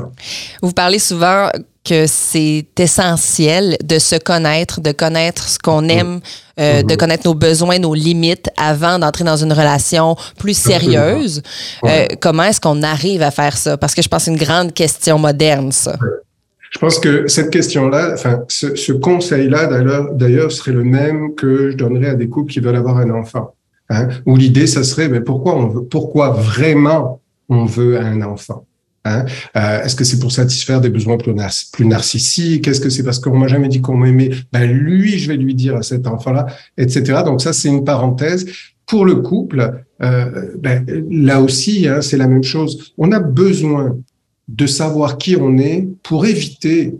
Vous 0.61 0.73
parlez 0.73 0.99
souvent 0.99 1.49
que 1.83 2.05
c'est 2.07 2.67
essentiel 2.79 3.79
de 3.83 3.99
se 3.99 4.17
connaître, 4.17 4.83
de 4.83 4.93
connaître 4.93 5.49
ce 5.49 5.59
qu'on 5.59 5.83
mm. 5.83 5.91
aime, 5.91 6.21
euh, 6.59 6.83
de 6.83 6.93
mm-hmm. 6.93 6.97
connaître 6.99 7.27
nos 7.27 7.35
besoins, 7.35 7.79
nos 7.79 7.95
limites 7.95 8.51
avant 8.59 8.99
d'entrer 8.99 9.25
dans 9.25 9.39
une 9.39 9.55
relation 9.55 10.17
plus 10.39 10.57
sérieuse. 10.57 11.41
Euh, 11.85 12.07
comment 12.21 12.43
est-ce 12.43 12.61
qu'on 12.61 12.83
arrive 12.83 13.23
à 13.23 13.31
faire 13.31 13.57
ça? 13.57 13.79
Parce 13.79 13.95
que 13.95 14.03
je 14.03 14.09
pense 14.09 14.19
que 14.19 14.25
c'est 14.27 14.31
une 14.33 14.45
grande 14.45 14.75
question 14.75 15.19
moderne, 15.19 15.73
ça. 15.73 15.97
Je 16.71 16.79
pense 16.79 16.99
que 16.99 17.27
cette 17.27 17.51
question-là, 17.51 18.13
enfin, 18.15 18.45
ce, 18.49 18.77
ce 18.77 18.93
conseil-là, 18.93 19.67
d'ailleurs, 20.13 20.53
serait 20.53 20.73
le 20.73 20.85
même 20.85 21.35
que 21.35 21.71
je 21.71 21.77
donnerais 21.77 22.11
à 22.11 22.15
des 22.15 22.29
couples 22.29 22.53
qui 22.53 22.61
veulent 22.61 22.77
avoir 22.77 22.99
un 22.99 23.11
enfant. 23.11 23.55
Hein, 23.93 24.09
où 24.25 24.37
l'idée, 24.37 24.69
ça 24.69 24.85
serait, 24.85 25.09
mais 25.09 25.21
pourquoi 25.21 25.57
on 25.57 25.67
veut, 25.67 25.83
pourquoi 25.83 26.31
vraiment 26.31 27.21
on 27.49 27.65
veut 27.65 27.99
un 27.99 28.23
enfant 28.23 28.65
Hein? 29.05 29.25
Euh, 29.57 29.83
Est-ce 29.83 29.97
que 29.97 30.05
c'est 30.05 30.19
pour 30.19 30.31
satisfaire 30.31 30.81
des 30.81 30.91
besoins 30.91 31.17
plus, 31.17 31.35
plus 31.73 31.87
narcissiques? 31.87 32.69
Est-ce 32.69 32.81
que 32.81 32.91
c'est 32.91 33.03
parce 33.03 33.19
qu'on 33.19 33.39
m'a 33.39 33.49
jamais 33.49 33.69
dit 33.69 33.81
qu'on 33.81 33.97
m'aimait? 33.97 34.31
Ben 34.53 34.71
lui, 34.71 35.19
je 35.19 35.29
vais 35.29 35.37
lui 35.37 35.55
dire 35.55 35.77
à 35.77 35.83
cet 35.83 36.07
enfant-là, 36.07 36.47
etc. 36.77 37.23
Donc 37.25 37.41
ça, 37.41 37.53
c'est 37.53 37.69
une 37.69 37.85
parenthèse. 37.85 38.47
Pour 38.87 39.05
le 39.05 39.17
couple, 39.17 39.85
euh, 40.03 40.51
ben, 40.59 40.85
là 41.11 41.41
aussi, 41.41 41.89
hein, 41.89 42.03
c'est 42.03 42.17
la 42.17 42.27
même 42.27 42.43
chose. 42.43 42.93
On 42.99 43.13
a 43.13 43.21
besoin 43.21 43.97
de 44.51 44.67
savoir 44.67 45.17
qui 45.17 45.37
on 45.37 45.57
est 45.59 45.87
pour 46.03 46.27
éviter 46.27 46.95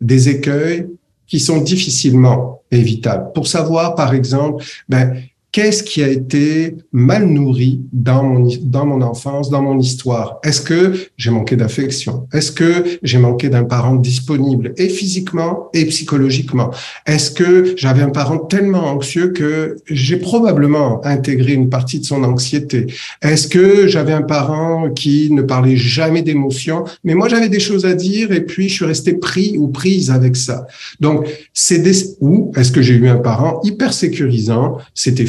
des 0.00 0.28
écueils 0.28 0.86
qui 1.26 1.40
sont 1.40 1.60
difficilement 1.60 2.62
évitables. 2.70 3.32
Pour 3.32 3.46
savoir, 3.48 3.94
par 3.94 4.14
exemple, 4.14 4.64
ben, 4.88 5.16
qu'est-ce 5.52 5.82
qui 5.82 6.02
a 6.02 6.08
été 6.08 6.76
mal 6.92 7.26
nourri 7.26 7.82
dans 7.92 8.24
mon, 8.24 8.48
dans 8.62 8.86
mon 8.86 9.02
enfance, 9.02 9.50
dans 9.50 9.62
mon 9.62 9.78
histoire? 9.78 10.38
Est-ce 10.42 10.62
que 10.62 10.94
j'ai 11.18 11.30
manqué 11.30 11.56
d'affection? 11.56 12.26
Est-ce 12.32 12.50
que 12.50 12.84
j'ai 13.02 13.18
manqué 13.18 13.50
d'un 13.50 13.64
parent 13.64 13.94
disponible 13.94 14.72
et 14.78 14.88
physiquement 14.88 15.68
et 15.74 15.84
psychologiquement? 15.84 16.70
Est-ce 17.06 17.30
que 17.30 17.74
j'avais 17.76 18.02
un 18.02 18.10
parent 18.10 18.38
tellement 18.38 18.86
anxieux 18.86 19.28
que 19.28 19.76
j'ai 19.86 20.16
probablement 20.16 21.04
intégré 21.04 21.52
une 21.52 21.68
partie 21.68 22.00
de 22.00 22.06
son 22.06 22.24
anxiété? 22.24 22.86
Est-ce 23.20 23.46
que 23.46 23.86
j'avais 23.86 24.14
un 24.14 24.22
parent 24.22 24.90
qui 24.90 25.30
ne 25.30 25.42
parlait 25.42 25.76
jamais 25.76 26.22
d'émotions, 26.22 26.84
mais 27.04 27.14
moi 27.14 27.28
j'avais 27.28 27.48
des 27.48 27.60
choses 27.60 27.84
à 27.84 27.94
dire 27.94 28.32
et 28.32 28.40
puis 28.40 28.68
je 28.68 28.74
suis 28.74 28.84
resté 28.84 29.14
pris 29.14 29.58
ou 29.58 29.68
prise 29.68 30.10
avec 30.10 30.36
ça. 30.36 30.66
Donc 31.00 31.26
c'est 31.52 31.78
des 31.78 31.92
ou 32.20 32.52
est-ce 32.56 32.72
que 32.72 32.80
j'ai 32.80 32.94
eu 32.94 33.08
un 33.08 33.16
parent 33.16 33.60
hyper 33.64 33.92
sécurisant? 33.92 34.78
C'était 34.94 35.26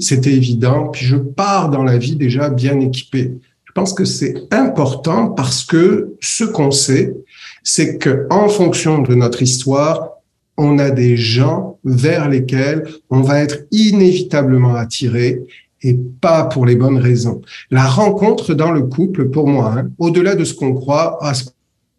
c'était 0.00 0.32
évident, 0.32 0.88
puis 0.88 1.04
je 1.04 1.16
pars 1.16 1.70
dans 1.70 1.82
la 1.82 1.98
vie 1.98 2.16
déjà 2.16 2.50
bien 2.50 2.80
équipé. 2.80 3.32
Je 3.64 3.72
pense 3.72 3.92
que 3.92 4.04
c'est 4.04 4.34
important 4.52 5.28
parce 5.28 5.64
que 5.64 6.14
ce 6.20 6.44
qu'on 6.44 6.70
sait, 6.70 7.14
c'est 7.62 7.98
que 7.98 8.26
en 8.30 8.48
fonction 8.48 8.98
de 9.02 9.14
notre 9.14 9.42
histoire, 9.42 10.10
on 10.56 10.78
a 10.78 10.90
des 10.90 11.16
gens 11.16 11.78
vers 11.84 12.28
lesquels 12.28 12.86
on 13.10 13.20
va 13.20 13.40
être 13.40 13.64
inévitablement 13.72 14.76
attiré 14.76 15.42
et 15.82 15.94
pas 16.20 16.44
pour 16.44 16.66
les 16.66 16.76
bonnes 16.76 16.98
raisons. 16.98 17.42
La 17.70 17.84
rencontre 17.84 18.54
dans 18.54 18.70
le 18.70 18.82
couple, 18.82 19.28
pour 19.28 19.48
moi, 19.48 19.74
hein, 19.76 19.90
au-delà 19.98 20.34
de 20.34 20.44
ce 20.44 20.54
qu'on 20.54 20.72
croit, 20.72 21.18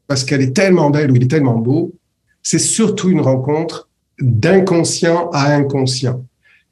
parce 0.07 0.23
qu'elle 0.23 0.41
est 0.41 0.55
tellement 0.55 0.89
belle 0.89 1.11
ou 1.11 1.15
il 1.15 1.23
est 1.23 1.29
tellement 1.29 1.57
beau, 1.57 1.93
c'est 2.41 2.59
surtout 2.59 3.09
une 3.09 3.21
rencontre 3.21 3.89
d'inconscient 4.19 5.29
à 5.31 5.53
inconscient. 5.53 6.23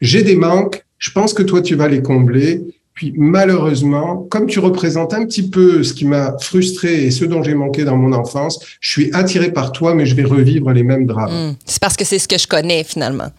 J'ai 0.04 0.22
des 0.22 0.36
manques, 0.36 0.86
je 0.98 1.12
pense 1.12 1.34
que 1.34 1.44
toi, 1.44 1.62
tu 1.62 1.76
vas 1.76 1.88
les 1.88 2.02
combler. 2.02 2.62
Puis 2.94 3.14
malheureusement, 3.16 4.28
comme 4.30 4.48
tu 4.48 4.60
représentes 4.60 5.14
un 5.14 5.26
petit 5.26 5.50
peu 5.50 5.82
ce 5.82 5.94
qui 5.94 6.04
m'a 6.06 6.36
frustré 6.42 7.06
et 7.06 7.10
ce 7.10 7.24
dont 7.24 7.42
j'ai 7.42 7.54
manqué 7.54 7.86
dans 7.86 7.96
mon 7.96 8.12
enfance, 8.12 8.60
je 8.82 8.92
suis 8.92 9.14
attiré 9.14 9.54
par 9.54 9.72
toi, 9.72 9.96
mais 9.96 10.06
je 10.06 10.14
vais 10.14 10.26
revivre 10.26 10.72
les 10.74 10.84
mêmes 10.84 11.06
drames. 11.06 11.52
Hmm. 11.52 11.56
C'est 11.66 11.82
parce 11.82 11.96
que 11.96 12.04
c'est 12.04 12.20
ce 12.20 12.28
que 12.28 12.38
je 12.38 12.48
connais 12.48 12.84
finalement. 12.84 13.30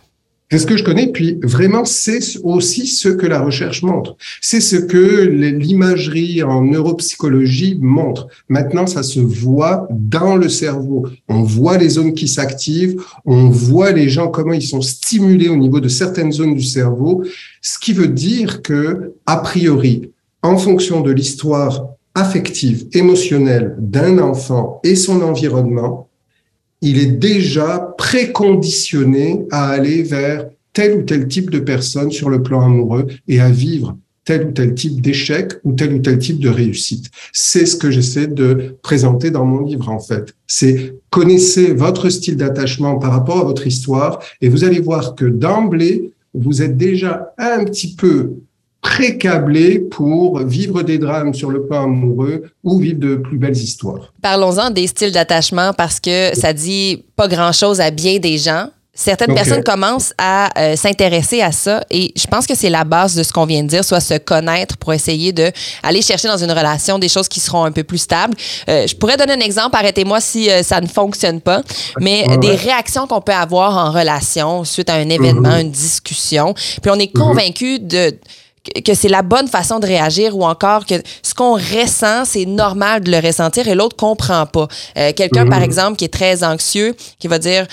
C'est 0.50 0.58
ce 0.58 0.66
que 0.66 0.76
je 0.76 0.84
connais, 0.84 1.10
puis 1.10 1.40
vraiment, 1.42 1.84
c'est 1.84 2.20
aussi 2.42 2.86
ce 2.86 3.08
que 3.08 3.26
la 3.26 3.40
recherche 3.40 3.82
montre. 3.82 4.16
C'est 4.40 4.60
ce 4.60 4.76
que 4.76 5.22
l'imagerie 5.24 6.42
en 6.42 6.62
neuropsychologie 6.62 7.78
montre. 7.80 8.28
Maintenant, 8.48 8.86
ça 8.86 9.02
se 9.02 9.20
voit 9.20 9.88
dans 9.90 10.36
le 10.36 10.48
cerveau. 10.48 11.08
On 11.28 11.42
voit 11.42 11.78
les 11.78 11.88
zones 11.88 12.14
qui 12.14 12.28
s'activent, 12.28 13.02
on 13.24 13.48
voit 13.48 13.92
les 13.92 14.08
gens, 14.08 14.28
comment 14.28 14.52
ils 14.52 14.62
sont 14.62 14.82
stimulés 14.82 15.48
au 15.48 15.56
niveau 15.56 15.80
de 15.80 15.88
certaines 15.88 16.32
zones 16.32 16.54
du 16.54 16.62
cerveau, 16.62 17.24
ce 17.62 17.78
qui 17.78 17.92
veut 17.92 18.08
dire 18.08 18.62
que, 18.62 19.14
a 19.26 19.38
priori, 19.38 20.12
en 20.42 20.58
fonction 20.58 21.00
de 21.00 21.10
l'histoire 21.10 21.86
affective, 22.14 22.86
émotionnelle 22.92 23.74
d'un 23.78 24.18
enfant 24.18 24.80
et 24.84 24.94
son 24.94 25.22
environnement, 25.22 26.03
il 26.84 26.98
est 26.98 27.06
déjà 27.06 27.94
préconditionné 27.96 29.46
à 29.50 29.70
aller 29.70 30.02
vers 30.02 30.46
tel 30.74 30.98
ou 30.98 31.02
tel 31.02 31.26
type 31.26 31.48
de 31.48 31.58
personne 31.58 32.10
sur 32.10 32.28
le 32.28 32.42
plan 32.42 32.60
amoureux 32.60 33.06
et 33.26 33.40
à 33.40 33.48
vivre 33.48 33.96
tel 34.26 34.48
ou 34.48 34.52
tel 34.52 34.74
type 34.74 35.00
d'échec 35.00 35.54
ou 35.64 35.72
tel 35.72 35.94
ou 35.94 35.98
tel 36.00 36.18
type 36.18 36.40
de 36.40 36.50
réussite. 36.50 37.06
C'est 37.32 37.64
ce 37.64 37.76
que 37.76 37.90
j'essaie 37.90 38.26
de 38.26 38.76
présenter 38.82 39.30
dans 39.30 39.46
mon 39.46 39.64
livre, 39.64 39.88
en 39.88 39.98
fait. 39.98 40.34
C'est 40.46 40.94
connaissez 41.10 41.72
votre 41.72 42.10
style 42.10 42.36
d'attachement 42.36 42.98
par 42.98 43.12
rapport 43.12 43.38
à 43.38 43.44
votre 43.44 43.66
histoire 43.66 44.20
et 44.42 44.48
vous 44.50 44.64
allez 44.64 44.80
voir 44.80 45.14
que 45.14 45.24
d'emblée, 45.24 46.12
vous 46.34 46.60
êtes 46.62 46.76
déjà 46.76 47.32
un 47.38 47.64
petit 47.64 47.94
peu 47.94 48.34
pré-câblé 48.94 49.80
pour 49.80 50.38
vivre 50.38 50.82
des 50.82 50.98
drames 50.98 51.34
sur 51.34 51.50
le 51.50 51.66
plan 51.66 51.84
amoureux 51.84 52.44
ou 52.62 52.78
vivre 52.78 53.00
de 53.00 53.16
plus 53.16 53.38
belles 53.38 53.56
histoires. 53.56 54.12
Parlons-en 54.22 54.70
des 54.70 54.86
styles 54.86 55.10
d'attachement 55.10 55.72
parce 55.72 55.98
que 55.98 56.30
ça 56.34 56.52
dit 56.52 57.04
pas 57.16 57.26
grand-chose 57.26 57.80
à 57.80 57.90
bien 57.90 58.18
des 58.20 58.38
gens. 58.38 58.68
certaines 58.96 59.34
personnes 59.34 59.64
commencent 59.64 60.12
à 60.18 60.56
euh, 60.56 60.76
s'intéresser 60.76 61.42
à 61.42 61.50
ça 61.50 61.82
et 61.90 62.12
je 62.16 62.28
pense 62.28 62.46
que 62.46 62.54
c'est 62.54 62.70
la 62.70 62.84
base 62.84 63.16
de 63.16 63.24
ce 63.24 63.32
qu'on 63.32 63.46
vient 63.46 63.64
de 63.64 63.68
dire, 63.68 63.84
soit 63.84 63.98
se 63.98 64.16
connaître 64.18 64.76
pour 64.76 64.92
essayer 64.92 65.32
de 65.32 65.50
aller 65.82 66.00
chercher 66.00 66.28
dans 66.28 66.36
une 66.36 66.52
relation 66.52 67.00
des 67.00 67.08
choses 67.08 67.26
qui 67.26 67.40
seront 67.40 67.64
un 67.64 67.72
peu 67.72 67.82
plus 67.82 67.98
stables. 67.98 68.36
Euh, 68.68 68.86
je 68.86 68.94
pourrais 68.94 69.16
donner 69.16 69.32
un 69.32 69.40
exemple, 69.40 69.74
arrêtez-moi 69.74 70.20
si 70.20 70.48
euh, 70.48 70.62
ça 70.62 70.80
ne 70.80 70.86
fonctionne 70.86 71.40
pas, 71.40 71.62
mais 72.00 72.24
Ouais, 72.28 72.38
des 72.38 72.54
réactions 72.54 73.08
qu'on 73.08 73.20
peut 73.20 73.32
avoir 73.32 73.76
en 73.76 73.90
relation 73.90 74.62
suite 74.62 74.88
à 74.88 74.94
un 74.94 75.08
événement, 75.08 75.56
une 75.56 75.72
discussion, 75.72 76.54
puis 76.54 76.92
on 76.92 76.98
est 77.00 77.12
convaincu 77.12 77.80
de 77.80 78.16
que- 78.84 78.94
c'est 78.94 79.08
la 79.08 79.22
bonne 79.22 79.48
façon 79.48 79.78
de 79.78 79.86
réagir 79.86 80.36
ou 80.36 80.44
encore 80.44 80.86
que 80.86 80.94
ce 81.22 81.34
qu'on 81.34 81.54
ressent, 81.54 82.24
c'est 82.24 82.46
normal 82.46 83.02
de 83.02 83.10
le 83.10 83.18
ressentir 83.18 83.68
et 83.68 83.74
l'autre 83.74 83.96
comprend 83.96 84.46
pas. 84.46 84.68
Euh, 84.96 85.12
Quelqu'un, 85.14 85.44
par 85.50 85.62
exemple, 85.62 85.96
qui 85.96 86.04
est 86.04 86.12
très 86.12 86.42
anxieux, 86.44 86.94
qui 87.18 87.28
va 87.28 87.38
dire 87.38 87.66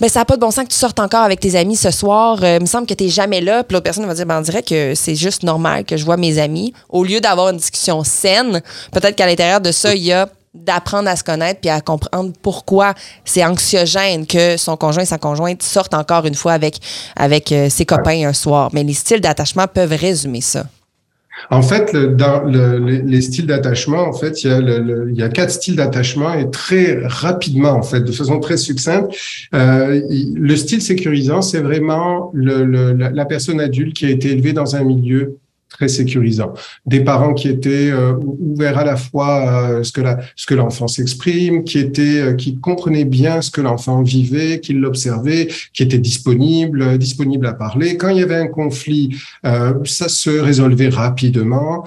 mais 0.00 0.08
ça 0.08 0.20
n'a 0.20 0.24
pas 0.24 0.36
de 0.36 0.40
bon 0.40 0.50
sens 0.50 0.64
que 0.64 0.70
tu 0.72 0.78
sortes 0.78 1.00
encore 1.00 1.22
avec 1.22 1.40
tes 1.40 1.56
amis 1.56 1.76
ce 1.76 1.90
soir. 1.90 2.38
Euh, 2.42 2.56
il 2.58 2.62
me 2.62 2.66
semble 2.66 2.86
que 2.86 2.94
tu 2.94 3.04
n'es 3.04 3.10
jamais 3.10 3.40
là. 3.40 3.62
Puis 3.64 3.74
l'autre 3.74 3.84
personne 3.84 4.06
va 4.06 4.14
dire 4.14 4.26
ben, 4.26 4.38
on 4.38 4.42
dirait 4.42 4.62
que 4.62 4.94
c'est 4.94 5.14
juste 5.14 5.42
normal 5.42 5.84
que 5.84 5.96
je 5.96 6.04
vois 6.04 6.16
mes 6.16 6.38
amis. 6.38 6.72
Au 6.88 7.04
lieu 7.04 7.20
d'avoir 7.20 7.48
une 7.50 7.56
discussion 7.56 8.04
saine, 8.04 8.60
peut-être 8.92 9.16
qu'à 9.16 9.26
l'intérieur 9.26 9.60
de 9.60 9.72
ça, 9.72 9.94
il 9.94 10.02
y 10.02 10.12
a 10.12 10.28
d'apprendre 10.54 11.08
à 11.08 11.16
se 11.16 11.24
connaître 11.24 11.60
puis 11.60 11.70
à 11.70 11.80
comprendre 11.80 12.32
pourquoi 12.42 12.94
c'est 13.24 13.44
anxiogène 13.44 14.26
que 14.26 14.56
son 14.56 14.76
conjoint 14.76 15.02
et 15.02 15.06
sa 15.06 15.18
conjointe 15.18 15.62
sortent 15.62 15.94
encore 15.94 16.26
une 16.26 16.34
fois 16.36 16.52
avec, 16.52 16.78
avec 17.16 17.50
euh, 17.52 17.68
ses 17.68 17.84
copains 17.84 18.28
un 18.28 18.32
soir. 18.32 18.70
Mais 18.72 18.84
les 18.84 18.94
styles 18.94 19.20
d'attachement 19.20 19.66
peuvent 19.66 19.94
résumer 19.98 20.40
ça. 20.40 20.66
En 21.50 21.62
fait, 21.62 21.92
le- 21.92 22.08
dans 22.14 22.44
le- 22.44 22.78
les, 22.78 23.02
les 23.02 23.20
styles 23.20 23.46
d'attachement, 23.46 24.02
en 24.06 24.12
fait, 24.12 24.44
il 24.44 24.50
y 24.50 24.52
a, 24.52 24.60
le, 24.60 25.08
il 25.10 25.18
y 25.18 25.22
a 25.22 25.28
quatre 25.28 25.50
styles 25.50 25.74
d'attachement 25.74 26.32
et 26.32 26.48
très 26.48 27.00
rapidement, 27.04 27.70
en 27.72 27.82
fait, 27.82 28.00
de 28.02 28.12
façon 28.12 28.38
très 28.38 28.56
succincte, 28.56 29.12
euh, 29.52 30.00
le 30.08 30.56
style 30.56 30.80
sécurisant, 30.80 31.42
c'est 31.42 31.58
vraiment 31.60 32.30
le, 32.34 32.64
le- 32.64 32.92
la, 32.92 33.10
la 33.10 33.24
personne 33.24 33.60
adulte 33.60 33.94
qui 33.96 34.06
a 34.06 34.10
été 34.10 34.30
élevée 34.30 34.52
dans 34.52 34.76
un 34.76 34.84
milieu 34.84 35.36
très 35.68 35.88
sécurisant. 35.88 36.52
Des 36.86 37.00
parents 37.00 37.34
qui 37.34 37.48
étaient 37.48 37.90
euh, 37.90 38.14
ou- 38.14 38.52
ouverts 38.52 38.78
à 38.78 38.84
la 38.84 38.96
fois 38.96 39.50
à 39.50 39.84
ce 39.84 39.92
que 39.92 40.00
la, 40.00 40.20
ce 40.36 40.46
que 40.46 40.54
l'enfant 40.54 40.88
s'exprime, 40.88 41.64
qui 41.64 41.78
étaient, 41.78 42.20
euh, 42.20 42.34
qui 42.34 42.58
comprenaient 42.58 43.04
bien 43.04 43.42
ce 43.42 43.50
que 43.50 43.60
l'enfant 43.60 44.02
vivait, 44.02 44.60
qui 44.60 44.72
l'observaient, 44.72 45.48
qui 45.72 45.82
étaient 45.82 45.98
disponibles, 45.98 46.82
euh, 46.82 46.96
disponibles 46.96 47.46
à 47.46 47.54
parler. 47.54 47.96
Quand 47.96 48.08
il 48.08 48.18
y 48.18 48.22
avait 48.22 48.36
un 48.36 48.46
conflit, 48.46 49.16
ça 49.84 50.08
se 50.08 50.30
résolvait 50.30 50.88
rapidement. 50.88 51.84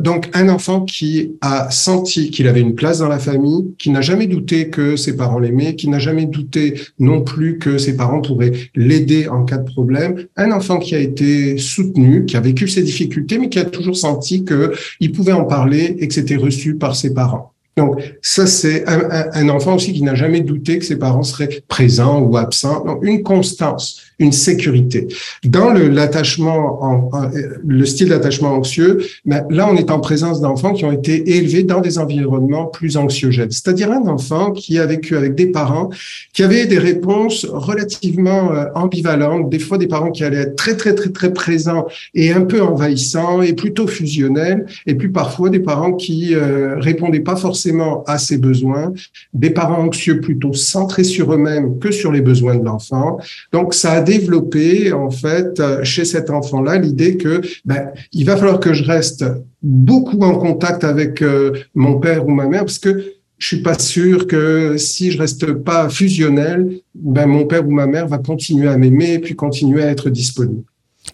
Donc, 0.00 0.30
un 0.34 0.48
enfant 0.48 0.82
qui 0.82 1.32
a 1.40 1.70
senti 1.70 2.30
qu'il 2.30 2.48
avait 2.48 2.60
une 2.60 2.74
place 2.74 2.98
dans 2.98 3.08
la 3.08 3.18
famille, 3.18 3.66
qui 3.78 3.90
n'a 3.90 4.00
jamais 4.00 4.26
douté 4.26 4.70
que 4.70 4.96
ses 4.96 5.16
parents 5.16 5.38
l'aimaient, 5.38 5.74
qui 5.76 5.88
n'a 5.88 5.98
jamais 5.98 6.26
douté 6.26 6.80
non 6.98 7.22
plus 7.22 7.58
que 7.58 7.78
ses 7.78 7.96
parents 7.96 8.20
pourraient 8.20 8.52
l'aider 8.74 9.28
en 9.28 9.44
cas 9.44 9.58
de 9.58 9.64
problème. 9.64 10.26
Un 10.36 10.52
enfant 10.52 10.78
qui 10.78 10.94
a 10.94 10.98
été 10.98 11.58
soutenu, 11.58 12.24
qui 12.24 12.36
a 12.36 12.40
vécu 12.40 12.68
ses 12.68 12.82
difficultés, 12.82 13.09
mais 13.38 13.48
qui 13.48 13.58
a 13.58 13.64
toujours 13.64 13.96
senti 13.96 14.44
que 14.44 14.72
il 15.00 15.12
pouvait 15.12 15.32
en 15.32 15.44
parler 15.44 15.96
et 15.98 16.08
que 16.08 16.14
c'était 16.14 16.36
reçu 16.36 16.74
par 16.76 16.94
ses 16.96 17.14
parents. 17.14 17.52
Donc, 17.76 18.00
ça, 18.20 18.46
c'est 18.46 18.86
un- 18.88 19.30
un 19.32 19.48
enfant 19.48 19.76
aussi 19.76 19.92
qui 19.92 20.02
n'a 20.02 20.14
jamais 20.14 20.40
douté 20.40 20.78
que 20.78 20.84
ses 20.84 20.96
parents 20.96 21.22
seraient 21.22 21.62
présents 21.68 22.20
ou 22.20 22.36
absents. 22.36 22.84
Donc, 22.84 22.98
une 23.02 23.22
constance, 23.22 24.02
une 24.20 24.32
sécurité. 24.32 25.08
Dans 25.44 25.70
le, 25.70 25.88
l'attachement, 25.88 26.60
en, 26.82 27.10
en- 27.12 27.30
le 27.66 27.84
style 27.84 28.10
d'attachement 28.10 28.52
anxieux, 28.52 28.92
ben, 29.24 29.44
là, 29.50 29.68
on 29.72 29.76
est 29.76 29.90
en 29.90 29.98
présence 29.98 30.40
d'enfants 30.40 30.72
qui 30.72 30.84
ont 30.84 30.92
été 30.92 31.14
élevés 31.36 31.64
dans 31.64 31.80
des 31.80 31.98
environnements 31.98 32.66
plus 32.66 32.96
anxiogènes. 32.96 33.50
C'est-à-dire 33.50 33.90
un 33.90 34.06
enfant 34.06 34.52
qui 34.52 34.78
a 34.78 34.86
vécu 34.86 35.16
avec 35.16 35.34
des 35.34 35.46
parents 35.46 35.90
qui 36.34 36.42
avaient 36.42 36.66
des 36.66 36.78
réponses 36.78 37.46
relativement 37.50 38.52
euh, 38.52 38.66
ambivalentes, 38.74 39.50
des 39.50 39.58
fois 39.58 39.78
des 39.78 39.88
parents 39.88 40.10
qui 40.10 40.22
allaient 40.22 40.44
être 40.48 40.56
très, 40.56 40.76
très, 40.76 40.94
très, 40.94 41.10
très 41.10 41.32
présents 41.32 41.86
et 42.14 42.32
un 42.32 42.42
peu 42.42 42.60
envahissants 42.62 43.42
et 43.42 43.54
plutôt 43.54 43.86
fusionnels, 43.86 44.66
et 44.86 44.94
puis 44.94 45.08
parfois 45.08 45.48
des 45.50 45.60
parents 45.60 45.94
qui 45.94 46.34
euh, 46.34 46.76
répondaient 46.78 47.20
pas 47.20 47.36
forcément 47.36 48.04
à 48.06 48.18
ses 48.18 48.38
besoins, 48.38 48.92
des 49.32 49.50
parents 49.50 49.82
anxieux 49.86 50.20
plutôt 50.20 50.52
centrés 50.52 51.04
sur 51.04 51.32
eux-mêmes 51.32 51.78
que 51.78 51.90
sur 51.90 52.12
les 52.12 52.20
besoins 52.20 52.56
de 52.56 52.64
l'enfant. 52.64 53.18
Donc, 53.52 53.72
ça 53.74 53.92
a 53.92 54.00
développé, 54.18 54.92
en 54.92 55.10
fait, 55.10 55.60
euh, 55.60 55.84
chez 55.84 56.04
cet 56.04 56.30
enfant-là, 56.30 56.76
l'idée 56.78 57.16
que 57.16 57.40
ben, 57.64 57.90
il 58.12 58.24
va 58.26 58.36
falloir 58.36 58.60
que 58.60 58.72
je 58.74 58.84
reste 58.84 59.24
beaucoup 59.62 60.18
en 60.20 60.34
contact 60.38 60.84
avec 60.84 61.22
euh, 61.22 61.52
mon 61.74 61.98
père 62.00 62.26
ou 62.26 62.30
ma 62.30 62.46
mère, 62.46 62.64
parce 62.64 62.78
que 62.78 62.92
je 63.38 63.46
suis 63.46 63.62
pas 63.62 63.78
sûr 63.78 64.26
que 64.26 64.76
si 64.76 65.10
je 65.12 65.18
reste 65.18 65.52
pas 65.52 65.88
fusionnel, 65.88 66.80
ben 66.94 67.26
mon 67.26 67.46
père 67.46 67.66
ou 67.66 67.70
ma 67.70 67.86
mère 67.86 68.06
va 68.06 68.18
continuer 68.18 68.68
à 68.68 68.76
m'aimer, 68.76 69.18
puis 69.18 69.34
continuer 69.34 69.82
à 69.82 69.90
être 69.90 70.10
disponible. 70.10 70.64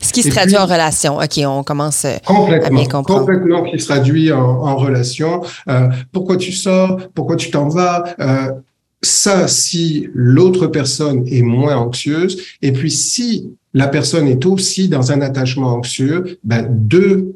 Ce 0.01 0.13
qui 0.13 0.23
se 0.23 0.29
Et 0.29 0.31
traduit 0.33 0.55
puis- 0.57 0.63
en 0.63 0.67
relation. 0.67 1.17
OK, 1.19 1.41
on 1.47 1.63
commence. 1.63 2.05
euh, 2.05 2.17
Complètement, 2.27 2.67
À 2.67 2.71
bien 2.71 2.85
comprendre. 2.89 3.21
complètement 3.21 3.63
qui 3.63 3.79
se 3.79 3.87
traduit 3.87 4.33
en, 4.33 4.41
en 4.41 4.77
relation. 4.77 5.43
Euh, 5.69 5.89
pourquoi 6.13 6.37
tu 6.37 6.51
sors? 6.53 6.99
Pourquoi 7.15 7.37
tu 7.37 7.51
t'en 7.51 7.69
vas? 7.69 8.05
Euh, 8.21 8.51
Ça, 9.03 9.47
si 9.47 10.09
l'autre 10.15 10.67
personne 10.67 11.27
est 11.29 11.43
moins 11.43 11.77
anxieuse, 11.77 12.43
et 12.63 12.73
puis 12.73 12.91
si 12.91 13.51
la 13.75 13.89
personne 13.89 14.27
est 14.27 14.47
aussi 14.47 14.89
dans 14.89 15.13
un 15.13 15.21
attachement 15.21 15.69
anxieux, 15.75 16.39
ben, 16.45 16.67
deux 16.71 17.35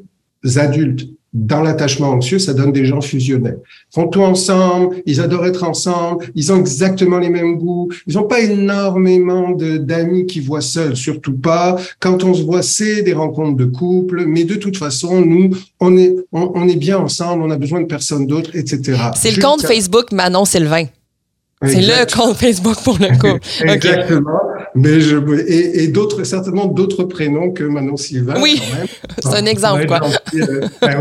adultes 0.55 1.07
dans 1.33 1.61
l'attachement 1.61 2.09
anxieux, 2.09 2.39
ça 2.39 2.53
donne 2.53 2.73
des 2.73 2.85
gens 2.85 2.99
fusionnels. 2.99 3.59
Ils 3.63 3.93
font 3.95 4.07
tout 4.07 4.21
ensemble, 4.21 4.97
ils 5.05 5.21
adorent 5.21 5.45
être 5.45 5.63
ensemble, 5.63 6.25
ils 6.35 6.51
ont 6.51 6.59
exactement 6.59 7.19
les 7.19 7.29
mêmes 7.29 7.57
goûts, 7.57 7.89
ils 8.05 8.15
n'ont 8.15 8.25
pas 8.25 8.41
énormément 8.41 9.51
d'amis 9.51 10.25
qui 10.25 10.41
voient 10.41 10.61
seuls, 10.61 10.97
surtout 10.97 11.37
pas. 11.37 11.77
Quand 11.99 12.23
on 12.25 12.33
se 12.33 12.43
voit, 12.43 12.63
c'est 12.63 13.03
des 13.03 13.13
rencontres 13.13 13.55
de 13.55 13.65
couple, 13.65 14.25
mais 14.25 14.43
de 14.43 14.55
toute 14.55 14.75
façon, 14.75 15.21
nous, 15.21 15.51
on 15.79 15.95
est, 15.95 16.15
on, 16.33 16.51
on 16.53 16.67
est 16.67 16.75
bien 16.75 16.97
ensemble, 16.97 17.43
on 17.43 17.49
a 17.49 17.57
besoin 17.57 17.81
de 17.81 17.87
personne 17.87 18.27
d'autre, 18.27 18.49
etc. 18.53 18.99
C'est 19.15 19.35
le 19.35 19.41
compte 19.41 19.61
Facebook 19.61 20.11
Manon 20.11 20.43
Sylvain. 20.43 20.87
C'est 21.63 21.81
le 21.81 22.15
compte 22.15 22.37
Facebook 22.37 22.77
pour 22.83 22.97
le 22.99 23.09
couple. 23.17 23.39
OK. 23.63 23.69
Exactement. 23.69 24.39
Mais 24.73 25.01
je, 25.01 25.17
et, 25.47 25.83
et 25.83 25.87
d'autres, 25.89 26.23
certainement 26.23 26.65
d'autres 26.65 27.03
prénoms 27.03 27.51
que 27.51 27.63
Manon 27.63 27.97
Sylvain. 27.97 28.35
Oui. 28.41 28.61
C'est 29.19 29.35
un 29.35 29.45
exemple, 29.45 29.85
quoi. 29.85 29.99
euh, 30.35 30.61
ouais. 30.81 30.97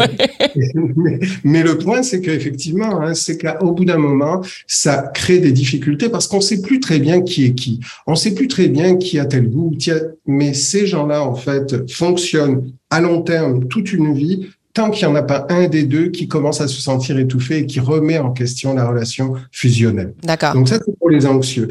mais, 0.97 1.19
mais 1.45 1.63
le 1.63 1.79
point, 1.79 2.03
c'est 2.03 2.21
qu'effectivement, 2.21 3.01
hein, 3.01 3.15
c'est 3.15 3.39
qu'au 3.39 3.73
bout 3.73 3.85
d'un 3.85 3.97
moment, 3.99 4.43
ça 4.67 5.11
crée 5.15 5.39
des 5.39 5.53
difficultés 5.53 6.09
parce 6.09 6.27
qu'on 6.27 6.41
sait 6.41 6.61
plus 6.61 6.81
très 6.81 6.99
bien 6.99 7.23
qui 7.23 7.45
est 7.47 7.55
qui. 7.55 7.81
On 8.07 8.15
sait 8.15 8.33
plus 8.35 8.49
très 8.49 8.69
bien 8.69 8.97
qui 8.97 9.19
a 9.19 9.25
tel 9.25 9.49
goût. 9.49 9.75
qui 9.79 9.91
a- 9.93 10.01
Mais 10.27 10.53
ces 10.53 10.87
gens-là, 10.87 11.23
en 11.23 11.35
fait, 11.35 11.91
fonctionnent 11.91 12.73
à 12.91 13.01
long 13.01 13.23
terme 13.23 13.67
toute 13.69 13.93
une 13.93 14.15
vie 14.15 14.49
tant 14.73 14.91
qu'il 14.91 15.07
n'y 15.07 15.13
en 15.13 15.17
a 15.17 15.23
pas 15.23 15.47
un 15.49 15.69
des 15.69 15.85
deux 15.85 16.09
qui 16.09 16.29
commence 16.29 16.61
à 16.61 16.69
se 16.69 16.81
sentir 16.81 17.19
étouffé 17.19 17.59
et 17.59 17.67
qui 17.67 17.81
remet 17.81 18.19
en 18.19 18.31
question 18.31 18.75
la 18.75 18.89
relation 18.89 19.35
fusionnelle. 19.51 20.15
D'accord. 20.23 20.55
Donc 20.55 20.69
ça, 20.69 20.79
c'est 20.85 20.99
pour 20.99 21.11
les 21.11 21.27
anxieux. 21.27 21.69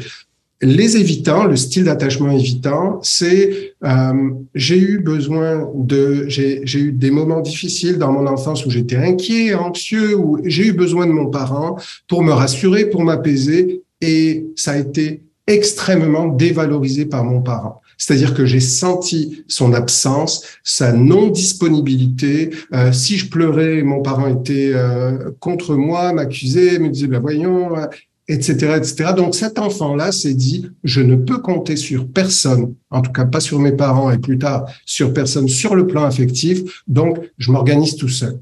Les 0.62 0.98
évitants, 0.98 1.44
le 1.44 1.56
style 1.56 1.84
d'attachement 1.84 2.30
évitant, 2.30 3.00
c'est 3.02 3.72
euh, 3.82 4.12
j'ai 4.54 4.78
eu 4.78 4.98
besoin 4.98 5.66
de, 5.74 6.26
j'ai 6.28 6.60
j'ai 6.64 6.80
eu 6.80 6.92
des 6.92 7.10
moments 7.10 7.40
difficiles 7.40 7.96
dans 7.96 8.12
mon 8.12 8.26
enfance 8.26 8.66
où 8.66 8.70
j'étais 8.70 8.96
inquiet, 8.96 9.54
anxieux, 9.54 10.14
où 10.14 10.38
j'ai 10.44 10.66
eu 10.66 10.72
besoin 10.74 11.06
de 11.06 11.12
mon 11.12 11.30
parent 11.30 11.78
pour 12.08 12.22
me 12.22 12.32
rassurer, 12.32 12.90
pour 12.90 13.02
m'apaiser, 13.04 13.82
et 14.02 14.44
ça 14.54 14.72
a 14.72 14.76
été 14.76 15.22
extrêmement 15.46 16.28
dévalorisé 16.28 17.06
par 17.06 17.24
mon 17.24 17.40
parent. 17.40 17.80
C'est-à-dire 18.00 18.32
que 18.32 18.46
j'ai 18.46 18.60
senti 18.60 19.44
son 19.46 19.74
absence, 19.74 20.42
sa 20.64 20.92
non-disponibilité. 20.94 22.50
Euh, 22.72 22.92
si 22.92 23.18
je 23.18 23.28
pleurais, 23.28 23.82
mon 23.82 24.00
parent 24.00 24.26
était 24.26 24.72
euh, 24.74 25.30
contre 25.38 25.74
moi, 25.76 26.14
m'accusait, 26.14 26.78
me 26.78 26.88
disait, 26.88 27.08
ben 27.08 27.20
voyons, 27.20 27.76
euh, 27.76 27.86
etc., 28.26 28.76
etc. 28.78 29.12
Donc 29.14 29.34
cet 29.34 29.58
enfant-là 29.58 30.12
s'est 30.12 30.32
dit, 30.32 30.66
je 30.82 31.02
ne 31.02 31.14
peux 31.14 31.38
compter 31.38 31.76
sur 31.76 32.08
personne, 32.08 32.74
en 32.88 33.02
tout 33.02 33.12
cas 33.12 33.26
pas 33.26 33.40
sur 33.40 33.58
mes 33.58 33.72
parents 33.72 34.10
et 34.10 34.16
plus 34.16 34.38
tard 34.38 34.64
sur 34.86 35.12
personne 35.12 35.46
sur 35.46 35.74
le 35.74 35.86
plan 35.86 36.04
affectif, 36.04 36.82
donc 36.88 37.18
je 37.36 37.52
m'organise 37.52 37.96
tout 37.96 38.08
seul. 38.08 38.38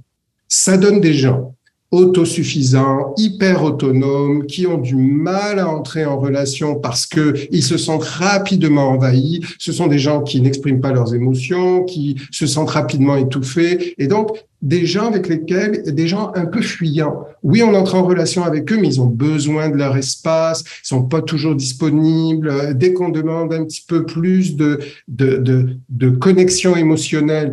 Ça 0.46 0.76
donne 0.76 1.00
des 1.00 1.14
gens 1.14 1.56
autosuffisants, 1.90 3.14
hyper 3.16 3.64
autonomes, 3.64 4.44
qui 4.46 4.66
ont 4.66 4.78
du 4.78 4.94
mal 4.94 5.58
à 5.58 5.68
entrer 5.68 6.04
en 6.04 6.18
relation 6.18 6.74
parce 6.74 7.06
que 7.06 7.34
ils 7.50 7.62
se 7.62 7.78
sentent 7.78 8.04
rapidement 8.04 8.90
envahis. 8.90 9.40
Ce 9.58 9.72
sont 9.72 9.86
des 9.86 9.98
gens 9.98 10.22
qui 10.22 10.40
n'expriment 10.40 10.80
pas 10.80 10.92
leurs 10.92 11.14
émotions, 11.14 11.84
qui 11.84 12.16
se 12.30 12.46
sentent 12.46 12.70
rapidement 12.70 13.16
étouffés, 13.16 13.94
et 13.96 14.06
donc 14.06 14.44
des 14.60 14.86
gens 14.86 15.06
avec 15.06 15.28
lesquels, 15.28 15.82
des 15.94 16.08
gens 16.08 16.32
un 16.34 16.44
peu 16.44 16.60
fuyants. 16.60 17.24
Oui, 17.42 17.62
on 17.62 17.74
entre 17.74 17.94
en 17.94 18.02
relation 18.02 18.42
avec 18.42 18.70
eux, 18.72 18.78
mais 18.80 18.88
ils 18.88 19.00
ont 19.00 19.06
besoin 19.06 19.68
de 19.70 19.76
leur 19.76 19.96
espace, 19.96 20.64
ils 20.84 20.88
sont 20.88 21.04
pas 21.04 21.22
toujours 21.22 21.54
disponibles. 21.54 22.74
Dès 22.74 22.92
qu'on 22.92 23.08
demande 23.08 23.52
un 23.54 23.64
petit 23.64 23.84
peu 23.86 24.04
plus 24.04 24.56
de, 24.56 24.80
de, 25.06 25.36
de, 25.36 25.76
de 25.88 26.10
connexion 26.10 26.76
émotionnelle, 26.76 27.52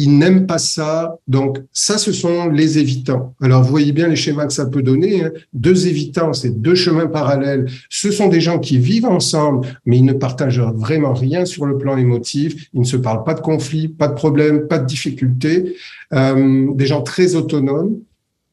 ils 0.00 0.16
n'aiment 0.16 0.46
pas 0.46 0.58
ça. 0.58 1.16
Donc 1.28 1.58
ça, 1.72 1.98
ce 1.98 2.12
sont 2.12 2.48
les 2.48 2.78
évitants. 2.78 3.34
Alors 3.42 3.62
vous 3.62 3.70
voyez 3.70 3.92
bien 3.92 4.08
les 4.08 4.16
schémas 4.16 4.46
que 4.46 4.52
ça 4.52 4.66
peut 4.66 4.82
donner. 4.82 5.24
Hein. 5.24 5.30
Deux 5.52 5.86
évitants, 5.86 6.32
c'est 6.32 6.60
deux 6.60 6.74
chemins 6.74 7.06
parallèles. 7.06 7.66
Ce 7.90 8.10
sont 8.10 8.28
des 8.28 8.40
gens 8.40 8.58
qui 8.58 8.78
vivent 8.78 9.06
ensemble, 9.06 9.66
mais 9.84 9.98
ils 9.98 10.04
ne 10.04 10.14
partagent 10.14 10.62
vraiment 10.74 11.12
rien 11.12 11.44
sur 11.44 11.66
le 11.66 11.76
plan 11.76 11.98
émotif. 11.98 12.68
Ils 12.72 12.80
ne 12.80 12.86
se 12.86 12.96
parlent 12.96 13.24
pas 13.24 13.34
de 13.34 13.40
conflits, 13.40 13.88
pas 13.88 14.08
de 14.08 14.14
problèmes, 14.14 14.66
pas 14.68 14.78
de 14.78 14.86
difficultés. 14.86 15.76
Euh, 16.14 16.68
des 16.74 16.86
gens 16.86 17.02
très 17.02 17.34
autonomes. 17.34 17.98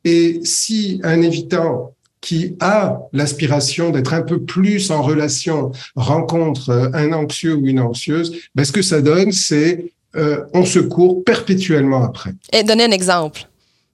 Et 0.03 0.41
si 0.43 0.99
un 1.03 1.21
évitant 1.21 1.93
qui 2.19 2.55
a 2.60 2.99
l'aspiration 3.13 3.91
d'être 3.91 4.13
un 4.13 4.21
peu 4.21 4.41
plus 4.41 4.91
en 4.91 5.01
relation 5.01 5.71
rencontre 5.95 6.91
un 6.93 7.13
anxieux 7.13 7.55
ou 7.55 7.67
une 7.67 7.79
anxieuse, 7.79 8.33
ben 8.53 8.65
ce 8.65 8.71
que 8.71 8.81
ça 8.81 9.01
donne, 9.01 9.31
c'est 9.31 9.93
euh, 10.17 10.43
on 10.53 10.65
se 10.65 10.80
court 10.80 11.23
perpétuellement 11.23 12.03
après. 12.03 12.32
Et 12.53 12.63
donnez 12.63 12.86
un 12.86 12.91
exemple. 12.91 13.41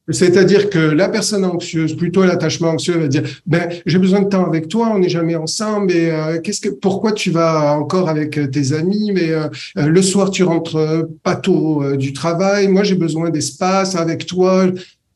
C'est-à-dire 0.09 0.69
que 0.69 0.79
la 0.79 1.07
personne 1.07 1.45
anxieuse, 1.45 1.95
plutôt 1.95 2.25
l'attachement 2.25 2.69
anxieux, 2.69 2.97
va 2.97 3.07
dire 3.07 3.23
ben 3.45 3.69
j'ai 3.85 3.99
besoin 3.99 4.21
de 4.21 4.27
temps 4.27 4.45
avec 4.45 4.67
toi, 4.67 4.91
on 4.93 4.99
n'est 4.99 5.07
jamais 5.07 5.35
ensemble. 5.35 5.93
Et 5.93 6.11
euh, 6.11 6.41
qu'est-ce 6.41 6.59
que 6.59 6.69
pourquoi 6.69 7.13
tu 7.13 7.31
vas 7.31 7.77
encore 7.77 8.09
avec 8.09 8.51
tes 8.51 8.73
amis 8.73 9.11
Mais 9.13 9.31
euh, 9.31 9.47
le 9.77 10.01
soir 10.01 10.29
tu 10.29 10.43
rentres 10.43 11.07
pas 11.23 11.37
tôt 11.37 11.95
du 11.95 12.11
travail. 12.11 12.67
Moi 12.67 12.83
j'ai 12.83 12.95
besoin 12.95 13.29
d'espace 13.29 13.95
avec 13.95 14.25
toi 14.25 14.65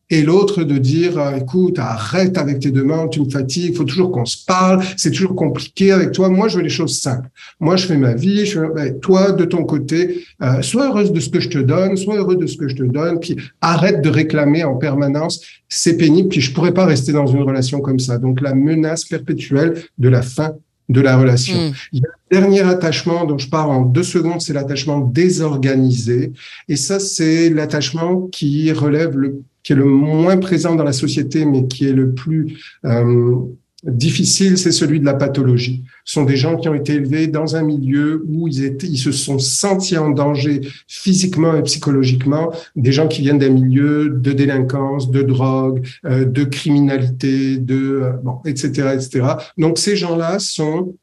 et 0.10 0.22
l'autre 0.22 0.64
de 0.64 0.78
dire 0.78 1.18
euh, 1.18 1.36
écoute 1.36 1.80
arrête 1.80 2.38
avec 2.38 2.60
tes 2.60 2.72
demandes 2.72 3.10
tu 3.12 3.22
me 3.22 3.30
fatigues 3.30 3.72
il 3.72 3.76
faut 3.76 3.84
toujours 3.84 4.12
qu'on 4.12 4.26
se 4.26 4.44
parle 4.46 4.84
c'est 4.96 5.12
toujours 5.12 5.36
compliqué 5.36 5.92
avec 5.92 6.12
toi 6.12 6.30
moi 6.30 6.48
je 6.48 6.58
veux 6.58 6.64
les 6.64 6.70
choses 6.70 7.00
simples 7.00 7.30
moi 7.60 7.76
je 7.76 7.88
fais 7.88 7.98
ma 7.98 8.14
vie 8.14 8.46
je 8.46 8.60
ben, 8.74 9.00
toi 9.00 9.32
de 9.32 9.46
ton 9.46 9.64
côté 9.64 10.24
euh, 10.42 10.62
sois 10.62 10.88
heureuse 10.88 11.12
de 11.12 11.20
ce 11.20 11.30
que 11.30 11.40
je 11.40 11.50
te 11.50 11.58
donne 11.58 11.98
sois 11.98 12.16
heureux 12.16 12.38
de 12.38 12.48
ce 12.48 12.58
que 12.58 12.68
je 12.68 12.76
te 12.76 12.84
donne 12.84 13.20
puis 13.20 13.36
arrête 13.62 14.02
de 14.02 14.10
réclamer 14.10 14.64
en 14.64 14.76
permanence 14.76 15.42
c'est 15.68 15.98
pénible 15.98 16.30
puis 16.30 16.42
je 16.42 16.54
pourrais 16.54 16.74
pas 16.74 16.86
rester 16.86 17.12
dans 17.12 17.28
une 17.28 17.42
relation 17.42 17.82
comme 17.82 18.00
ça 18.00 18.18
donc 18.18 18.42
la 18.42 18.54
menace 18.54 19.04
perpétuelle 19.04 19.84
de 19.98 20.10
la 20.10 20.22
fin 20.22 20.54
de 20.90 21.02
la 21.02 21.18
relation. 21.18 21.54
Hmm. 21.54 21.74
Il 21.92 22.00
y 22.00 22.06
a 22.06 22.10
le 22.10 22.40
dernier 22.40 22.62
attachement 22.62 23.26
dont 23.26 23.38
je 23.38 23.50
parle 23.50 23.72
en 23.72 23.82
deux 23.82 24.04
secondes, 24.04 24.42
c'est 24.42 24.54
l'attachement 24.54 25.00
désorganisé. 25.00 26.32
Et 26.70 26.78
ça, 26.78 27.00
c'est 27.00 27.50
l'attachement 27.50 28.28
qui 28.28 28.72
relève 28.72 29.18
le 29.18 29.42
qui 29.68 29.74
est 29.74 29.76
le 29.76 29.84
moins 29.84 30.38
présent 30.38 30.76
dans 30.76 30.86
la 30.86 30.94
société, 30.94 31.44
mais 31.44 31.68
qui 31.68 31.90
est 31.90 31.92
le 31.92 32.14
plus 32.14 32.58
euh, 32.86 33.36
difficile, 33.84 34.58
c'est 34.58 34.72
celui 34.72 35.02
de 35.02 35.06
la 35.06 35.14
pathologie. 35.14 35.84
Ce 36.06 36.14
sont 36.14 36.24
des 36.24 36.38
gens 36.38 36.56
qui 36.56 36.70
ont 36.70 36.74
été 36.74 36.94
élevés 36.94 37.28
dans 37.28 37.58
un 37.58 37.64
milieu 37.64 38.24
où 38.30 38.48
ils, 38.48 38.98
se 38.98 39.12
sont 39.12 39.40
sentis 39.40 39.98
en 39.98 40.12
danger 40.12 40.62
physiquement 40.88 41.54
et 41.58 41.64
psychologiquement, 41.64 42.54
des 42.78 42.94
gens 42.94 43.10
qui 43.10 43.24
viennent 43.24 43.40
d'un 43.40 43.50
milieu 43.50 44.08
de 44.10 44.32
délinquance, 44.32 45.12
de 45.12 45.22
drogue, 45.22 45.86
euh, 46.06 46.24
de 46.24 46.46
criminalité, 46.46 47.58
de 47.58 48.04
euh, 48.04 48.12
bon, 48.24 48.40
etc., 48.46 48.92
etc. 48.94 49.34
Donc 49.58 49.80
ces 49.80 49.98
gens-là 49.98 50.40
sont 50.40 50.96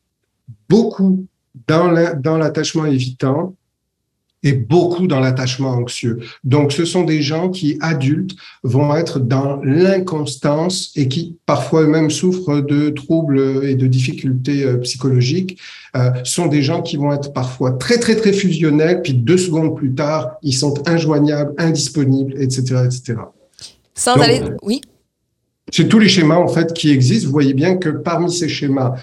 beaucoup 0.71 1.27
dans 1.69 1.91
l'attachement 1.91 2.87
évitant 2.87 3.55
et 4.45 4.53
beaucoup 4.53 5.09
dans 5.09 5.19
l'attachement 5.19 5.71
anxieux. 5.71 6.21
Donc, 6.45 6.71
ce 6.71 6.85
sont 6.85 7.03
des 7.03 7.23
gens 7.23 7.49
qui, 7.49 7.77
adultes, 7.81 8.37
vont 8.63 8.95
être 8.95 9.19
dans 9.19 9.61
l'inconstance 9.65 10.93
et 10.95 11.09
qui 11.09 11.37
parfois 11.47 11.83
eux-mêmes 11.83 12.11
souffrent 12.11 12.61
de 12.61 12.91
troubles 12.91 13.65
et 13.65 13.75
de 13.75 13.89
difficultés 13.89 14.65
euh, 14.65 14.77
psychologiques. 14.77 15.59
Euh, 15.97 16.11
sont 16.25 16.47
des 16.47 16.63
gens 16.63 16.83
qui 16.83 16.97
vont 16.97 17.13
être 17.13 17.33
parfois 17.33 17.73
très, 17.73 17.99
très, 17.99 18.17
très 18.17 18.33
fusionnels, 18.33 19.03
puis 19.03 19.15
deux 19.15 19.39
secondes 19.39 19.77
plus 19.77 19.95
tard, 19.95 20.37
ils 20.43 20.53
sont 20.53 20.75
injoignables, 20.89 21.53
indisponibles, 21.59 22.35
etc., 22.41 22.83
etc. 22.87 23.15
Sans 23.95 24.15
aller... 24.15 24.43
Oui 24.63 24.81
c'est 25.73 25.89
tous 25.89 25.99
les 25.99 26.09
schémas 26.09 26.37
en 26.37 26.49
fait 26.49 26.73
qui 26.73 26.91
existent. 26.91 27.27
Vous 27.27 27.33
voyez 27.33 27.55
bien 27.55 27.77
que 27.77 27.89
parmi 27.89 28.31
ces 28.31 28.49
schémas, 28.49 28.95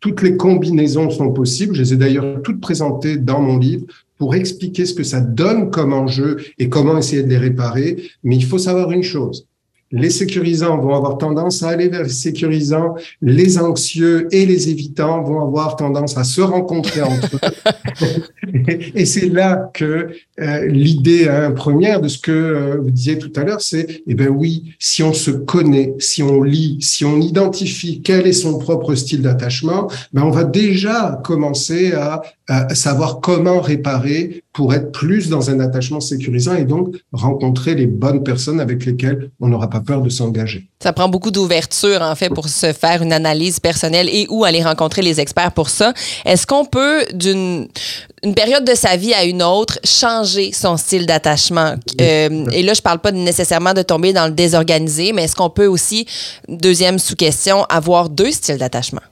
toutes 0.00 0.22
les 0.22 0.36
combinaisons 0.36 1.10
sont 1.10 1.32
possibles. 1.32 1.74
Je 1.74 1.82
les 1.82 1.92
ai 1.94 1.96
d'ailleurs 1.96 2.42
toutes 2.42 2.60
présentées 2.60 3.16
dans 3.16 3.40
mon 3.40 3.58
livre 3.58 3.86
pour 4.18 4.34
expliquer 4.34 4.86
ce 4.86 4.94
que 4.94 5.04
ça 5.04 5.20
donne 5.20 5.70
comme 5.70 5.92
enjeu 5.92 6.38
et 6.58 6.68
comment 6.68 6.96
essayer 6.98 7.22
de 7.22 7.28
les 7.28 7.38
réparer. 7.38 8.10
Mais 8.22 8.36
il 8.36 8.44
faut 8.44 8.58
savoir 8.58 8.92
une 8.92 9.02
chose. 9.02 9.46
Les 9.92 10.10
sécurisants 10.10 10.78
vont 10.78 10.94
avoir 10.94 11.16
tendance 11.16 11.62
à 11.62 11.68
aller 11.68 11.88
vers 11.88 12.02
les 12.02 12.08
sécurisants, 12.08 12.96
les 13.22 13.58
anxieux 13.58 14.26
et 14.32 14.44
les 14.44 14.68
évitants 14.68 15.22
vont 15.22 15.40
avoir 15.40 15.76
tendance 15.76 16.16
à 16.16 16.24
se 16.24 16.40
rencontrer 16.40 17.02
entre 17.02 17.36
eux. 17.36 18.64
et 18.94 19.04
c'est 19.04 19.28
là 19.28 19.70
que 19.72 20.10
euh, 20.40 20.66
l'idée 20.66 21.28
hein, 21.28 21.52
première 21.52 22.00
de 22.00 22.08
ce 22.08 22.18
que 22.18 22.32
euh, 22.32 22.76
vous 22.82 22.90
disiez 22.90 23.18
tout 23.18 23.32
à 23.36 23.44
l'heure, 23.44 23.60
c'est, 23.60 24.02
eh 24.06 24.14
ben 24.14 24.28
oui, 24.28 24.74
si 24.80 25.04
on 25.04 25.12
se 25.12 25.30
connaît, 25.30 25.94
si 26.00 26.22
on 26.22 26.42
lit, 26.42 26.78
si 26.80 27.04
on 27.04 27.20
identifie 27.20 28.02
quel 28.02 28.26
est 28.26 28.32
son 28.32 28.58
propre 28.58 28.94
style 28.96 29.22
d'attachement, 29.22 29.88
ben 30.12 30.22
on 30.22 30.30
va 30.30 30.44
déjà 30.44 31.20
commencer 31.22 31.92
à 31.92 32.22
savoir 32.74 33.20
comment 33.20 33.60
réparer 33.60 34.42
pour 34.56 34.72
être 34.72 34.90
plus 34.90 35.28
dans 35.28 35.50
un 35.50 35.60
attachement 35.60 36.00
sécurisant 36.00 36.54
et 36.54 36.64
donc 36.64 36.96
rencontrer 37.12 37.74
les 37.74 37.86
bonnes 37.86 38.24
personnes 38.24 38.58
avec 38.58 38.86
lesquelles 38.86 39.30
on 39.38 39.48
n'aura 39.48 39.68
pas 39.68 39.80
peur 39.80 40.00
de 40.00 40.08
s'engager. 40.08 40.70
Ça 40.82 40.94
prend 40.94 41.10
beaucoup 41.10 41.30
d'ouverture, 41.30 42.00
en 42.00 42.14
fait, 42.14 42.30
pour 42.30 42.48
se 42.48 42.72
faire 42.72 43.02
une 43.02 43.12
analyse 43.12 43.60
personnelle 43.60 44.08
et 44.08 44.26
ou 44.30 44.46
aller 44.46 44.62
rencontrer 44.62 45.02
les 45.02 45.20
experts 45.20 45.52
pour 45.52 45.68
ça. 45.68 45.92
Est-ce 46.24 46.46
qu'on 46.46 46.64
peut, 46.64 47.04
d'une 47.12 47.68
une 48.24 48.34
période 48.34 48.64
de 48.64 48.74
sa 48.74 48.96
vie 48.96 49.12
à 49.12 49.24
une 49.24 49.42
autre, 49.42 49.78
changer 49.84 50.52
son 50.52 50.78
style 50.78 51.04
d'attachement? 51.04 51.74
Euh, 52.00 52.46
et 52.50 52.62
là, 52.62 52.72
je 52.72 52.80
parle 52.80 52.98
pas 52.98 53.12
nécessairement 53.12 53.74
de 53.74 53.82
tomber 53.82 54.14
dans 54.14 54.26
le 54.26 54.32
désorganisé, 54.32 55.12
mais 55.12 55.24
est-ce 55.24 55.36
qu'on 55.36 55.50
peut 55.50 55.66
aussi, 55.66 56.06
deuxième 56.48 56.98
sous-question, 56.98 57.64
avoir 57.64 58.08
deux 58.08 58.32
styles 58.32 58.56
d'attachement? 58.56 59.02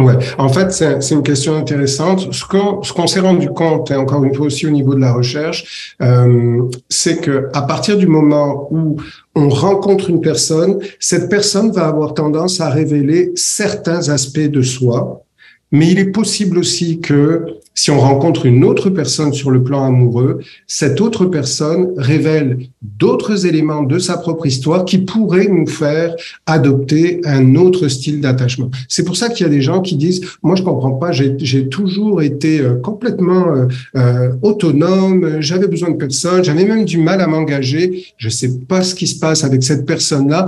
Ouais, 0.00 0.14
en 0.38 0.48
fait, 0.48 0.72
c'est 0.72 1.14
une 1.14 1.22
question 1.22 1.56
intéressante. 1.56 2.32
Ce 2.32 2.44
qu'on 2.44 3.06
s'est 3.06 3.20
rendu 3.20 3.48
compte, 3.50 3.90
et 3.90 3.94
encore 3.94 4.24
une 4.24 4.34
fois 4.34 4.46
aussi 4.46 4.66
au 4.66 4.70
niveau 4.70 4.94
de 4.94 5.00
la 5.00 5.12
recherche, 5.12 5.96
euh, 6.00 6.62
c'est 6.88 7.18
que 7.20 7.48
à 7.52 7.62
partir 7.62 7.98
du 7.98 8.06
moment 8.06 8.68
où 8.70 8.96
on 9.34 9.48
rencontre 9.48 10.08
une 10.08 10.20
personne, 10.20 10.78
cette 10.98 11.28
personne 11.28 11.70
va 11.70 11.86
avoir 11.86 12.14
tendance 12.14 12.60
à 12.60 12.70
révéler 12.70 13.32
certains 13.34 14.08
aspects 14.08 14.38
de 14.38 14.62
soi, 14.62 15.22
mais 15.70 15.88
il 15.88 15.98
est 15.98 16.12
possible 16.12 16.58
aussi 16.58 17.00
que 17.00 17.44
si 17.80 17.90
on 17.90 17.98
rencontre 17.98 18.44
une 18.44 18.62
autre 18.62 18.90
personne 18.90 19.32
sur 19.32 19.50
le 19.50 19.62
plan 19.62 19.86
amoureux, 19.86 20.40
cette 20.66 21.00
autre 21.00 21.24
personne 21.24 21.94
révèle 21.96 22.58
d'autres 22.82 23.46
éléments 23.46 23.84
de 23.84 23.98
sa 23.98 24.18
propre 24.18 24.44
histoire 24.44 24.84
qui 24.84 24.98
pourraient 24.98 25.48
nous 25.48 25.66
faire 25.66 26.14
adopter 26.44 27.22
un 27.24 27.54
autre 27.54 27.88
style 27.88 28.20
d'attachement. 28.20 28.70
C'est 28.86 29.02
pour 29.02 29.16
ça 29.16 29.30
qu'il 29.30 29.46
y 29.46 29.48
a 29.48 29.50
des 29.50 29.62
gens 29.62 29.80
qui 29.80 29.96
disent, 29.96 30.20
moi 30.42 30.56
je 30.56 30.62
comprends 30.62 30.92
pas, 30.92 31.10
j'ai 31.10 31.68
toujours 31.70 32.20
été 32.20 32.60
euh, 32.60 32.74
complètement 32.74 33.46
euh, 33.48 33.66
euh, 33.96 34.32
autonome, 34.42 35.40
j'avais 35.40 35.66
besoin 35.66 35.88
de 35.88 35.96
personne, 35.96 36.44
j'avais 36.44 36.66
même 36.66 36.84
du 36.84 36.98
mal 36.98 37.22
à 37.22 37.26
m'engager, 37.26 38.04
je 38.18 38.28
sais 38.28 38.58
pas 38.68 38.82
ce 38.82 38.94
qui 38.94 39.06
se 39.06 39.18
passe 39.18 39.42
avec 39.42 39.62
cette 39.62 39.86
personne-là, 39.86 40.44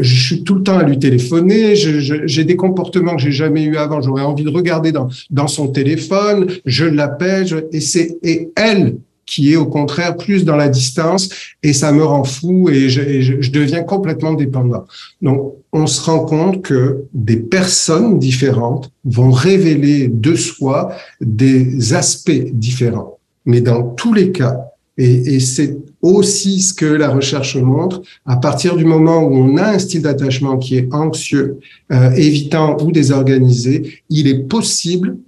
je 0.00 0.22
suis 0.26 0.44
tout 0.44 0.54
le 0.54 0.62
temps 0.62 0.78
à 0.78 0.84
lui 0.84 1.00
téléphoner, 1.00 1.74
j'ai 1.74 2.44
des 2.44 2.56
comportements 2.56 3.16
que 3.16 3.22
j'ai 3.22 3.32
jamais 3.32 3.64
eu 3.64 3.76
avant, 3.76 4.00
j'aurais 4.00 4.22
envie 4.22 4.44
de 4.44 4.50
regarder 4.50 4.92
dans, 4.92 5.08
dans 5.30 5.48
son 5.48 5.66
téléphone, 5.66 6.46
je 6.68 6.84
l'appelle, 6.84 7.66
et 7.72 7.80
c'est 7.80 8.18
et 8.22 8.50
elle 8.56 8.98
qui 9.28 9.52
est 9.52 9.56
au 9.56 9.66
contraire 9.66 10.16
plus 10.16 10.44
dans 10.44 10.56
la 10.56 10.68
distance 10.68 11.28
et 11.62 11.74
ça 11.74 11.92
me 11.92 12.02
rend 12.02 12.24
fou 12.24 12.70
et 12.70 12.88
je, 12.88 13.20
je, 13.20 13.50
deviens 13.50 13.82
complètement 13.82 14.32
dépendant. 14.32 14.84
Donc, 15.20 15.54
on 15.72 15.86
se 15.86 16.00
rend 16.00 16.20
compte 16.20 16.62
que 16.62 17.04
des 17.12 17.36
personnes 17.36 18.18
différentes 18.18 18.90
vont 19.04 19.30
révéler 19.30 20.08
de 20.08 20.34
soi 20.34 20.92
des 21.20 21.92
aspects 21.92 22.30
différents. 22.52 23.18
Mais 23.44 23.60
dans 23.60 23.82
tous 23.82 24.14
les 24.14 24.32
cas, 24.32 24.56
et, 24.96 25.34
et 25.34 25.40
c'est 25.40 25.76
aussi 26.00 26.60
ce 26.60 26.72
que 26.72 26.86
la 26.86 27.10
recherche 27.10 27.56
montre, 27.56 28.02
à 28.24 28.36
partir 28.36 28.76
du 28.76 28.84
moment 28.84 29.22
où 29.22 29.34
on 29.34 29.56
a 29.56 29.74
un 29.74 29.78
style 29.78 30.02
d'attachement 30.02 30.56
qui 30.56 30.76
est 30.76 30.92
anxieux, 30.92 31.58
euh, 31.92 32.10
évitant 32.12 32.76
ou 32.82 32.92
désorganisé, 32.92 34.02
il 34.08 34.26
est 34.26 34.48
possible 34.48 35.18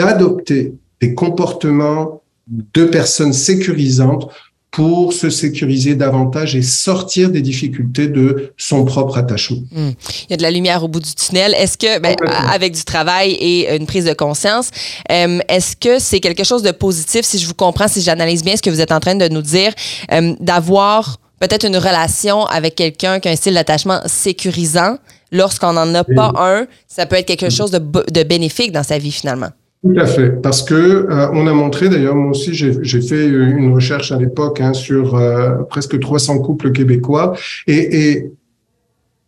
d'adopter 0.00 0.72
des 1.02 1.14
comportements 1.14 2.22
de 2.48 2.84
personnes 2.84 3.34
sécurisantes 3.34 4.30
pour 4.70 5.12
se 5.12 5.30
sécuriser 5.30 5.94
davantage 5.94 6.54
et 6.54 6.62
sortir 6.62 7.30
des 7.30 7.42
difficultés 7.42 8.06
de 8.06 8.52
son 8.56 8.84
propre 8.84 9.18
attachement. 9.18 9.58
Hmm. 9.72 9.90
Il 10.28 10.30
y 10.30 10.34
a 10.34 10.36
de 10.36 10.42
la 10.42 10.50
lumière 10.50 10.84
au 10.84 10.88
bout 10.88 11.00
du 11.00 11.12
tunnel. 11.12 11.54
Est-ce 11.54 11.76
que, 11.76 11.98
ben, 11.98 12.14
avec 12.52 12.72
du 12.72 12.84
travail 12.84 13.32
et 13.32 13.76
une 13.76 13.86
prise 13.86 14.04
de 14.04 14.12
conscience, 14.12 14.70
euh, 15.10 15.40
est-ce 15.48 15.74
que 15.76 15.98
c'est 15.98 16.20
quelque 16.20 16.44
chose 16.44 16.62
de 16.62 16.70
positif, 16.70 17.24
si 17.24 17.38
je 17.38 17.46
vous 17.46 17.54
comprends, 17.54 17.88
si 17.88 18.00
j'analyse 18.00 18.44
bien 18.44 18.56
ce 18.56 18.62
que 18.62 18.70
vous 18.70 18.80
êtes 18.80 18.92
en 18.92 19.00
train 19.00 19.16
de 19.16 19.28
nous 19.28 19.42
dire, 19.42 19.72
euh, 20.12 20.34
d'avoir 20.38 21.18
peut-être 21.40 21.66
une 21.66 21.76
relation 21.76 22.46
avec 22.46 22.76
quelqu'un 22.76 23.18
qui 23.18 23.28
a 23.28 23.32
un 23.32 23.36
style 23.36 23.54
d'attachement 23.54 24.00
sécurisant, 24.06 24.98
lorsqu'on 25.32 25.72
n'en 25.72 25.92
a 25.94 26.04
pas 26.04 26.32
un, 26.38 26.66
ça 26.86 27.06
peut 27.06 27.16
être 27.16 27.26
quelque 27.26 27.50
chose 27.50 27.70
de, 27.70 27.78
de 27.78 28.22
bénéfique 28.22 28.72
dans 28.72 28.84
sa 28.84 28.98
vie 28.98 29.12
finalement? 29.12 29.50
Tout 29.82 29.94
à 29.98 30.04
fait, 30.04 30.42
parce 30.42 30.62
que 30.62 30.74
euh, 30.74 31.30
on 31.32 31.46
a 31.46 31.54
montré, 31.54 31.88
d'ailleurs 31.88 32.14
moi 32.14 32.32
aussi 32.32 32.52
j'ai 32.52 33.00
fait 33.00 33.26
une 33.26 33.72
recherche 33.72 34.12
à 34.12 34.18
l'époque 34.18 34.60
hein, 34.60 34.74
sur 34.74 35.14
euh, 35.14 35.62
presque 35.70 35.98
300 35.98 36.40
couples 36.40 36.70
québécois 36.70 37.34
et, 37.66 38.10
et 38.10 38.30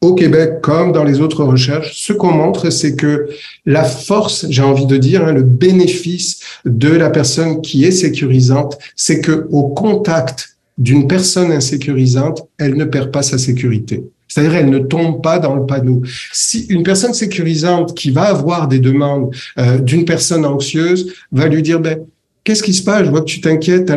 au 0.02 0.14
Québec 0.14 0.60
comme 0.60 0.92
dans 0.92 1.04
les 1.04 1.20
autres 1.20 1.44
recherches, 1.44 1.92
ce 1.94 2.12
qu'on 2.12 2.32
montre, 2.32 2.68
c'est 2.70 2.96
que 2.96 3.28
la 3.64 3.84
force, 3.84 4.46
j'ai 4.50 4.62
envie 4.62 4.86
de 4.86 4.96
dire, 4.98 5.24
hein, 5.24 5.32
le 5.32 5.42
bénéfice 5.42 6.40
de 6.66 6.88
la 6.88 7.08
personne 7.08 7.62
qui 7.62 7.84
est 7.84 7.92
sécurisante, 7.92 8.78
c'est 8.96 9.20
que 9.20 9.46
au 9.50 9.68
contact 9.68 10.58
d'une 10.76 11.06
personne 11.06 11.52
insécurisante, 11.52 12.42
elle 12.58 12.74
ne 12.74 12.84
perd 12.84 13.10
pas 13.10 13.22
sa 13.22 13.38
sécurité. 13.38 14.04
C'est-à-dire, 14.32 14.54
elle 14.54 14.70
ne 14.70 14.78
tombe 14.78 15.22
pas 15.22 15.38
dans 15.38 15.54
le 15.54 15.66
panneau. 15.66 16.00
Si 16.32 16.64
une 16.70 16.82
personne 16.82 17.12
sécurisante 17.12 17.94
qui 17.94 18.10
va 18.10 18.22
avoir 18.22 18.66
des 18.66 18.78
demandes 18.78 19.34
euh, 19.58 19.76
d'une 19.76 20.06
personne 20.06 20.46
anxieuse 20.46 21.12
va 21.32 21.48
lui 21.48 21.60
dire, 21.60 21.80
ben, 21.80 21.98
qu'est-ce 22.42 22.62
qui 22.62 22.72
se 22.72 22.82
passe? 22.82 23.04
Je 23.04 23.10
vois 23.10 23.20
que 23.20 23.26
tu 23.26 23.42
t'inquiètes, 23.42 23.92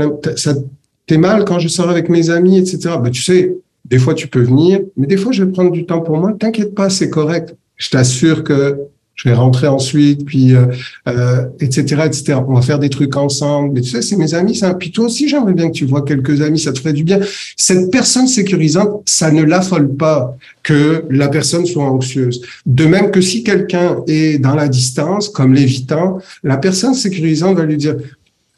t'es 1.08 1.18
mal 1.18 1.46
quand 1.46 1.60
je 1.60 1.70
sors 1.70 1.90
avec 1.90 2.10
mes 2.10 2.30
amis, 2.32 2.58
etc. 2.58 2.96
Ben, 3.02 3.12
tu 3.12 3.22
sais, 3.22 3.56
des 3.86 3.98
fois 3.98 4.14
tu 4.14 4.28
peux 4.28 4.42
venir, 4.42 4.82
mais 4.98 5.08
des 5.08 5.16
fois 5.16 5.32
je 5.32 5.42
vais 5.42 5.52
prendre 5.54 5.72
du 5.72 5.86
temps 5.86 6.02
pour 6.02 6.18
moi. 6.18 6.34
T'inquiète 6.38 6.76
pas, 6.76 6.90
c'est 6.90 7.10
correct. 7.10 7.56
Je 7.78 7.90
t'assure 7.90 8.44
que 8.44 8.78
je 9.16 9.30
vais 9.30 9.36
rentrer 9.36 9.68
ensuite, 9.68 10.26
puis 10.26 10.54
euh, 10.54 10.66
euh, 11.08 11.46
etc., 11.60 12.04
etc. 12.06 12.40
On 12.48 12.54
va 12.54 12.62
faire 12.62 12.80
des 12.80 12.90
trucs 12.90 13.16
ensemble. 13.16 13.74
Mais 13.74 13.82
tu 13.82 13.90
sais, 13.90 14.02
c'est 14.02 14.18
mes 14.18 14.34
amis, 14.34 14.56
ça. 14.56 14.74
Puis 14.74 14.92
toi 14.92 15.06
aussi, 15.06 15.30
j'aimerais 15.30 15.54
bien 15.54 15.68
que 15.70 15.74
tu 15.74 15.86
vois 15.86 16.04
quelques 16.04 16.42
amis, 16.42 16.60
ça 16.60 16.74
te 16.74 16.80
ferait 16.80 16.94
du 16.94 17.04
bien. 17.04 17.20
Cette 17.56 17.92
personne 17.92 18.28
sécurisante, 18.28 19.02
ça 19.06 19.32
ne 19.32 19.44
l'affole 19.44 19.96
pas 19.96 20.36
que 20.64 21.06
la 21.10 21.30
personne 21.30 21.66
soit 21.66 21.86
anxieuse. 21.86 22.42
De 22.66 22.86
même 22.86 23.12
que 23.12 23.22
si 23.22 23.44
quelqu'un 23.44 23.98
est 24.08 24.38
dans 24.40 24.56
la 24.56 24.68
distance, 24.68 25.30
comme 25.30 25.54
l'évitant, 25.54 26.20
la 26.44 26.58
personne 26.58 26.94
sécurisante 26.94 27.58
va 27.58 27.66
lui 27.66 27.78
dire 27.78 27.96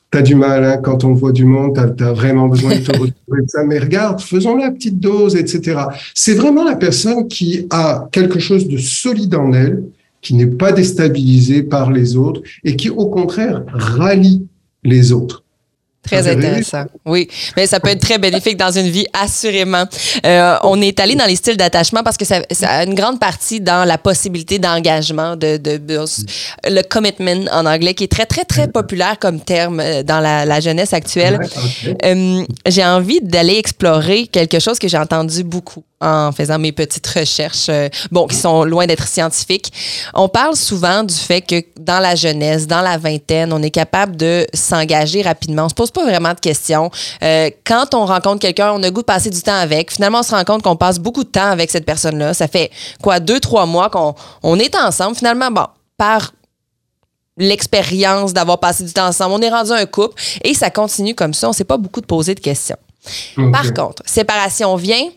T'as 0.10 0.22
du 0.22 0.36
mal 0.36 0.64
hein, 0.64 0.78
quand 0.78 1.04
on 1.04 1.12
voit 1.12 1.34
du 1.34 1.44
monde, 1.44 1.76
t'as 1.76 2.08
as 2.08 2.14
vraiment 2.14 2.48
besoin 2.48 2.76
de 2.76 2.80
te 2.80 2.92
retrouver 2.98 3.42
ça. 3.48 3.66
Mais 3.66 3.78
regarde, 3.78 4.22
faisons 4.22 4.56
la 4.56 4.72
petite 4.72 5.02
dose, 5.02 5.36
etc. 5.36 5.82
C'est 6.14 6.34
vraiment 6.34 6.64
la 6.64 6.78
personne 6.78 7.28
qui 7.28 7.68
a 7.72 8.08
quelque 8.10 8.40
chose 8.40 8.70
de 8.70 8.78
solide 8.78 9.36
en 9.36 9.52
elle, 9.52 9.84
qui 10.22 10.34
n'est 10.34 10.48
pas 10.48 10.72
déstabilisé 10.72 11.64
par 11.64 11.92
les 11.92 12.16
autres 12.16 12.42
et 12.64 12.76
qui, 12.76 12.90
au 12.90 13.08
contraire, 13.08 13.64
rallie 13.68 14.46
les 14.84 15.12
autres. 15.12 15.44
Très 16.08 16.28
intéressant. 16.28 16.86
Oui, 17.06 17.28
mais 17.56 17.68
ça 17.68 17.80
peut 17.80 17.90
être 17.90 18.02
très 18.02 18.18
bénéfique 18.18 18.56
dans 18.58 18.72
une 18.72 18.88
vie, 18.88 19.06
assurément. 19.14 19.84
Euh, 20.26 20.56
on 20.64 20.82
est 20.82 21.00
allé 21.00 21.16
dans 21.16 21.26
les 21.26 21.36
styles 21.36 21.58
d'attachement 21.58 22.02
parce 22.04 22.18
que 22.18 22.26
ça, 22.26 22.42
ça, 22.52 22.70
a 22.70 22.84
une 22.86 22.96
grande 22.96 23.20
partie 23.20 23.60
dans 23.60 23.86
la 23.86 23.98
possibilité 23.98 24.58
d'engagement, 24.58 25.36
de, 25.36 25.58
de, 25.58 25.80
le 26.66 26.82
commitment 26.84 27.46
en 27.52 27.66
anglais, 27.66 27.94
qui 27.94 28.06
est 28.06 28.12
très, 28.12 28.26
très, 28.26 28.46
très 28.46 28.68
populaire 28.70 29.20
comme 29.20 29.42
terme 29.42 29.80
euh, 29.80 30.04
dans 30.04 30.20
la, 30.20 30.46
la 30.46 30.60
jeunesse 30.60 30.94
actuelle. 30.94 31.40
Euh, 32.06 32.44
j'ai 32.66 32.86
envie 32.86 33.20
d'aller 33.22 33.58
explorer 33.58 34.28
quelque 34.28 34.60
chose 34.60 34.80
que 34.80 34.88
j'ai 34.88 34.98
entendu 34.98 35.44
beaucoup 35.44 35.84
en 36.00 36.32
faisant 36.32 36.60
mes 36.60 36.72
petites 36.72 37.08
recherches, 37.08 37.70
euh, 37.70 37.90
bon, 38.12 38.28
qui 38.28 38.36
sont 38.36 38.64
loin 38.64 38.86
d'être 38.86 39.08
scientifiques. 39.08 39.72
On 40.14 40.30
parle 40.30 40.56
souvent 40.56 41.04
du 41.04 41.14
fait 41.14 41.42
que 41.42 41.64
dans 41.80 42.00
la 42.00 42.16
jeunesse, 42.16 42.68
dans 42.68 42.82
la 42.82 42.98
vingtaine, 42.98 43.52
on 43.52 43.62
est 43.64 43.72
capable 43.72 44.16
de 44.16 44.46
s'engager 44.54 45.24
rapidement. 45.24 45.66
On 45.66 45.70
se 45.70 45.74
pose 45.74 45.92
pas 45.92 46.04
vraiment 46.04 46.34
de 46.34 46.40
questions. 46.40 46.92
Euh, 47.24 47.50
quand 47.66 47.96
on 47.96 48.06
rencontre 48.06 48.40
quelqu'un, 48.40 48.74
on 48.74 48.84
a 48.84 48.92
goût 48.92 49.02
de 49.02 49.06
passer 49.06 49.30
du 49.30 49.42
temps 49.42 49.58
avec. 49.58 49.92
Finalement, 49.92 50.20
on 50.20 50.24
se 50.24 50.36
rend 50.36 50.44
compte 50.44 50.62
qu'on 50.62 50.76
passe 50.76 51.00
beaucoup 51.00 51.24
de 51.24 51.30
temps 51.30 51.50
avec 51.50 51.72
cette 51.72 51.86
personne-là. 51.86 52.34
Ça 52.36 52.48
fait 52.48 52.70
quoi, 53.02 53.20
deux, 53.20 53.40
trois 53.40 53.66
mois 53.66 53.90
qu'on 53.90 54.14
on 54.44 54.60
est 54.60 54.76
ensemble. 54.76 55.16
Finalement, 55.16 55.50
bon, 55.50 55.66
par 55.98 56.32
l'expérience 57.38 58.34
d'avoir 58.34 58.60
passé 58.60 58.84
du 58.84 58.94
temps 58.94 59.08
ensemble, 59.08 59.34
on 59.34 59.42
est 59.42 59.50
rendu 59.50 59.72
un 59.72 59.86
couple 59.86 60.22
et 60.44 60.54
ça 60.54 60.70
continue 60.70 61.16
comme 61.16 61.34
ça. 61.34 61.48
On 61.48 61.52
ne 61.52 61.56
s'est 61.56 61.64
pas 61.64 61.78
beaucoup 61.78 62.02
de 62.02 62.06
poser 62.06 62.36
de 62.36 62.40
questions. 62.40 62.78
Par 63.52 63.74
contre, 63.74 64.04
séparation 64.06 64.76
vient, 64.76 65.10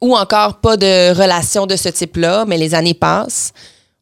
ou 0.00 0.16
encore 0.16 0.60
pas 0.60 0.76
de 0.76 1.14
relation 1.14 1.66
de 1.66 1.76
ce 1.76 1.88
type-là, 1.88 2.44
mais 2.46 2.58
les 2.58 2.74
années 2.74 2.94
passent. 2.94 3.52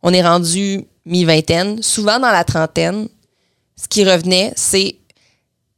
On 0.02 0.12
est 0.12 0.22
rendu 0.22 0.84
mi-vingtaine, 1.06 1.82
souvent 1.82 2.18
dans 2.18 2.30
la 2.30 2.44
trentaine. 2.44 3.08
Ce 3.76 3.88
qui 3.88 4.04
revenait, 4.04 4.52
c'est 4.56 4.96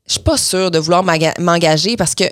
je 0.07 0.13
suis 0.13 0.21
pas 0.21 0.37
sûre 0.37 0.71
de 0.71 0.79
vouloir 0.79 1.03
m'engager 1.03 1.97
parce 1.97 2.15
que 2.15 2.25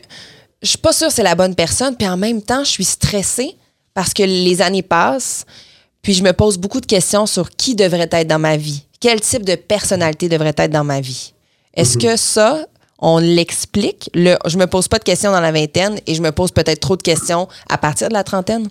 je 0.62 0.68
suis 0.68 0.78
pas 0.78 0.92
sûre 0.92 1.08
que 1.08 1.14
c'est 1.14 1.22
la 1.22 1.34
bonne 1.34 1.54
personne, 1.54 1.96
puis 1.96 2.08
en 2.08 2.16
même 2.16 2.40
temps, 2.40 2.64
je 2.64 2.70
suis 2.70 2.84
stressée 2.84 3.56
parce 3.92 4.14
que 4.14 4.22
les 4.22 4.62
années 4.62 4.82
passent, 4.82 5.44
puis 6.00 6.14
je 6.14 6.22
me 6.22 6.32
pose 6.32 6.56
beaucoup 6.56 6.80
de 6.80 6.86
questions 6.86 7.26
sur 7.26 7.50
qui 7.50 7.74
devrait 7.74 8.08
être 8.10 8.28
dans 8.28 8.38
ma 8.38 8.56
vie, 8.56 8.84
quel 9.00 9.20
type 9.20 9.44
de 9.44 9.56
personnalité 9.56 10.28
devrait 10.28 10.54
être 10.56 10.70
dans 10.70 10.84
ma 10.84 11.00
vie? 11.00 11.32
Est-ce 11.74 11.98
mm-hmm. 11.98 12.02
que 12.02 12.16
ça, 12.16 12.66
on 13.04 13.18
l'explique. 13.18 14.10
Le, 14.14 14.36
je 14.46 14.56
me 14.56 14.66
pose 14.66 14.88
pas 14.88 14.98
de 14.98 15.04
questions 15.04 15.30
dans 15.30 15.40
la 15.40 15.52
vingtaine 15.52 16.00
et 16.06 16.14
je 16.14 16.22
me 16.22 16.32
pose 16.32 16.50
peut-être 16.52 16.80
trop 16.80 16.96
de 16.96 17.02
questions 17.02 17.48
à 17.68 17.76
partir 17.76 18.08
de 18.08 18.14
la 18.14 18.24
trentaine. 18.24 18.68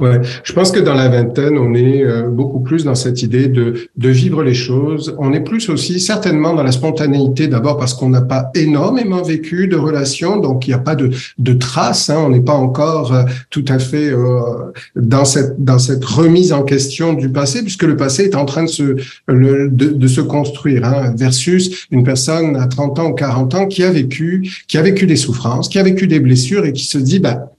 Ouais, 0.00 0.18
je 0.44 0.52
pense 0.54 0.72
que 0.72 0.80
dans 0.80 0.94
la 0.94 1.10
vingtaine, 1.10 1.58
on 1.58 1.74
est 1.74 2.02
euh, 2.02 2.30
beaucoup 2.30 2.60
plus 2.60 2.84
dans 2.84 2.94
cette 2.94 3.22
idée 3.22 3.48
de, 3.48 3.74
de 3.98 4.08
vivre 4.08 4.42
les 4.42 4.54
choses. 4.54 5.14
On 5.18 5.34
est 5.34 5.40
plus 5.40 5.68
aussi 5.68 6.00
certainement 6.00 6.54
dans 6.54 6.62
la 6.62 6.72
spontanéité, 6.72 7.48
d'abord 7.48 7.76
parce 7.76 7.92
qu'on 7.92 8.08
n'a 8.08 8.22
pas 8.22 8.50
énormément 8.54 9.20
vécu 9.20 9.68
de 9.68 9.76
relations, 9.76 10.38
donc 10.38 10.66
il 10.66 10.70
n'y 10.70 10.74
a 10.74 10.78
pas 10.78 10.94
de, 10.94 11.10
de 11.36 11.52
traces. 11.52 12.08
Hein, 12.08 12.16
on 12.24 12.30
n'est 12.30 12.40
pas 12.40 12.54
encore 12.54 13.12
euh, 13.12 13.24
tout 13.50 13.64
à 13.68 13.78
fait 13.78 14.10
euh, 14.10 14.72
dans 14.96 15.26
cette 15.26 15.62
dans 15.62 15.78
cette 15.78 16.04
remise 16.04 16.54
en 16.54 16.62
question 16.62 17.12
du 17.12 17.28
passé, 17.28 17.60
puisque 17.60 17.82
le 17.82 17.96
passé 17.96 18.24
est 18.24 18.36
en 18.36 18.46
train 18.46 18.62
de 18.62 18.70
se 18.70 18.96
de, 19.28 20.08
se 20.08 20.22
construire. 20.22 20.86
Hein, 20.86 21.12
versus 21.14 21.86
une 21.90 22.04
personne 22.04 22.56
à 22.56 22.66
30 22.66 22.98
ans 23.00 23.10
ou 23.10 23.14
40 23.14 23.54
ans 23.54 23.66
qui 23.66 23.82
a 23.84 23.90
vécu 23.90 24.50
qui 24.66 24.78
a 24.78 24.82
vécu 24.82 25.06
des 25.06 25.16
souffrances, 25.16 25.68
qui 25.68 25.78
a 25.78 25.82
vécu 25.82 26.06
des 26.06 26.20
blessures 26.20 26.64
et 26.64 26.72
qui 26.72 26.86
se 26.86 26.96
dit 26.96 27.18
bah 27.18 27.50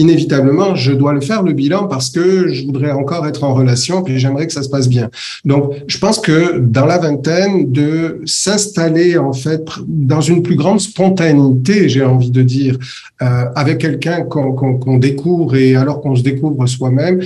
inévitablement, 0.00 0.74
je 0.74 0.92
dois 0.92 1.12
le 1.12 1.20
faire 1.20 1.42
le 1.42 1.52
bilan 1.52 1.86
parce 1.86 2.10
que 2.10 2.48
je 2.48 2.64
voudrais 2.64 2.92
encore 2.92 3.26
être 3.26 3.44
en 3.44 3.54
relation 3.54 4.04
et 4.06 4.18
j'aimerais 4.18 4.46
que 4.46 4.52
ça 4.52 4.62
se 4.62 4.68
passe 4.68 4.88
bien. 4.88 5.10
Donc, 5.44 5.74
je 5.86 5.98
pense 5.98 6.18
que 6.18 6.58
dans 6.58 6.86
la 6.86 6.98
vingtaine, 6.98 7.70
de 7.70 8.20
s'installer 8.24 9.18
en 9.18 9.32
fait 9.32 9.62
dans 9.86 10.20
une 10.20 10.42
plus 10.42 10.56
grande 10.56 10.80
spontanéité, 10.80 11.88
j'ai 11.88 12.04
envie 12.04 12.30
de 12.30 12.42
dire, 12.42 12.78
euh, 13.22 13.44
avec 13.54 13.78
quelqu'un 13.78 14.22
qu'on 14.22 14.98
découvre 14.98 15.56
et 15.56 15.76
alors 15.76 16.00
qu'on 16.00 16.16
se 16.16 16.22
découvre 16.22 16.66
soi-même, 16.66 17.20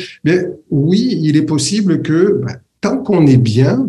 oui, 0.70 1.18
il 1.22 1.36
est 1.36 1.42
possible 1.42 2.02
que 2.02 2.40
bah, 2.44 2.54
tant 2.80 2.98
qu'on 2.98 3.26
est 3.26 3.36
bien, 3.36 3.88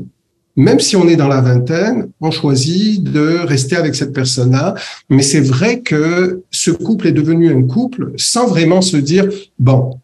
même 0.56 0.80
si 0.80 0.96
on 0.96 1.08
est 1.08 1.16
dans 1.16 1.28
la 1.28 1.42
vingtaine, 1.42 2.10
on 2.22 2.32
choisit 2.32 3.04
de 3.04 3.40
rester 3.46 3.76
avec 3.76 3.96
cette 3.96 4.14
personne-là. 4.14 4.76
Mais 5.10 5.22
c'est 5.22 5.42
vrai 5.42 5.82
que 5.82 6.44
ce 6.52 6.72
couple 6.72 7.08
est 7.08 7.12
devenu 7.12 7.54
un 7.54 7.64
couple 7.64 8.14
sans 8.18 8.48
vraiment 8.48 8.82
se 8.82 8.98
dire, 8.98 9.28
bon, 9.60 10.00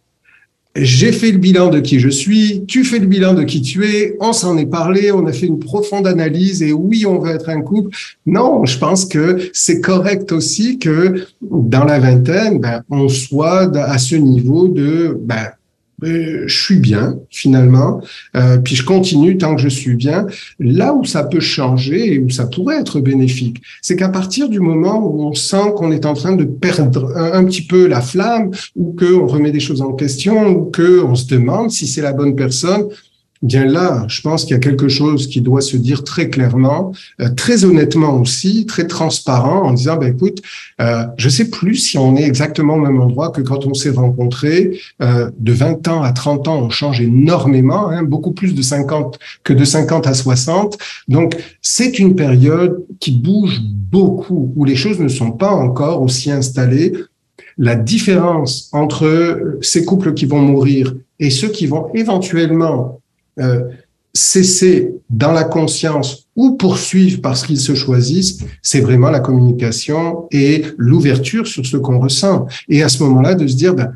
j'ai 0.75 1.11
fait 1.11 1.31
le 1.31 1.37
bilan 1.37 1.69
de 1.69 1.79
qui 1.79 1.99
je 1.99 2.07
suis, 2.07 2.63
tu 2.65 2.85
fais 2.85 2.99
le 2.99 3.05
bilan 3.05 3.33
de 3.33 3.43
qui 3.43 3.61
tu 3.61 3.85
es, 3.85 4.15
on 4.21 4.31
s'en 4.31 4.57
est 4.57 4.65
parlé, 4.65 5.11
on 5.11 5.25
a 5.25 5.33
fait 5.33 5.47
une 5.47 5.59
profonde 5.59 6.07
analyse 6.07 6.63
et 6.63 6.71
oui, 6.71 7.05
on 7.05 7.19
veut 7.19 7.31
être 7.31 7.49
un 7.49 7.61
couple. 7.61 7.95
Non, 8.25 8.65
je 8.65 8.77
pense 8.77 9.05
que 9.05 9.49
c'est 9.53 9.81
correct 9.81 10.31
aussi 10.31 10.79
que 10.79 11.25
dans 11.41 11.83
la 11.83 11.99
vingtaine, 11.99 12.59
ben, 12.59 12.83
on 12.89 13.09
soit 13.09 13.75
à 13.77 13.97
ce 13.97 14.15
niveau 14.15 14.69
de, 14.69 15.17
ben, 15.21 15.47
je 16.01 16.47
suis 16.47 16.77
bien 16.77 17.15
finalement, 17.29 18.01
euh, 18.35 18.57
puis 18.57 18.75
je 18.75 18.85
continue 18.85 19.37
tant 19.37 19.55
que 19.55 19.61
je 19.61 19.69
suis 19.69 19.95
bien. 19.95 20.25
Là 20.59 20.93
où 20.93 21.05
ça 21.05 21.23
peut 21.23 21.39
changer 21.39 22.13
et 22.13 22.19
où 22.19 22.29
ça 22.29 22.45
pourrait 22.47 22.79
être 22.79 22.99
bénéfique, 22.99 23.61
c'est 23.81 23.95
qu'à 23.95 24.09
partir 24.09 24.49
du 24.49 24.59
moment 24.59 24.99
où 25.05 25.23
on 25.23 25.33
sent 25.33 25.73
qu'on 25.75 25.91
est 25.91 26.05
en 26.05 26.13
train 26.13 26.35
de 26.35 26.43
perdre 26.43 27.15
un, 27.15 27.43
petit 27.45 27.63
peu 27.63 27.87
la 27.87 28.01
flamme, 28.01 28.51
ou 28.75 28.95
qu'on 28.97 29.27
remet 29.27 29.51
des 29.51 29.59
choses 29.59 29.81
en 29.81 29.93
question, 29.93 30.49
ou 30.49 30.71
qu'on 30.71 31.15
se 31.15 31.27
demande 31.27 31.71
si 31.71 31.87
c'est 31.87 32.01
la 32.01 32.13
bonne 32.13 32.35
personne, 32.35 32.87
bien 33.41 33.65
là, 33.65 34.05
je 34.07 34.21
pense 34.21 34.43
qu'il 34.43 34.51
y 34.51 34.55
a 34.55 34.59
quelque 34.59 34.87
chose 34.87 35.27
qui 35.27 35.41
doit 35.41 35.61
se 35.61 35.75
dire 35.75 36.03
très 36.03 36.29
clairement, 36.29 36.91
euh, 37.19 37.29
très 37.29 37.65
honnêtement 37.65 38.19
aussi, 38.19 38.65
très 38.65 38.85
transparent, 38.85 39.63
en 39.63 39.73
disant, 39.73 39.97
ben 39.97 40.13
écoute, 40.13 40.41
euh, 40.79 41.05
je 41.17 41.29
sais 41.29 41.49
plus 41.49 41.75
si 41.75 41.97
on 41.97 42.15
est 42.15 42.23
exactement 42.23 42.75
au 42.75 42.79
même 42.79 43.01
endroit 43.01 43.29
que 43.29 43.41
quand 43.41 43.65
on 43.65 43.73
s'est 43.73 43.89
rencontrés. 43.89 44.79
Euh, 45.01 45.31
de 45.39 45.53
20 45.53 45.87
ans 45.87 46.03
à 46.03 46.11
30 46.11 46.47
ans, 46.47 46.59
on 46.61 46.69
change 46.69 47.01
énormément, 47.01 47.89
hein, 47.89 48.03
beaucoup 48.03 48.31
plus 48.31 48.53
de 48.53 48.61
50 48.61 49.17
que 49.43 49.53
de 49.53 49.65
50 49.65 50.05
à 50.07 50.13
60. 50.13 50.77
Donc, 51.07 51.35
c'est 51.61 51.99
une 51.99 52.15
période 52.15 52.85
qui 52.99 53.11
bouge 53.11 53.59
beaucoup, 53.61 54.53
où 54.55 54.65
les 54.65 54.75
choses 54.75 54.99
ne 54.99 55.07
sont 55.07 55.31
pas 55.31 55.51
encore 55.51 56.01
aussi 56.01 56.31
installées. 56.31 56.93
La 57.57 57.75
différence 57.75 58.69
entre 58.71 59.57
ces 59.61 59.83
couples 59.83 60.13
qui 60.13 60.25
vont 60.25 60.39
mourir 60.39 60.93
et 61.19 61.29
ceux 61.29 61.49
qui 61.49 61.67
vont 61.67 61.89
éventuellement 61.93 63.01
euh, 63.39 63.63
cesser 64.13 64.93
dans 65.09 65.31
la 65.31 65.43
conscience 65.43 66.27
ou 66.35 66.55
poursuivre 66.57 67.21
parce 67.21 67.45
qu'ils 67.45 67.59
se 67.59 67.75
choisissent, 67.75 68.43
c'est 68.61 68.81
vraiment 68.81 69.09
la 69.09 69.19
communication 69.19 70.27
et 70.31 70.65
l'ouverture 70.77 71.47
sur 71.47 71.65
ce 71.65 71.77
qu'on 71.77 71.99
ressent. 71.99 72.47
Et 72.67 72.83
à 72.83 72.89
ce 72.89 73.03
moment-là, 73.03 73.35
de 73.35 73.47
se 73.47 73.55
dire, 73.55 73.73
ben, 73.73 73.95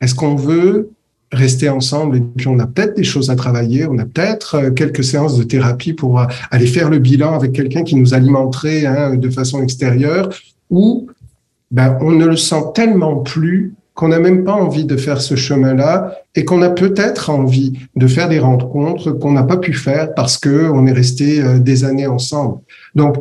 est-ce 0.00 0.14
qu'on 0.14 0.36
veut 0.36 0.90
rester 1.32 1.68
ensemble 1.68 2.18
et 2.18 2.20
puis 2.20 2.46
on 2.46 2.58
a 2.60 2.66
peut-être 2.66 2.96
des 2.96 3.04
choses 3.04 3.30
à 3.30 3.36
travailler, 3.36 3.86
on 3.86 3.98
a 3.98 4.04
peut-être 4.04 4.54
euh, 4.54 4.70
quelques 4.70 5.02
séances 5.02 5.36
de 5.36 5.42
thérapie 5.42 5.92
pour 5.92 6.20
euh, 6.20 6.26
aller 6.50 6.66
faire 6.66 6.88
le 6.88 6.98
bilan 6.98 7.34
avec 7.34 7.52
quelqu'un 7.52 7.82
qui 7.82 7.96
nous 7.96 8.14
alimenterait 8.14 8.86
hein, 8.86 9.16
de 9.16 9.30
façon 9.30 9.62
extérieure, 9.62 10.28
ou 10.70 11.08
ben, 11.70 11.98
on 12.00 12.12
ne 12.12 12.26
le 12.26 12.36
sent 12.36 12.62
tellement 12.74 13.16
plus 13.16 13.74
qu'on 13.96 14.08
n'a 14.08 14.20
même 14.20 14.44
pas 14.44 14.52
envie 14.52 14.84
de 14.84 14.96
faire 14.96 15.22
ce 15.22 15.36
chemin-là 15.36 16.18
et 16.34 16.44
qu'on 16.44 16.60
a 16.60 16.68
peut-être 16.68 17.30
envie 17.30 17.72
de 17.96 18.06
faire 18.06 18.28
des 18.28 18.38
rencontres 18.38 19.10
qu'on 19.10 19.32
n'a 19.32 19.42
pas 19.42 19.56
pu 19.56 19.72
faire 19.72 20.14
parce 20.14 20.36
que 20.36 20.70
on 20.70 20.86
est 20.86 20.92
resté 20.92 21.42
euh, 21.42 21.58
des 21.58 21.82
années 21.84 22.06
ensemble. 22.06 22.60
Donc, 22.94 23.16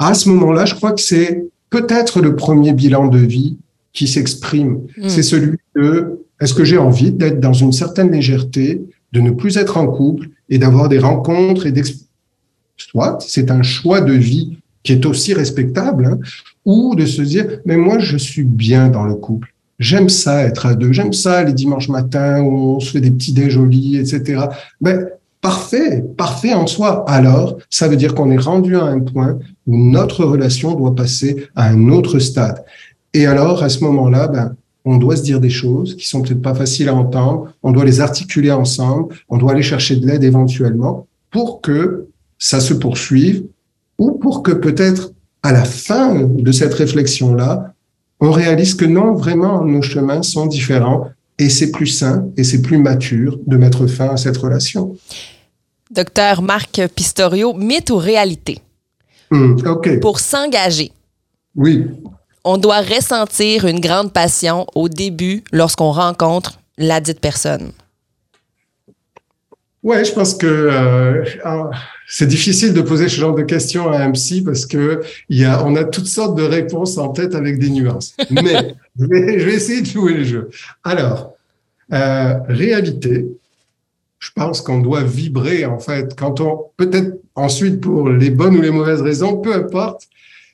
à 0.00 0.12
ce 0.14 0.28
moment-là, 0.28 0.64
je 0.64 0.74
crois 0.74 0.92
que 0.92 1.00
c'est 1.00 1.46
peut-être 1.70 2.20
le 2.20 2.34
premier 2.34 2.72
bilan 2.72 3.06
de 3.06 3.18
vie 3.18 3.58
qui 3.92 4.08
s'exprime. 4.08 4.80
Hmm. 4.98 5.08
C'est 5.08 5.22
celui 5.22 5.56
de 5.76 6.18
est-ce 6.40 6.54
que 6.54 6.64
j'ai 6.64 6.78
envie 6.78 7.12
d'être 7.12 7.38
dans 7.38 7.52
une 7.52 7.70
certaine 7.70 8.10
légèreté, 8.10 8.82
de 9.12 9.20
ne 9.20 9.30
plus 9.30 9.56
être 9.56 9.76
en 9.76 9.86
couple 9.86 10.30
et 10.48 10.58
d'avoir 10.58 10.88
des 10.88 10.98
rencontres 10.98 11.66
et 11.66 11.72
soit 12.76 13.18
c'est 13.20 13.52
un 13.52 13.62
choix 13.62 14.00
de 14.00 14.14
vie 14.14 14.58
qui 14.82 14.92
est 14.94 15.06
aussi 15.06 15.32
respectable, 15.32 16.06
hein, 16.06 16.18
ou 16.64 16.96
de 16.96 17.06
se 17.06 17.22
dire 17.22 17.60
mais 17.64 17.76
moi 17.76 18.00
je 18.00 18.16
suis 18.16 18.42
bien 18.42 18.88
dans 18.88 19.04
le 19.04 19.14
couple. 19.14 19.51
J'aime 19.82 20.08
ça 20.08 20.44
être 20.44 20.66
à 20.66 20.74
deux, 20.76 20.92
j'aime 20.92 21.12
ça 21.12 21.42
les 21.42 21.52
dimanches 21.52 21.88
matins 21.88 22.40
où 22.40 22.76
on 22.76 22.78
se 22.78 22.92
fait 22.92 23.00
des 23.00 23.10
petits 23.10 23.32
déj 23.32 23.54
jolis, 23.54 23.96
etc. 23.96 24.44
Mais 24.80 24.96
parfait, 25.40 26.04
parfait 26.16 26.54
en 26.54 26.68
soi. 26.68 27.04
Alors, 27.08 27.58
ça 27.68 27.88
veut 27.88 27.96
dire 27.96 28.14
qu'on 28.14 28.30
est 28.30 28.38
rendu 28.38 28.76
à 28.76 28.84
un 28.84 29.00
point 29.00 29.40
où 29.66 29.76
notre 29.76 30.24
relation 30.24 30.76
doit 30.76 30.94
passer 30.94 31.48
à 31.56 31.68
un 31.68 31.88
autre 31.88 32.20
stade. 32.20 32.64
Et 33.12 33.26
alors, 33.26 33.64
à 33.64 33.68
ce 33.68 33.82
moment-là, 33.82 34.28
ben, 34.28 34.54
on 34.84 34.98
doit 34.98 35.16
se 35.16 35.22
dire 35.22 35.40
des 35.40 35.50
choses 35.50 35.96
qui 35.96 36.06
sont 36.06 36.22
peut-être 36.22 36.42
pas 36.42 36.54
faciles 36.54 36.88
à 36.88 36.94
entendre, 36.94 37.52
on 37.64 37.72
doit 37.72 37.84
les 37.84 38.00
articuler 38.00 38.52
ensemble, 38.52 39.16
on 39.28 39.36
doit 39.36 39.50
aller 39.50 39.62
chercher 39.62 39.96
de 39.96 40.06
l'aide 40.06 40.22
éventuellement 40.22 41.08
pour 41.32 41.60
que 41.60 42.06
ça 42.38 42.60
se 42.60 42.72
poursuive 42.72 43.46
ou 43.98 44.12
pour 44.12 44.44
que 44.44 44.52
peut-être 44.52 45.10
à 45.42 45.52
la 45.52 45.64
fin 45.64 46.22
de 46.22 46.52
cette 46.52 46.74
réflexion-là, 46.74 47.74
on 48.22 48.30
réalise 48.30 48.74
que 48.74 48.86
non, 48.86 49.14
vraiment, 49.14 49.62
nos 49.62 49.82
chemins 49.82 50.22
sont 50.22 50.46
différents 50.46 51.10
et 51.38 51.50
c'est 51.50 51.70
plus 51.70 51.88
sain 51.88 52.28
et 52.38 52.44
c'est 52.44 52.62
plus 52.62 52.78
mature 52.78 53.38
de 53.46 53.56
mettre 53.58 53.86
fin 53.86 54.08
à 54.08 54.16
cette 54.16 54.38
relation. 54.38 54.96
Docteur 55.90 56.40
Marc 56.40 56.80
Pistorio, 56.94 57.52
mythe 57.52 57.90
ou 57.90 57.96
réalité? 57.96 58.60
Hmm, 59.30 59.56
OK. 59.66 60.00
Pour 60.00 60.20
s'engager. 60.20 60.90
Oui 61.54 61.84
on 62.44 62.58
doit 62.58 62.80
ressentir 62.80 63.66
une 63.66 63.80
grande 63.80 64.12
passion 64.12 64.66
au 64.74 64.88
début 64.88 65.44
lorsqu'on 65.52 65.92
rencontre 65.92 66.58
la 66.78 67.00
dite 67.00 67.20
personne. 67.20 67.72
Ouais, 69.82 70.04
je 70.04 70.12
pense 70.12 70.34
que 70.34 70.46
euh, 70.46 71.24
c'est 72.06 72.28
difficile 72.28 72.72
de 72.72 72.82
poser 72.82 73.08
ce 73.08 73.16
genre 73.16 73.34
de 73.34 73.42
questions 73.42 73.90
à 73.90 73.98
un 73.98 74.12
psy 74.12 74.42
parce 74.42 74.64
que 74.64 75.00
y 75.28 75.44
a, 75.44 75.64
on 75.66 75.74
a 75.74 75.82
toutes 75.84 76.06
sortes 76.06 76.36
de 76.36 76.44
réponses 76.44 76.98
en 76.98 77.08
tête 77.08 77.34
avec 77.34 77.58
des 77.58 77.68
nuances. 77.68 78.14
Mais 78.30 78.74
je, 78.98 79.06
vais, 79.06 79.54
essayer 79.54 79.80
de 79.80 79.86
jouer 79.86 80.14
le 80.14 80.24
jeu. 80.24 80.50
Alors, 80.84 81.34
euh, 81.92 82.34
réalité, 82.48 83.26
je 84.20 84.30
pense 84.36 84.60
qu'on 84.60 84.78
doit 84.78 85.02
vibrer 85.02 85.64
en 85.64 85.80
fait 85.80 86.14
quand 86.16 86.40
on 86.40 86.66
peut-être 86.76 87.18
ensuite 87.34 87.80
pour 87.80 88.08
les 88.08 88.30
bonnes 88.30 88.56
ou 88.56 88.62
les 88.62 88.70
mauvaises 88.70 89.02
raisons, 89.02 89.38
peu 89.38 89.52
importe, 89.52 90.06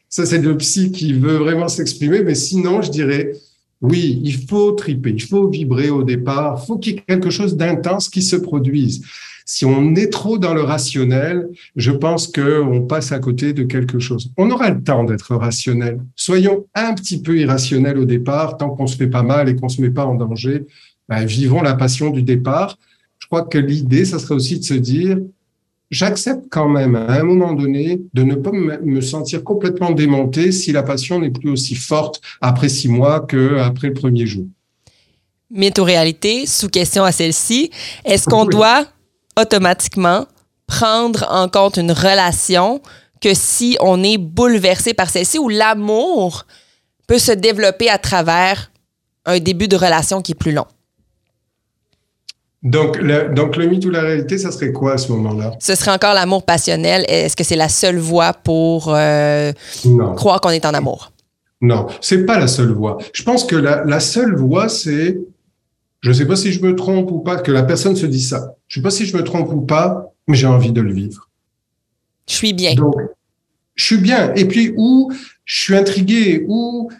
ça, 0.08 0.24
c'est 0.24 0.38
le 0.38 0.56
psy 0.56 0.90
qui 0.90 1.12
veut 1.12 1.36
vraiment 1.36 1.68
s'exprimer. 1.68 2.22
Mais 2.22 2.34
sinon, 2.34 2.80
je 2.80 2.90
dirais, 2.90 3.32
oui, 3.80 4.20
il 4.24 4.46
faut 4.46 4.72
triper, 4.72 5.10
il 5.10 5.22
faut 5.22 5.48
vibrer 5.48 5.90
au 5.90 6.02
départ, 6.02 6.60
il 6.62 6.66
faut 6.66 6.78
qu'il 6.78 6.94
y 6.94 6.96
ait 6.96 7.02
quelque 7.06 7.30
chose 7.30 7.56
d'intense 7.56 8.08
qui 8.08 8.22
se 8.22 8.36
produise. 8.36 9.02
Si 9.44 9.64
on 9.64 9.94
est 9.94 10.12
trop 10.12 10.36
dans 10.36 10.52
le 10.52 10.60
rationnel, 10.60 11.48
je 11.74 11.90
pense 11.90 12.26
qu'on 12.26 12.82
passe 12.82 13.12
à 13.12 13.18
côté 13.18 13.54
de 13.54 13.62
quelque 13.62 13.98
chose. 13.98 14.30
On 14.36 14.50
aura 14.50 14.68
le 14.68 14.82
temps 14.82 15.04
d'être 15.04 15.34
rationnel. 15.36 16.00
Soyons 16.16 16.66
un 16.74 16.92
petit 16.92 17.22
peu 17.22 17.38
irrationnels 17.38 17.96
au 17.96 18.04
départ, 18.04 18.58
tant 18.58 18.68
qu'on 18.68 18.86
se 18.86 18.96
fait 18.96 19.06
pas 19.06 19.22
mal 19.22 19.48
et 19.48 19.56
qu'on 19.56 19.70
se 19.70 19.80
met 19.80 19.90
pas 19.90 20.04
en 20.04 20.16
danger. 20.16 20.66
Ben, 21.08 21.24
vivons 21.24 21.62
la 21.62 21.74
passion 21.74 22.10
du 22.10 22.22
départ. 22.22 22.78
Je 23.20 23.26
crois 23.26 23.42
que 23.42 23.56
l'idée, 23.56 24.04
ça 24.04 24.18
serait 24.18 24.34
aussi 24.34 24.58
de 24.58 24.64
se 24.64 24.74
dire, 24.74 25.18
j'accepte 25.90 26.46
quand 26.50 26.68
même 26.68 26.96
à 26.96 27.12
un 27.14 27.22
moment 27.22 27.52
donné 27.52 28.02
de 28.12 28.22
ne 28.22 28.34
pas 28.34 28.52
me 28.52 29.00
sentir 29.00 29.44
complètement 29.44 29.90
démonté 29.90 30.52
si 30.52 30.72
la 30.72 30.82
passion 30.82 31.20
n'est 31.20 31.30
plus 31.30 31.50
aussi 31.50 31.74
forte 31.74 32.20
après 32.40 32.68
six 32.68 32.88
mois 32.88 33.26
qu'après 33.26 33.88
le 33.88 33.94
premier 33.94 34.26
jour. 34.26 34.46
Mytho-réalité, 35.50 36.46
sous 36.46 36.68
question 36.68 37.04
à 37.04 37.12
celle-ci, 37.12 37.70
est-ce 38.04 38.28
qu'on 38.28 38.44
doit 38.44 38.86
automatiquement 39.40 40.26
prendre 40.66 41.26
en 41.30 41.48
compte 41.48 41.78
une 41.78 41.92
relation 41.92 42.82
que 43.20 43.32
si 43.34 43.76
on 43.80 44.02
est 44.02 44.18
bouleversé 44.18 44.92
par 44.92 45.08
celle-ci 45.08 45.38
ou 45.38 45.48
l'amour 45.48 46.44
peut 47.06 47.18
se 47.18 47.32
développer 47.32 47.88
à 47.88 47.98
travers 47.98 48.70
un 49.24 49.40
début 49.40 49.68
de 49.68 49.76
relation 49.76 50.20
qui 50.20 50.32
est 50.32 50.34
plus 50.34 50.52
long? 50.52 50.66
Donc 52.62 52.98
le, 52.98 53.32
donc, 53.32 53.56
le 53.56 53.66
mythe 53.66 53.84
ou 53.86 53.90
la 53.90 54.00
réalité, 54.00 54.36
ça 54.36 54.50
serait 54.50 54.72
quoi 54.72 54.94
à 54.94 54.98
ce 54.98 55.12
moment-là? 55.12 55.52
Ce 55.60 55.76
serait 55.76 55.92
encore 55.92 56.14
l'amour 56.14 56.44
passionnel. 56.44 57.04
Est-ce 57.08 57.36
que 57.36 57.44
c'est 57.44 57.56
la 57.56 57.68
seule 57.68 57.98
voie 57.98 58.32
pour 58.32 58.92
euh, 58.92 59.52
croire 60.16 60.40
qu'on 60.40 60.50
est 60.50 60.66
en 60.66 60.74
amour? 60.74 61.12
Non, 61.60 61.86
c'est 62.00 62.26
pas 62.26 62.38
la 62.38 62.48
seule 62.48 62.72
voie. 62.72 62.98
Je 63.12 63.22
pense 63.22 63.44
que 63.44 63.56
la, 63.56 63.84
la 63.84 64.00
seule 64.00 64.34
voie, 64.34 64.68
c'est, 64.68 65.18
je 66.00 66.12
sais 66.12 66.26
pas 66.26 66.36
si 66.36 66.52
je 66.52 66.60
me 66.62 66.74
trompe 66.74 67.10
ou 67.10 67.20
pas, 67.20 67.36
que 67.36 67.52
la 67.52 67.62
personne 67.62 67.94
se 67.96 68.06
dit 68.06 68.22
ça. 68.22 68.54
Je 68.66 68.80
sais 68.80 68.82
pas 68.82 68.90
si 68.90 69.06
je 69.06 69.16
me 69.16 69.22
trompe 69.22 69.52
ou 69.52 69.60
pas, 69.60 70.12
mais 70.26 70.36
j'ai 70.36 70.46
envie 70.46 70.72
de 70.72 70.80
le 70.80 70.92
vivre. 70.92 71.28
Je 72.28 72.34
suis 72.34 72.52
bien. 72.52 72.74
Donc, 72.74 72.94
je 73.74 73.84
suis 73.84 73.98
bien. 73.98 74.34
Et 74.34 74.46
puis, 74.46 74.74
ou 74.76 75.12
je 75.44 75.60
suis 75.60 75.76
intrigué, 75.76 76.44
ou 76.48 76.90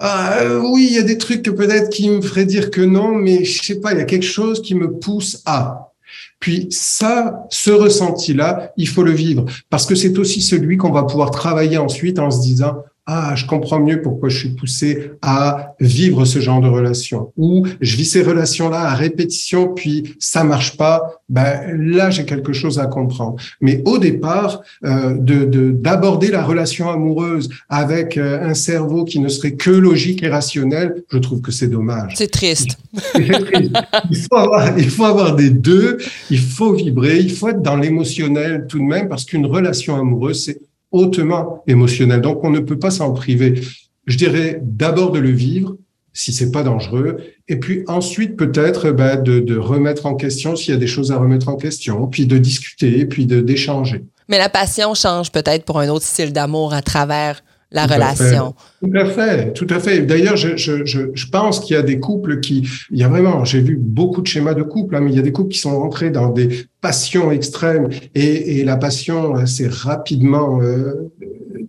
ah, 0.00 0.38
euh, 0.42 0.60
oui, 0.60 0.86
il 0.90 0.94
y 0.94 0.98
a 0.98 1.02
des 1.02 1.18
trucs 1.18 1.42
que 1.42 1.50
peut-être 1.50 1.90
qui 1.90 2.08
me 2.08 2.20
feraient 2.20 2.46
dire 2.46 2.70
que 2.70 2.80
non, 2.80 3.14
mais 3.14 3.44
je 3.44 3.62
sais 3.62 3.80
pas, 3.80 3.92
il 3.92 3.98
y 3.98 4.00
a 4.00 4.04
quelque 4.04 4.26
chose 4.26 4.62
qui 4.62 4.74
me 4.74 4.92
pousse 4.92 5.42
à. 5.44 5.92
Puis 6.38 6.68
ça, 6.70 7.46
ce 7.50 7.70
ressenti-là, 7.70 8.72
il 8.76 8.88
faut 8.88 9.02
le 9.02 9.10
vivre 9.10 9.44
parce 9.70 9.86
que 9.86 9.94
c'est 9.94 10.16
aussi 10.18 10.40
celui 10.40 10.76
qu'on 10.76 10.92
va 10.92 11.02
pouvoir 11.02 11.30
travailler 11.32 11.78
ensuite 11.78 12.18
en 12.18 12.30
se 12.30 12.40
disant 12.40 12.76
ah, 13.10 13.34
je 13.34 13.46
comprends 13.46 13.80
mieux 13.80 14.02
pourquoi 14.02 14.28
je 14.28 14.36
suis 14.36 14.50
poussé 14.50 15.12
à 15.22 15.74
vivre 15.80 16.26
ce 16.26 16.40
genre 16.40 16.60
de 16.60 16.68
relation. 16.68 17.32
Ou 17.38 17.66
je 17.80 17.96
vis 17.96 18.04
ces 18.04 18.22
relations-là 18.22 18.82
à 18.82 18.94
répétition, 18.94 19.72
puis 19.72 20.14
ça 20.18 20.44
marche 20.44 20.76
pas. 20.76 21.22
Ben 21.30 21.74
là, 21.74 22.10
j'ai 22.10 22.26
quelque 22.26 22.52
chose 22.52 22.78
à 22.78 22.84
comprendre. 22.84 23.36
Mais 23.62 23.80
au 23.86 23.96
départ, 23.96 24.60
euh, 24.84 25.14
de 25.18 25.38
d'aborder 25.70 26.28
la 26.30 26.44
relation 26.44 26.90
amoureuse 26.90 27.48
avec 27.70 28.18
euh, 28.18 28.42
un 28.42 28.52
cerveau 28.52 29.06
qui 29.06 29.20
ne 29.20 29.28
serait 29.28 29.52
que 29.52 29.70
logique 29.70 30.22
et 30.22 30.28
rationnel, 30.28 31.02
je 31.10 31.16
trouve 31.16 31.40
que 31.40 31.50
c'est 31.50 31.68
dommage. 31.68 32.12
C'est 32.18 32.30
triste. 32.30 32.76
il, 33.14 34.16
faut 34.16 34.36
avoir, 34.36 34.78
il 34.78 34.90
faut 34.90 35.04
avoir 35.04 35.34
des 35.34 35.48
deux. 35.48 35.96
Il 36.30 36.40
faut 36.40 36.74
vibrer. 36.74 37.20
Il 37.20 37.32
faut 37.32 37.48
être 37.48 37.62
dans 37.62 37.76
l'émotionnel 37.76 38.66
tout 38.68 38.78
de 38.78 38.84
même, 38.84 39.08
parce 39.08 39.24
qu'une 39.24 39.46
relation 39.46 39.96
amoureuse, 39.96 40.44
c'est 40.44 40.67
hautement 40.90 41.62
émotionnel. 41.66 42.20
Donc, 42.20 42.44
on 42.44 42.50
ne 42.50 42.60
peut 42.60 42.78
pas 42.78 42.90
s'en 42.90 43.12
priver. 43.12 43.60
Je 44.06 44.16
dirais 44.16 44.60
d'abord 44.62 45.12
de 45.12 45.18
le 45.18 45.30
vivre, 45.30 45.76
si 46.12 46.32
c'est 46.32 46.50
pas 46.50 46.62
dangereux, 46.62 47.18
et 47.46 47.56
puis 47.56 47.84
ensuite 47.86 48.36
peut-être 48.36 48.90
bah, 48.90 49.16
de, 49.16 49.38
de, 49.38 49.56
remettre 49.56 50.06
en 50.06 50.14
question 50.14 50.56
s'il 50.56 50.72
y 50.74 50.76
a 50.76 50.80
des 50.80 50.86
choses 50.86 51.12
à 51.12 51.16
remettre 51.16 51.48
en 51.48 51.56
question, 51.56 52.06
puis 52.06 52.26
de 52.26 52.38
discuter, 52.38 53.04
puis 53.06 53.26
de 53.26 53.40
d'échanger. 53.40 54.04
Mais 54.28 54.38
la 54.38 54.48
passion 54.48 54.94
change 54.94 55.30
peut-être 55.30 55.64
pour 55.64 55.78
un 55.78 55.88
autre 55.88 56.04
style 56.04 56.32
d'amour 56.32 56.74
à 56.74 56.82
travers 56.82 57.42
la 57.70 57.86
relation. 57.86 58.54
Tout 58.80 58.90
à 58.94 59.04
fait, 59.04 59.52
tout 59.52 59.66
à 59.68 59.78
fait. 59.78 60.00
D'ailleurs, 60.00 60.36
je, 60.36 60.56
je, 60.56 60.84
je, 60.86 61.00
je, 61.12 61.26
pense 61.26 61.60
qu'il 61.60 61.76
y 61.76 61.78
a 61.78 61.82
des 61.82 62.00
couples 62.00 62.40
qui, 62.40 62.66
il 62.90 62.98
y 62.98 63.04
a 63.04 63.08
vraiment, 63.08 63.44
j'ai 63.44 63.60
vu 63.60 63.76
beaucoup 63.76 64.22
de 64.22 64.26
schémas 64.26 64.54
de 64.54 64.62
couples, 64.62 64.96
hein, 64.96 65.00
mais 65.00 65.10
il 65.10 65.16
y 65.16 65.18
a 65.18 65.22
des 65.22 65.32
couples 65.32 65.50
qui 65.50 65.58
sont 65.58 65.78
rentrés 65.78 66.10
dans 66.10 66.30
des 66.30 66.66
passions 66.80 67.30
extrêmes 67.30 67.88
et, 68.14 68.58
et 68.60 68.64
la 68.64 68.76
passion 68.76 69.36
euh, 69.36 69.46
s'est 69.46 69.68
rapidement 69.68 70.62
euh, 70.62 71.10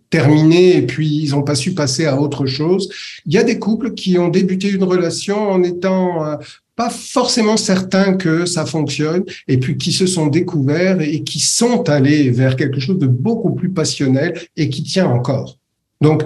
terminée 0.10 0.78
et 0.78 0.82
puis 0.84 1.08
ils 1.08 1.32
n'ont 1.32 1.43
pas 1.43 1.56
su 1.56 1.74
passer 1.74 2.06
à 2.06 2.20
autre 2.20 2.45
chose. 2.45 2.89
Il 3.26 3.34
y 3.34 3.38
a 3.38 3.43
des 3.43 3.60
couples 3.60 3.93
qui 3.93 4.18
ont 4.18 4.30
débuté 4.30 4.70
une 4.70 4.84
relation 4.84 5.50
en 5.50 5.64
étant 5.64 6.26
euh, 6.26 6.36
pas 6.80 6.89
forcément 6.89 7.58
certains 7.58 8.14
que 8.14 8.45
ça 8.45 8.66
fonctionne, 8.66 9.26
et 9.50 9.58
puis 9.58 9.76
qui 9.76 9.91
se 9.91 10.06
sont 10.06 10.28
découverts 10.28 11.02
et 11.02 11.24
qui 11.24 11.41
sont 11.41 11.89
allés 11.89 12.30
vers 12.30 12.56
quelque 12.56 12.80
chose 12.80 13.00
de 13.00 13.08
beaucoup 13.08 13.54
plus 13.54 13.70
passionnel 13.70 14.39
et 14.56 14.70
qui 14.70 14.84
tient 14.84 15.10
encore. 15.10 15.59
Donc, 16.02 16.24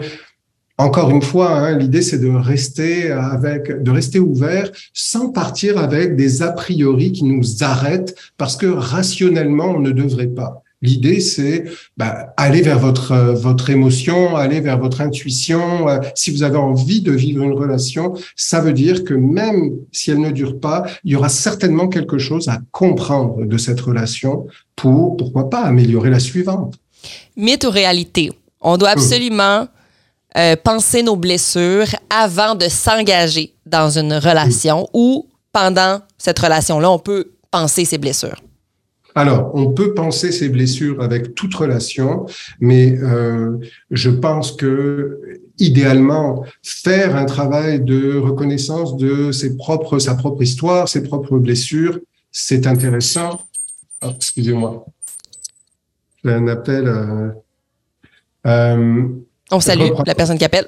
encore 0.78 1.12
une 1.12 1.22
fois, 1.22 1.52
hein, 1.52 1.78
l'idée 1.78 2.02
c'est 2.02 2.18
de 2.18 2.30
rester 2.30 3.12
avec, 3.12 3.84
de 3.84 3.92
rester 3.92 4.20
ouvert, 4.20 4.72
sans 4.94 5.30
partir 5.30 5.78
avec 5.78 6.16
des 6.16 6.42
a 6.42 6.52
priori 6.52 7.12
qui 7.12 7.26
nous 7.26 7.64
arrêtent 7.64 8.16
parce 8.38 8.58
que 8.58 8.66
rationnellement 8.66 9.76
on 9.76 9.80
ne 9.80 9.92
devrait 9.92 10.28
pas. 10.28 10.64
L'idée, 10.84 11.22
c'est 11.22 11.64
bah, 11.96 12.34
aller 12.36 12.62
vers 12.62 12.78
votre 12.78 13.16
votre 13.16 13.70
émotion, 13.70 14.36
aller 14.36 14.60
vers 14.60 14.78
votre 14.78 15.00
intuition. 15.00 15.88
Si 16.14 16.30
vous 16.30 16.44
avez 16.44 16.58
envie 16.58 17.02
de 17.02 17.14
vivre 17.14 17.42
une 17.44 17.54
relation, 17.54 18.14
ça 18.36 18.60
veut 18.60 18.74
dire 18.74 19.06
que 19.06 19.14
même 19.14 19.72
si 19.94 20.12
elle 20.12 20.20
ne 20.20 20.32
dure 20.32 20.60
pas, 20.60 20.84
il 21.06 21.14
y 21.14 21.16
aura 21.16 21.30
certainement 21.30 21.88
quelque 21.88 22.18
chose 22.18 22.50
à 22.50 22.60
comprendre 22.72 23.46
de 23.46 23.58
cette 23.58 23.80
relation 23.80 24.46
pour, 24.76 25.16
pourquoi 25.16 25.50
pas, 25.50 25.62
améliorer 25.62 26.10
la 26.10 26.20
suivante. 26.20 26.76
Mythe 27.38 27.64
ou 27.64 27.70
réalité? 27.70 28.32
On 28.64 28.78
doit 28.78 28.90
absolument 28.90 29.68
euh, 30.38 30.56
penser 30.56 31.04
nos 31.04 31.16
blessures 31.16 31.88
avant 32.10 32.56
de 32.56 32.68
s'engager 32.68 33.54
dans 33.66 34.00
une 34.00 34.14
relation 34.14 34.88
ou 34.94 35.28
pendant 35.52 36.00
cette 36.18 36.40
relation-là, 36.40 36.90
on 36.90 36.98
peut 36.98 37.34
penser 37.52 37.86
ses 37.86 38.00
blessures. 38.00 38.42
Alors, 39.16 39.52
on 39.54 39.72
peut 39.72 39.94
penser 39.94 40.32
ses 40.32 40.50
blessures 40.50 41.04
avec 41.04 41.36
toute 41.36 41.54
relation, 41.54 42.26
mais 42.60 42.98
euh, 42.98 43.58
je 43.92 44.10
pense 44.10 44.54
que 44.54 45.20
idéalement, 45.60 46.44
faire 46.64 47.16
un 47.16 47.26
travail 47.26 47.82
de 47.82 48.18
reconnaissance 48.18 48.98
de 48.98 49.32
ses 49.32 49.56
propres, 49.56 50.00
sa 50.00 50.16
propre 50.16 50.42
histoire, 50.42 50.90
ses 50.90 51.04
propres 51.04 51.38
blessures, 51.38 52.00
c'est 52.32 52.66
intéressant. 52.66 53.40
Oh, 54.02 54.10
excusez-moi. 54.16 54.84
J'ai 56.24 56.34
un 56.34 56.48
appel. 56.48 56.88
Euh, 56.88 57.30
euh, 58.46 59.04
on 59.52 59.60
salue 59.60 59.90
la 60.06 60.16
personne 60.16 60.38
qui 60.38 60.46
appelle. 60.46 60.68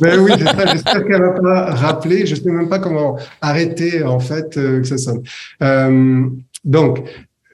Ben 0.00 0.20
oui, 0.20 0.32
j'espère 0.36 1.04
qu'elle 1.06 1.22
va 1.22 1.40
pas 1.40 1.74
rappeler. 1.74 2.26
Je 2.26 2.34
sais 2.34 2.50
même 2.50 2.68
pas 2.68 2.78
comment 2.78 3.18
arrêter 3.40 4.02
en 4.02 4.20
fait 4.20 4.56
euh, 4.56 4.80
que 4.80 4.86
ça 4.86 4.98
sonne. 4.98 5.22
Euh, 5.62 6.26
donc, 6.64 7.02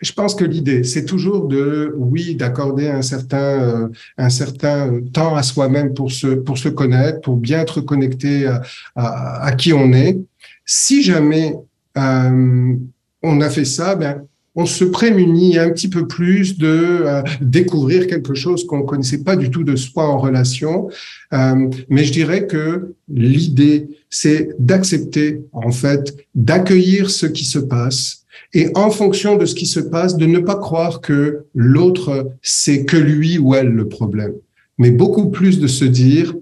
je 0.02 0.12
pense 0.12 0.34
que 0.34 0.44
l'idée, 0.44 0.84
c'est 0.84 1.04
toujours 1.04 1.46
de, 1.46 1.94
oui, 1.96 2.34
d'accorder 2.34 2.88
un 2.88 3.02
certain, 3.02 3.60
euh, 3.62 3.88
un 4.18 4.28
certain 4.28 5.00
temps 5.12 5.36
à 5.36 5.42
soi-même 5.42 5.94
pour 5.94 6.12
se, 6.12 6.26
pour 6.26 6.58
se 6.58 6.68
connaître, 6.68 7.20
pour 7.20 7.36
bien 7.36 7.60
être 7.60 7.80
connecté 7.80 8.46
à, 8.46 8.62
à, 8.94 9.44
à 9.46 9.52
qui 9.52 9.72
on 9.72 9.92
est. 9.92 10.18
Si 10.64 11.02
jamais 11.02 11.54
on 11.96 13.40
a 13.40 13.48
fait 13.48 13.64
ça, 13.64 13.94
ben 13.94 14.26
on 14.56 14.64
se 14.64 14.84
prémunit 14.84 15.58
un 15.58 15.70
petit 15.70 15.88
peu 15.88 16.08
plus 16.08 16.56
de 16.58 16.66
euh, 16.66 17.22
découvrir 17.42 18.06
quelque 18.06 18.34
chose 18.34 18.66
qu'on 18.66 18.82
connaissait 18.82 19.22
pas 19.22 19.36
du 19.36 19.50
tout 19.50 19.62
de 19.62 19.76
soi 19.76 20.04
en 20.04 20.18
relation. 20.18 20.88
Euh, 21.34 21.68
mais 21.90 22.04
je 22.04 22.12
dirais 22.12 22.46
que 22.46 22.94
l'idée, 23.08 23.88
c'est 24.08 24.48
d'accepter, 24.58 25.42
en 25.52 25.70
fait, 25.70 26.16
d'accueillir 26.34 27.10
ce 27.10 27.26
qui 27.26 27.44
se 27.44 27.58
passe 27.58 28.24
et 28.54 28.68
en 28.74 28.90
fonction 28.90 29.36
de 29.36 29.44
ce 29.44 29.54
qui 29.54 29.66
se 29.66 29.80
passe, 29.80 30.16
de 30.16 30.26
ne 30.26 30.38
pas 30.38 30.56
croire 30.56 31.00
que 31.00 31.44
l'autre, 31.54 32.30
c'est 32.42 32.84
que 32.84 32.96
lui 32.96 33.38
ou 33.38 33.54
elle 33.54 33.68
le 33.68 33.88
problème, 33.88 34.32
mais 34.78 34.90
beaucoup 34.90 35.30
plus 35.30 35.60
de 35.60 35.66
se 35.66 35.84
dire, 35.84 36.34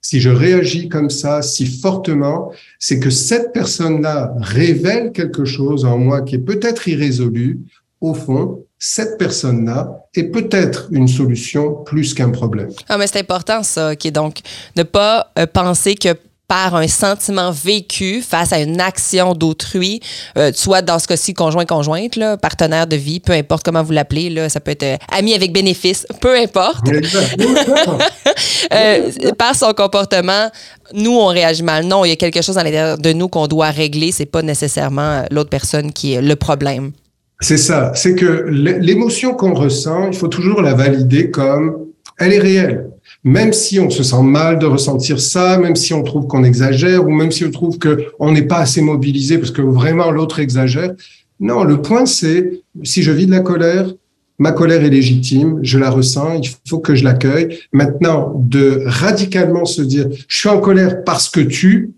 si 0.00 0.20
je 0.20 0.30
réagis 0.30 0.88
comme 0.88 1.10
ça, 1.10 1.42
si 1.42 1.66
fortement, 1.66 2.52
c'est 2.78 2.98
que 2.98 3.10
cette 3.10 3.52
personne-là 3.52 4.34
révèle 4.40 5.12
quelque 5.12 5.44
chose 5.44 5.84
en 5.84 5.98
moi 5.98 6.22
qui 6.22 6.36
est 6.36 6.38
peut-être 6.38 6.88
irrésolu. 6.88 7.60
Au 8.00 8.14
fond, 8.14 8.64
cette 8.78 9.18
personne-là 9.18 10.06
est 10.14 10.24
peut-être 10.24 10.88
une 10.90 11.06
solution 11.06 11.74
plus 11.84 12.14
qu'un 12.14 12.30
problème. 12.30 12.70
Ah, 12.88 12.96
mais 12.96 13.06
c'est 13.06 13.20
important 13.20 13.62
ça, 13.62 13.94
qui 13.94 14.08
est 14.08 14.12
donc 14.12 14.38
ne 14.74 14.84
pas 14.84 15.30
euh, 15.38 15.46
penser 15.46 15.94
que 15.94 16.16
par 16.50 16.74
un 16.74 16.88
sentiment 16.88 17.52
vécu 17.52 18.22
face 18.22 18.52
à 18.52 18.58
une 18.58 18.80
action 18.80 19.34
d'autrui, 19.34 20.00
euh, 20.36 20.50
soit 20.52 20.82
dans 20.82 20.98
ce 20.98 21.06
cas-ci 21.06 21.32
conjoint-conjointe, 21.32 22.18
partenaire 22.42 22.88
de 22.88 22.96
vie, 22.96 23.20
peu 23.20 23.32
importe 23.34 23.64
comment 23.64 23.84
vous 23.84 23.92
l'appelez, 23.92 24.30
là, 24.30 24.48
ça 24.48 24.58
peut 24.58 24.72
être 24.72 24.82
euh, 24.82 24.96
ami 25.16 25.32
avec 25.32 25.52
bénéfice, 25.52 26.08
peu 26.20 26.36
importe. 26.36 26.88
euh, 28.72 29.10
par 29.38 29.54
son 29.54 29.72
comportement, 29.74 30.50
nous, 30.92 31.12
on 31.12 31.26
réagit 31.26 31.62
mal. 31.62 31.84
Non, 31.84 32.04
il 32.04 32.08
y 32.08 32.12
a 32.12 32.16
quelque 32.16 32.42
chose 32.42 32.58
à 32.58 32.64
l'intérieur 32.64 32.98
de 32.98 33.12
nous 33.12 33.28
qu'on 33.28 33.46
doit 33.46 33.70
régler. 33.70 34.10
C'est 34.10 34.26
pas 34.26 34.42
nécessairement 34.42 35.22
l'autre 35.30 35.50
personne 35.50 35.92
qui 35.92 36.14
est 36.14 36.22
le 36.22 36.34
problème. 36.34 36.90
C'est 37.38 37.58
ça. 37.58 37.92
C'est 37.94 38.16
que 38.16 38.46
l'émotion 38.48 39.34
qu'on 39.34 39.54
ressent, 39.54 40.08
il 40.08 40.18
faut 40.18 40.26
toujours 40.26 40.62
la 40.62 40.74
valider 40.74 41.30
comme 41.30 41.86
elle 42.18 42.32
est 42.32 42.40
réelle 42.40 42.90
même 43.22 43.52
si 43.52 43.78
on 43.78 43.90
se 43.90 44.02
sent 44.02 44.22
mal 44.22 44.58
de 44.58 44.66
ressentir 44.66 45.20
ça, 45.20 45.58
même 45.58 45.76
si 45.76 45.92
on 45.92 46.02
trouve 46.02 46.26
qu'on 46.26 46.44
exagère, 46.44 47.06
ou 47.06 47.10
même 47.10 47.30
si 47.30 47.44
on 47.44 47.50
trouve 47.50 47.78
qu'on 47.78 48.32
n'est 48.32 48.46
pas 48.46 48.58
assez 48.58 48.80
mobilisé 48.80 49.38
parce 49.38 49.50
que 49.50 49.62
vraiment 49.62 50.10
l'autre 50.10 50.40
exagère. 50.40 50.92
Non, 51.38 51.64
le 51.64 51.82
point 51.82 52.06
c'est, 52.06 52.62
si 52.82 53.02
je 53.02 53.12
vis 53.12 53.26
de 53.26 53.32
la 53.32 53.40
colère, 53.40 53.92
ma 54.38 54.52
colère 54.52 54.82
est 54.82 54.90
légitime, 54.90 55.60
je 55.62 55.78
la 55.78 55.90
ressens, 55.90 56.40
il 56.42 56.50
faut 56.66 56.78
que 56.78 56.94
je 56.94 57.04
l'accueille. 57.04 57.58
Maintenant, 57.72 58.32
de 58.36 58.82
radicalement 58.86 59.66
se 59.66 59.82
dire, 59.82 60.06
je 60.26 60.38
suis 60.38 60.48
en 60.48 60.60
colère 60.60 61.04
parce 61.04 61.28
que 61.28 61.40
tu, 61.40 61.92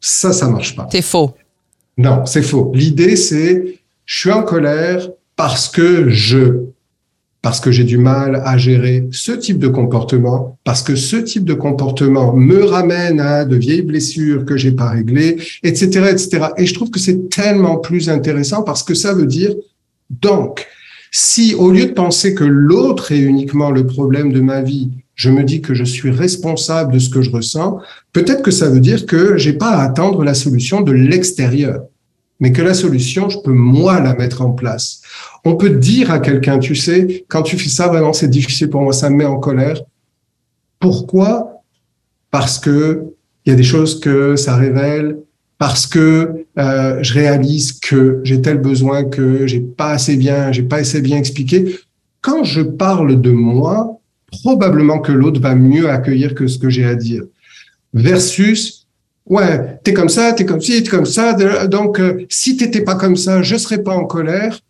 ça, 0.00 0.32
ça 0.32 0.48
marche 0.48 0.76
pas. 0.76 0.86
C'est 0.92 1.02
faux. 1.02 1.34
Non, 1.96 2.26
c'est 2.26 2.42
faux. 2.42 2.72
L'idée, 2.74 3.16
c'est, 3.16 3.78
je 4.04 4.18
suis 4.18 4.30
en 4.30 4.42
colère 4.42 5.08
parce 5.34 5.68
que 5.68 6.10
je 6.10 6.66
parce 7.46 7.60
que 7.60 7.70
j'ai 7.70 7.84
du 7.84 7.96
mal 7.96 8.42
à 8.44 8.58
gérer 8.58 9.06
ce 9.12 9.30
type 9.30 9.60
de 9.60 9.68
comportement, 9.68 10.58
parce 10.64 10.82
que 10.82 10.96
ce 10.96 11.14
type 11.14 11.44
de 11.44 11.54
comportement 11.54 12.34
me 12.34 12.64
ramène 12.64 13.20
à 13.20 13.44
de 13.44 13.54
vieilles 13.54 13.82
blessures 13.82 14.44
que 14.44 14.56
j'ai 14.56 14.72
pas 14.72 14.90
réglées, 14.90 15.36
etc., 15.62 16.08
etc. 16.10 16.46
Et 16.58 16.66
je 16.66 16.74
trouve 16.74 16.90
que 16.90 16.98
c'est 16.98 17.30
tellement 17.30 17.76
plus 17.76 18.10
intéressant 18.10 18.64
parce 18.64 18.82
que 18.82 18.94
ça 18.94 19.14
veut 19.14 19.26
dire, 19.26 19.54
donc, 20.10 20.66
si 21.12 21.54
au 21.54 21.70
lieu 21.70 21.86
de 21.86 21.92
penser 21.92 22.34
que 22.34 22.42
l'autre 22.42 23.12
est 23.12 23.20
uniquement 23.20 23.70
le 23.70 23.86
problème 23.86 24.32
de 24.32 24.40
ma 24.40 24.60
vie, 24.60 24.90
je 25.14 25.30
me 25.30 25.44
dis 25.44 25.60
que 25.60 25.72
je 25.72 25.84
suis 25.84 26.10
responsable 26.10 26.94
de 26.94 26.98
ce 26.98 27.10
que 27.10 27.22
je 27.22 27.30
ressens, 27.30 27.78
peut-être 28.12 28.42
que 28.42 28.50
ça 28.50 28.68
veut 28.68 28.80
dire 28.80 29.06
que 29.06 29.36
j'ai 29.36 29.52
pas 29.52 29.70
à 29.70 29.84
attendre 29.84 30.24
la 30.24 30.34
solution 30.34 30.80
de 30.80 30.90
l'extérieur 30.90 31.84
mais 32.40 32.52
que 32.52 32.62
la 32.62 32.74
solution, 32.74 33.28
je 33.28 33.38
peux 33.38 33.52
moi 33.52 34.00
la 34.00 34.14
mettre 34.14 34.42
en 34.42 34.50
place. 34.50 35.00
On 35.44 35.56
peut 35.56 35.70
dire 35.70 36.10
à 36.10 36.18
quelqu'un, 36.18 36.58
tu 36.58 36.74
sais, 36.74 37.24
quand 37.28 37.42
tu 37.42 37.56
fais 37.56 37.68
ça, 37.68 37.88
vraiment, 37.88 38.12
c'est 38.12 38.28
difficile 38.28 38.68
pour 38.68 38.82
moi, 38.82 38.92
ça 38.92 39.10
me 39.10 39.16
met 39.16 39.24
en 39.24 39.38
colère. 39.38 39.80
Pourquoi? 40.78 41.62
Parce 42.30 42.58
que 42.58 43.04
il 43.44 43.50
y 43.50 43.52
a 43.52 43.56
des 43.56 43.62
choses 43.62 44.00
que 44.00 44.34
ça 44.34 44.56
révèle, 44.56 45.18
parce 45.58 45.86
que 45.86 46.44
euh, 46.58 46.98
je 47.02 47.14
réalise 47.14 47.78
que 47.78 48.20
j'ai 48.24 48.42
tel 48.42 48.58
besoin 48.58 49.04
que 49.04 49.46
j'ai 49.46 49.60
pas 49.60 49.92
assez 49.92 50.16
bien, 50.16 50.52
j'ai 50.52 50.64
pas 50.64 50.78
assez 50.78 51.00
bien 51.00 51.16
expliqué. 51.16 51.78
Quand 52.20 52.44
je 52.44 52.60
parle 52.60 53.20
de 53.20 53.30
moi, 53.30 54.00
probablement 54.42 54.98
que 54.98 55.12
l'autre 55.12 55.40
va 55.40 55.54
mieux 55.54 55.88
accueillir 55.88 56.34
que 56.34 56.46
ce 56.46 56.58
que 56.58 56.68
j'ai 56.68 56.84
à 56.84 56.94
dire. 56.94 57.22
Versus 57.94 58.75
ouais, 59.26 59.78
t'es 59.82 59.92
comme 59.92 60.08
ça, 60.08 60.32
t'es 60.32 60.44
comme 60.44 60.60
ci, 60.60 60.82
t'es 60.82 60.90
comme 60.90 61.06
ça. 61.06 61.34
Donc, 61.66 62.00
euh, 62.00 62.24
si 62.28 62.56
t'étais 62.56 62.82
pas 62.82 62.94
comme 62.94 63.16
ça, 63.16 63.42
je 63.42 63.56
serais 63.56 63.82
pas 63.82 63.94
en 63.94 64.04
colère. 64.04 64.60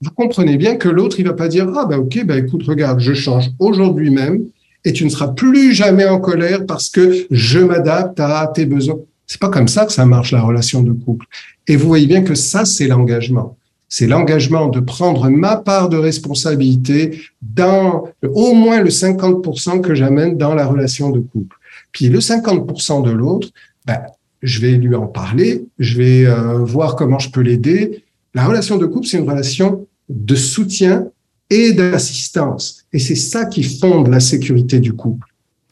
Vous 0.00 0.10
comprenez 0.10 0.56
bien 0.56 0.76
que 0.76 0.88
l'autre, 0.88 1.20
il 1.20 1.26
va 1.26 1.34
pas 1.34 1.48
dire, 1.48 1.68
ah 1.76 1.86
ben 1.86 1.98
ok, 1.98 2.24
ben 2.24 2.44
écoute, 2.44 2.64
regarde, 2.66 3.00
je 3.00 3.14
change 3.14 3.50
aujourd'hui 3.58 4.10
même 4.10 4.44
et 4.84 4.92
tu 4.92 5.04
ne 5.04 5.10
seras 5.10 5.28
plus 5.28 5.72
jamais 5.72 6.06
en 6.06 6.18
colère 6.18 6.66
parce 6.66 6.88
que 6.88 7.26
je 7.30 7.60
m'adapte 7.60 8.18
à 8.18 8.50
tes 8.52 8.66
besoins. 8.66 8.98
C'est 9.26 9.40
pas 9.40 9.48
comme 9.48 9.68
ça 9.68 9.86
que 9.86 9.92
ça 9.92 10.04
marche 10.04 10.32
la 10.32 10.42
relation 10.42 10.82
de 10.82 10.92
couple. 10.92 11.26
Et 11.68 11.76
vous 11.76 11.86
voyez 11.86 12.06
bien 12.06 12.22
que 12.22 12.34
ça, 12.34 12.64
c'est 12.64 12.88
l'engagement. 12.88 13.56
C'est 13.88 14.06
l'engagement 14.06 14.68
de 14.68 14.80
prendre 14.80 15.28
ma 15.28 15.56
part 15.56 15.88
de 15.88 15.96
responsabilité 15.96 17.20
dans 17.40 18.08
au 18.22 18.54
moins 18.54 18.80
le 18.80 18.90
50% 18.90 19.80
que 19.82 19.94
j'amène 19.94 20.36
dans 20.36 20.54
la 20.54 20.66
relation 20.66 21.10
de 21.10 21.20
couple. 21.20 21.56
Puis 21.92 22.08
le 22.08 22.18
50% 22.18 23.04
de 23.04 23.10
l'autre, 23.10 23.48
ben, 23.86 24.00
je 24.42 24.60
vais 24.60 24.72
lui 24.72 24.94
en 24.94 25.06
parler, 25.06 25.66
je 25.78 25.98
vais 25.98 26.26
euh, 26.26 26.58
voir 26.58 26.96
comment 26.96 27.18
je 27.18 27.30
peux 27.30 27.40
l'aider. 27.40 28.04
La 28.34 28.46
relation 28.46 28.76
de 28.76 28.86
couple, 28.86 29.06
c'est 29.06 29.18
une 29.18 29.28
relation 29.28 29.86
de 30.08 30.34
soutien 30.34 31.08
et 31.50 31.72
d'assistance. 31.72 32.84
Et 32.92 32.98
c'est 32.98 33.14
ça 33.14 33.44
qui 33.44 33.62
fonde 33.62 34.08
la 34.08 34.20
sécurité 34.20 34.80
du 34.80 34.94
couple. 34.94 35.26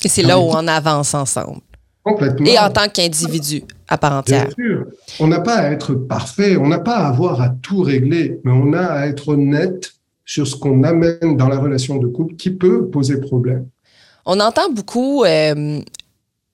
Et 0.05 0.09
c'est 0.09 0.23
là 0.23 0.39
où 0.39 0.45
on 0.45 0.67
avance 0.67 1.15
ensemble. 1.15 1.61
Complètement. 2.03 2.47
Et 2.47 2.59
en 2.59 2.71
tant 2.71 2.89
qu'individu 2.89 3.63
à 3.89 3.99
part 3.99 4.13
entière. 4.13 4.49
Bien 4.57 4.65
sûr. 4.65 4.87
On 5.19 5.27
n'a 5.27 5.41
pas 5.41 5.57
à 5.57 5.71
être 5.71 5.95
parfait, 5.95 6.57
on 6.57 6.69
n'a 6.69 6.79
pas 6.79 6.97
à 6.97 7.09
avoir 7.09 7.43
à 7.43 7.51
tout 7.51 7.83
régler, 7.83 8.41
mais 8.45 8.53
on 8.53 8.73
a 8.73 8.85
à 8.85 9.07
être 9.07 9.29
honnête 9.29 9.93
sur 10.25 10.47
ce 10.47 10.55
qu'on 10.55 10.85
amène 10.85 11.37
dans 11.37 11.49
la 11.49 11.59
relation 11.59 11.97
de 11.97 12.07
couple 12.07 12.37
qui 12.37 12.51
peut 12.51 12.89
poser 12.89 13.21
problème. 13.21 13.67
On 14.25 14.39
entend 14.39 14.71
beaucoup 14.71 15.25
euh, 15.25 15.81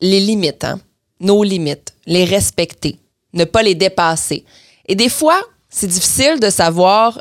les 0.01 0.21
limites. 0.21 0.65
Hein? 0.65 0.81
Nos 1.21 1.43
limites, 1.43 1.95
les 2.07 2.25
respecter, 2.25 2.99
ne 3.33 3.45
pas 3.45 3.62
les 3.62 3.75
dépasser. 3.75 4.45
Et 4.87 4.95
des 4.95 5.09
fois, 5.09 5.41
c'est 5.69 5.87
difficile 5.87 6.41
de 6.41 6.51
savoir 6.51 7.21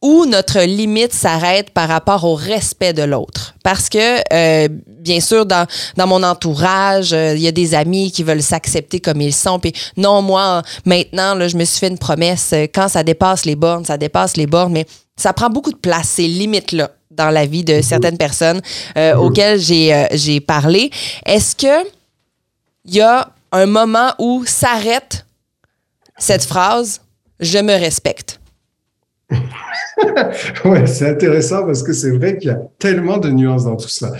où 0.00 0.26
notre 0.26 0.60
limite 0.60 1.12
s'arrête 1.12 1.70
par 1.70 1.88
rapport 1.88 2.24
au 2.24 2.34
respect 2.34 2.92
de 2.92 3.02
l'autre. 3.02 3.54
Parce 3.62 3.88
que, 3.88 4.18
euh, 4.32 4.68
bien 4.86 5.20
sûr, 5.20 5.46
dans, 5.46 5.64
dans 5.96 6.08
mon 6.08 6.24
entourage, 6.24 7.12
euh, 7.12 7.34
il 7.36 7.40
y 7.40 7.46
a 7.46 7.52
des 7.52 7.72
amis 7.74 8.10
qui 8.10 8.24
veulent 8.24 8.42
s'accepter 8.42 8.98
comme 8.98 9.20
ils 9.20 9.32
sont. 9.32 9.60
Puis 9.60 9.72
non, 9.96 10.20
moi, 10.20 10.62
maintenant, 10.84 11.36
là, 11.36 11.46
je 11.46 11.56
me 11.56 11.64
suis 11.64 11.78
fait 11.78 11.88
une 11.88 11.98
promesse. 11.98 12.50
Euh, 12.52 12.66
quand 12.72 12.88
ça 12.88 13.04
dépasse 13.04 13.44
les 13.44 13.54
bornes, 13.54 13.84
ça 13.84 13.96
dépasse 13.96 14.36
les 14.36 14.48
bornes. 14.48 14.72
Mais 14.72 14.86
ça 15.16 15.32
prend 15.32 15.50
beaucoup 15.50 15.70
de 15.72 15.76
place, 15.76 16.08
ces 16.08 16.26
limites-là, 16.26 16.90
dans 17.10 17.30
la 17.30 17.46
vie 17.46 17.64
de 17.64 17.80
certaines 17.80 18.16
personnes 18.16 18.60
euh, 18.96 19.14
auxquelles 19.14 19.60
j'ai 19.60 19.94
euh, 19.94 20.06
j'ai 20.12 20.40
parlé. 20.40 20.90
Est-ce 21.26 21.54
que 21.54 21.86
il 22.84 22.94
y 22.94 23.00
a 23.00 23.32
un 23.52 23.66
moment 23.66 24.14
où 24.18 24.44
s'arrête 24.46 25.26
cette 26.18 26.44
phrase 26.44 27.00
Je 27.40 27.58
me 27.58 27.72
respecte? 27.72 28.40
ouais, 30.64 30.86
c'est 30.86 31.08
intéressant 31.08 31.64
parce 31.64 31.82
que 31.82 31.92
c'est 31.92 32.10
vrai 32.10 32.38
qu'il 32.38 32.48
y 32.48 32.52
a 32.52 32.60
tellement 32.78 33.18
de 33.18 33.30
nuances 33.30 33.64
dans 33.64 33.76
tout 33.76 33.88
ça. 33.88 34.12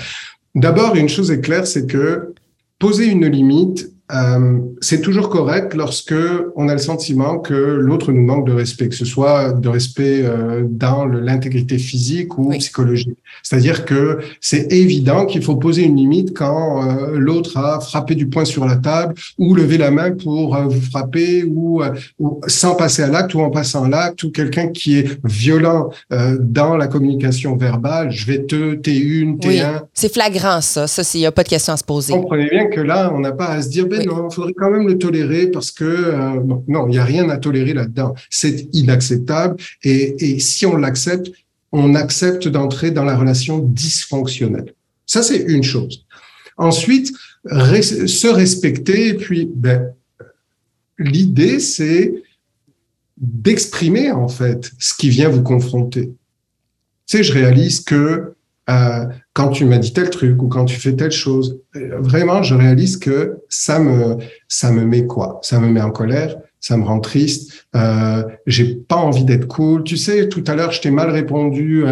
D'abord, 0.55 0.97
une 0.97 1.09
chose 1.09 1.31
est 1.31 1.41
claire, 1.41 1.67
c'est 1.67 1.87
que 1.87 2.35
poser 2.79 3.07
une 3.07 3.27
limite, 3.27 3.91
euh, 4.13 4.59
c'est 4.81 5.01
toujours 5.01 5.31
correct 5.31 5.75
lorsque 5.75 6.15
on 6.57 6.69
a 6.69 6.73
le 6.73 6.79
sentiment 6.79 7.39
que 7.39 7.55
l'autre 7.55 8.13
nous 8.13 8.23
manque 8.23 8.47
de 8.47 8.53
respect, 8.53 8.89
que 8.89 8.95
ce 8.95 9.07
soit 9.07 9.53
de 9.53 9.69
respect 9.69 10.23
euh, 10.23 10.65
dans 10.69 11.07
l'intégrité 11.07 11.79
physique 11.79 12.37
ou 12.37 12.51
psychologique. 12.51 13.17
C'est-à-dire 13.43 13.87
que 13.87 14.19
c'est 14.41 14.71
évident 14.71 15.25
qu'il 15.25 15.43
faut 15.43 15.57
poser 15.57 15.85
une 15.85 15.97
limite 15.97 16.37
quand 16.37 16.87
euh, 16.87 17.19
l'autre 17.19 17.57
a 17.57 17.81
frappé 17.81 18.15
du 18.15 18.27
poing 18.27 18.45
sur 18.45 18.67
la 18.67 18.77
table 18.77 19.15
ou 19.39 19.55
levé 19.55 19.79
la 19.79 19.91
main 19.91 20.11
pour 20.11 20.59
vous 20.59 20.81
frapper 20.81 21.45
ou, 21.45 21.83
ou, 22.19 22.41
sans 22.49 22.75
passer 22.75 23.03
à 23.03 23.09
l'acte 23.09 23.35
ou 23.35 23.41
en 23.41 23.51
passant 23.51 23.85
à 23.85 23.89
l'acte 23.89 24.25
ou 24.25 24.31
quelqu'un 24.31 24.69
qui 24.69 24.99
est 24.99 25.19
violent 25.25 25.91
dans 26.39 26.77
la 26.77 26.87
communication 26.87 27.57
verbale. 27.57 28.11
Je 28.11 28.27
vais 28.27 28.45
te, 28.45 28.75
t'es 28.75 28.97
une, 28.97 29.39
t'es 29.39 29.61
un. 29.61 29.83
C'est 29.95 30.13
flagrant 30.13 30.61
ça. 30.61 30.87
Ça, 30.87 31.03
il 31.15 31.21
n'y 31.21 31.27
a 31.27 31.33
pas 31.33 31.45
de 31.45 31.49
question 31.49 31.73
à 31.73 31.77
se 31.77 31.85
poser. 31.85 32.13
Comprenez 32.13 32.49
bien 32.51 32.67
que 32.67 32.81
là, 32.81 33.11
on 33.15 33.21
n'a 33.21 33.33
pas 33.33 33.49
à 33.49 33.63
se 33.63 33.69
dire 33.69 33.87
ben 33.87 34.02
non, 34.07 34.29
il 34.29 34.35
faudrait 34.35 34.55
quand 34.55 34.71
même 34.71 34.87
le 34.87 34.99
tolérer 34.99 35.49
parce 35.49 35.71
que 35.71 35.85
euh, 35.85 36.41
non, 36.69 36.87
il 36.87 36.91
n'y 36.91 36.99
a 36.99 37.05
rien 37.05 37.29
à 37.29 37.37
tolérer 37.37 37.75
là-dedans. 37.75 38.15
C'est 38.31 38.69
inacceptable 38.73 39.57
et, 39.83 40.35
et 40.35 40.41
si 40.41 40.67
on 40.67 40.77
l'accepte, 40.77 41.31
on 41.73 41.95
accepte 41.95 42.49
d'entrer 42.49 42.91
dans 42.91 43.05
la 43.05 43.17
relation 43.17 43.59
dysfonctionnelle. 43.59 44.75
Ça, 45.07 45.23
c'est 45.23 45.43
une 45.43 45.63
chose. 45.63 46.05
Ensuite, 46.57 47.13
se 47.47 48.29
respecter 48.29 49.09
et 49.09 49.15
puis 49.15 49.51
ben, 49.53 49.93
l'idée, 50.99 51.59
c'est 51.59 52.23
d'exprimer 53.17 54.11
en 54.11 54.29
fait 54.29 54.73
ce 54.79 54.95
qui 54.95 55.09
vient 55.09 55.29
vous 55.29 55.43
confronter. 55.43 56.13
Tu 57.07 57.17
sais, 57.19 57.23
je 57.23 57.33
réalise 57.33 57.81
que 57.81 58.35
euh, 58.71 59.07
quand 59.33 59.49
tu 59.49 59.65
m'as 59.65 59.79
dit 59.79 59.93
tel 59.93 60.11
truc 60.11 60.41
ou 60.43 60.49
quand 60.49 60.65
tu 60.65 60.77
fais 60.77 60.95
telle 60.95 61.11
chose, 61.11 61.59
euh, 61.77 61.99
vraiment, 61.99 62.43
je 62.43 62.55
réalise 62.55 62.97
que 62.97 63.39
ça 63.49 63.79
me, 63.79 64.19
ça 64.49 64.71
me 64.71 64.85
met 64.85 65.07
quoi? 65.07 65.41
Ça 65.43 65.59
me 65.59 65.69
met 65.69 65.81
en 65.81 65.91
colère, 65.91 66.37
ça 66.61 66.77
me 66.77 66.85
rend 66.85 67.01
triste. 67.01 67.67
Euh, 67.75 68.23
j'ai 68.47 68.75
pas 68.75 68.97
envie 68.97 69.25
d'être 69.25 69.49
cool. 69.49 69.83
Tu 69.83 69.97
sais, 69.97 70.29
tout 70.29 70.45
à 70.47 70.55
l'heure, 70.55 70.73
je 70.73 70.81
t'ai 70.81 70.91
mal 70.91 71.11
répondu. 71.11 71.85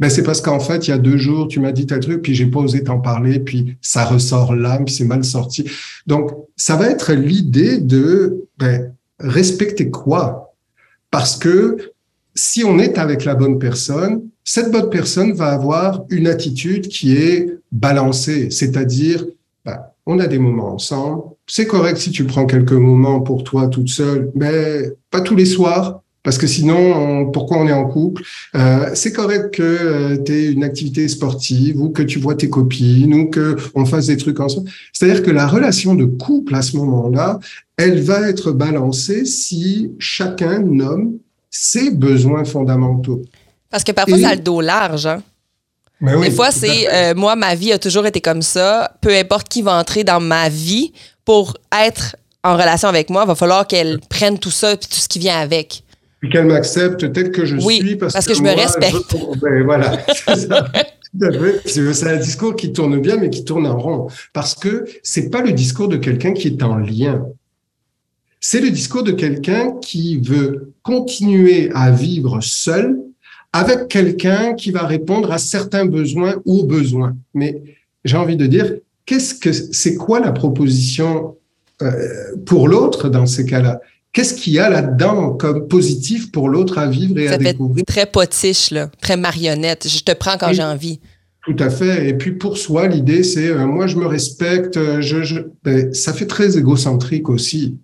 Ben 0.00 0.10
c'est 0.10 0.24
parce 0.24 0.40
qu'en 0.40 0.58
fait, 0.58 0.88
il 0.88 0.90
y 0.90 0.92
a 0.92 0.98
deux 0.98 1.18
jours, 1.18 1.46
tu 1.46 1.60
m'as 1.60 1.70
dit 1.70 1.86
tel 1.86 2.00
truc, 2.00 2.22
puis 2.22 2.34
j'ai 2.34 2.46
pas 2.46 2.58
osé 2.58 2.82
t'en 2.82 2.98
parler, 2.98 3.38
puis 3.38 3.76
ça 3.80 4.04
ressort 4.04 4.54
là, 4.54 4.78
puis 4.84 4.92
c'est 4.92 5.04
mal 5.04 5.24
sorti. 5.24 5.70
Donc, 6.08 6.32
ça 6.56 6.74
va 6.74 6.90
être 6.90 7.12
l'idée 7.12 7.78
de 7.78 8.44
ben, 8.58 8.92
respecter 9.20 9.90
quoi? 9.90 10.52
Parce 11.12 11.36
que 11.36 11.92
si 12.34 12.64
on 12.64 12.80
est 12.80 12.98
avec 12.98 13.24
la 13.24 13.36
bonne 13.36 13.60
personne, 13.60 14.22
cette 14.44 14.70
bonne 14.70 14.90
personne 14.90 15.32
va 15.32 15.48
avoir 15.48 16.04
une 16.10 16.26
attitude 16.26 16.88
qui 16.88 17.16
est 17.16 17.48
balancée, 17.72 18.50
c'est-à-dire, 18.50 19.24
bah, 19.64 19.94
on 20.06 20.18
a 20.18 20.26
des 20.26 20.38
moments 20.38 20.74
ensemble. 20.74 21.22
C'est 21.46 21.66
correct 21.66 21.96
si 21.96 22.10
tu 22.10 22.24
prends 22.24 22.46
quelques 22.46 22.72
moments 22.72 23.20
pour 23.20 23.42
toi 23.42 23.68
toute 23.68 23.88
seule, 23.88 24.30
mais 24.34 24.92
pas 25.10 25.22
tous 25.22 25.34
les 25.34 25.46
soirs, 25.46 26.02
parce 26.22 26.38
que 26.38 26.46
sinon, 26.46 27.30
pourquoi 27.30 27.58
on 27.58 27.68
est 27.68 27.72
en 27.72 27.86
couple? 27.86 28.22
Euh, 28.56 28.90
C'est 28.94 29.12
correct 29.12 29.54
que 29.54 29.62
euh, 29.62 30.16
tu 30.24 30.32
aies 30.32 30.52
une 30.52 30.64
activité 30.64 31.06
sportive 31.06 31.78
ou 31.80 31.90
que 31.90 32.02
tu 32.02 32.18
vois 32.18 32.34
tes 32.34 32.48
copines 32.48 33.14
ou 33.14 33.26
que 33.28 33.56
on 33.74 33.84
fasse 33.84 34.06
des 34.06 34.16
trucs 34.16 34.40
ensemble. 34.40 34.70
C'est-à-dire 34.92 35.22
que 35.22 35.30
la 35.30 35.46
relation 35.46 35.94
de 35.94 36.06
couple 36.06 36.54
à 36.54 36.62
ce 36.62 36.78
moment-là, 36.78 37.40
elle 37.76 38.00
va 38.00 38.26
être 38.28 38.52
balancée 38.52 39.26
si 39.26 39.92
chacun 39.98 40.60
nomme 40.60 41.18
ses 41.50 41.90
besoins 41.90 42.44
fondamentaux. 42.44 43.22
Parce 43.74 43.82
que 43.82 43.90
parfois, 43.90 44.18
ça 44.18 44.28
a 44.28 44.34
le 44.36 44.40
dos 44.40 44.60
large. 44.60 45.04
Hein? 45.04 45.20
Ben 46.00 46.20
Des 46.20 46.30
fois, 46.30 46.52
c'est 46.52 46.86
euh, 46.92 47.12
moi, 47.16 47.34
ma 47.34 47.56
vie 47.56 47.72
a 47.72 47.78
toujours 47.80 48.06
été 48.06 48.20
comme 48.20 48.40
ça. 48.40 48.92
Peu 49.00 49.12
importe 49.12 49.48
qui 49.48 49.62
va 49.62 49.76
entrer 49.76 50.04
dans 50.04 50.20
ma 50.20 50.48
vie 50.48 50.92
pour 51.24 51.56
être 51.84 52.14
en 52.44 52.52
relation 52.52 52.88
avec 52.88 53.10
moi, 53.10 53.24
il 53.24 53.26
va 53.26 53.34
falloir 53.34 53.66
qu'elle 53.66 53.98
prenne 54.08 54.38
tout 54.38 54.52
ça 54.52 54.74
et 54.74 54.76
tout 54.76 54.86
ce 54.92 55.08
qui 55.08 55.18
vient 55.18 55.40
avec. 55.40 55.82
Puis 56.20 56.30
qu'elle 56.30 56.46
m'accepte 56.46 57.12
tel 57.12 57.32
que 57.32 57.44
je 57.44 57.56
suis. 57.56 57.96
Parce, 57.96 58.12
parce 58.12 58.26
que, 58.26 58.34
je 58.34 58.42
me 58.42 58.54
respecte. 58.54 59.16
Ben, 59.42 59.64
voilà. 59.64 59.98
c'est 61.64 62.06
un 62.06 62.16
discours 62.16 62.54
qui 62.54 62.72
tourne 62.72 63.00
bien, 63.00 63.16
mais 63.16 63.28
qui 63.28 63.44
tourne 63.44 63.66
en 63.66 63.76
rond. 63.76 64.06
Parce 64.32 64.54
que 64.54 64.84
c'est 65.02 65.30
pas 65.30 65.42
le 65.42 65.50
discours 65.50 65.88
de 65.88 65.96
quelqu'un 65.96 66.32
qui 66.32 66.46
est 66.46 66.62
en 66.62 66.76
lien. 66.76 67.26
C'est 68.38 68.60
le 68.60 68.70
discours 68.70 69.02
de 69.02 69.10
quelqu'un 69.10 69.72
qui 69.80 70.20
veut 70.20 70.74
continuer 70.84 71.72
à 71.74 71.90
vivre 71.90 72.38
seul 72.40 73.03
avec 73.54 73.86
quelqu'un 73.86 74.54
qui 74.54 74.72
va 74.72 74.84
répondre 74.84 75.30
à 75.30 75.38
certains 75.38 75.86
besoins 75.86 76.34
ou 76.44 76.64
besoins. 76.64 77.16
Mais 77.34 77.62
j'ai 78.04 78.16
envie 78.16 78.36
de 78.36 78.46
dire, 78.46 78.74
qu'est-ce 79.06 79.32
que 79.32 79.52
c'est 79.52 79.94
quoi 79.94 80.18
la 80.18 80.32
proposition 80.32 81.36
euh, 81.80 81.92
pour 82.46 82.66
l'autre 82.66 83.08
dans 83.08 83.26
ces 83.26 83.46
cas-là? 83.46 83.80
Qu'est-ce 84.12 84.34
qu'il 84.34 84.54
y 84.54 84.58
a 84.58 84.68
là-dedans 84.68 85.34
comme 85.34 85.68
positif 85.68 86.32
pour 86.32 86.48
l'autre 86.48 86.78
à 86.78 86.88
vivre 86.88 87.16
et 87.16 87.28
à 87.28 87.38
découvrir? 87.38 87.84
Très 87.86 88.06
potiche, 88.06 88.72
là, 88.72 88.90
très 89.00 89.16
marionnette. 89.16 89.86
Je 89.88 90.00
te 90.00 90.12
prends 90.12 90.36
quand 90.36 90.52
j'ai 90.52 90.64
envie. 90.64 90.98
Tout 91.44 91.56
à 91.60 91.70
fait. 91.70 92.08
Et 92.08 92.14
puis 92.14 92.32
pour 92.32 92.58
soi, 92.58 92.88
l'idée, 92.88 93.22
c'est 93.22 93.50
euh, 93.50 93.66
moi, 93.66 93.86
je 93.86 93.96
me 93.96 94.06
respecte. 94.06 94.80
Je, 95.00 95.22
je... 95.22 95.40
Ben, 95.62 95.94
ça 95.94 96.12
fait 96.12 96.26
très 96.26 96.58
égocentrique 96.58 97.28
aussi. 97.28 97.76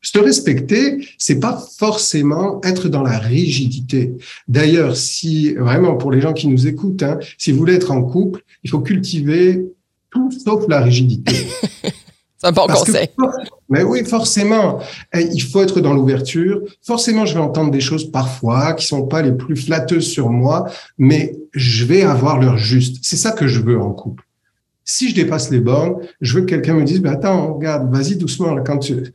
Se 0.00 0.18
respecter, 0.18 1.04
c'est 1.18 1.40
pas 1.40 1.60
forcément 1.76 2.60
être 2.62 2.88
dans 2.88 3.02
la 3.02 3.18
rigidité. 3.18 4.12
D'ailleurs, 4.46 4.96
si 4.96 5.54
vraiment 5.54 5.96
pour 5.96 6.12
les 6.12 6.20
gens 6.20 6.32
qui 6.32 6.46
nous 6.46 6.68
écoutent, 6.68 7.02
hein, 7.02 7.18
si 7.36 7.50
vous 7.50 7.58
voulez 7.58 7.74
être 7.74 7.90
en 7.90 8.02
couple, 8.02 8.42
il 8.62 8.70
faut 8.70 8.80
cultiver 8.80 9.66
tout 10.10 10.30
sauf 10.30 10.64
la 10.68 10.80
rigidité. 10.80 11.34
c'est 11.82 12.46
un 12.46 12.52
bon 12.52 12.66
conseil. 12.66 13.08
mais 13.68 13.82
oui, 13.82 14.04
forcément, 14.04 14.78
il 15.14 15.42
faut 15.42 15.62
être 15.62 15.80
dans 15.80 15.92
l'ouverture. 15.92 16.62
Forcément, 16.82 17.26
je 17.26 17.34
vais 17.34 17.40
entendre 17.40 17.70
des 17.70 17.80
choses 17.80 18.10
parfois 18.10 18.74
qui 18.74 18.86
sont 18.86 19.06
pas 19.06 19.22
les 19.22 19.32
plus 19.32 19.56
flatteuses 19.56 20.06
sur 20.06 20.30
moi, 20.30 20.70
mais 20.96 21.36
je 21.52 21.84
vais 21.84 22.02
avoir 22.02 22.40
leur 22.40 22.56
juste. 22.56 22.98
C'est 23.02 23.16
ça 23.16 23.32
que 23.32 23.48
je 23.48 23.60
veux 23.60 23.80
en 23.80 23.92
couple. 23.92 24.24
Si 24.84 25.10
je 25.10 25.14
dépasse 25.14 25.50
les 25.50 25.60
bornes, 25.60 25.96
je 26.22 26.34
veux 26.34 26.40
que 26.42 26.46
quelqu'un 26.46 26.74
me 26.74 26.84
dise, 26.84 27.02
bah, 27.02 27.10
attends, 27.10 27.54
regarde, 27.54 27.92
vas-y 27.92 28.16
doucement, 28.16 28.56
quand 28.64 28.78
tu, 28.78 29.12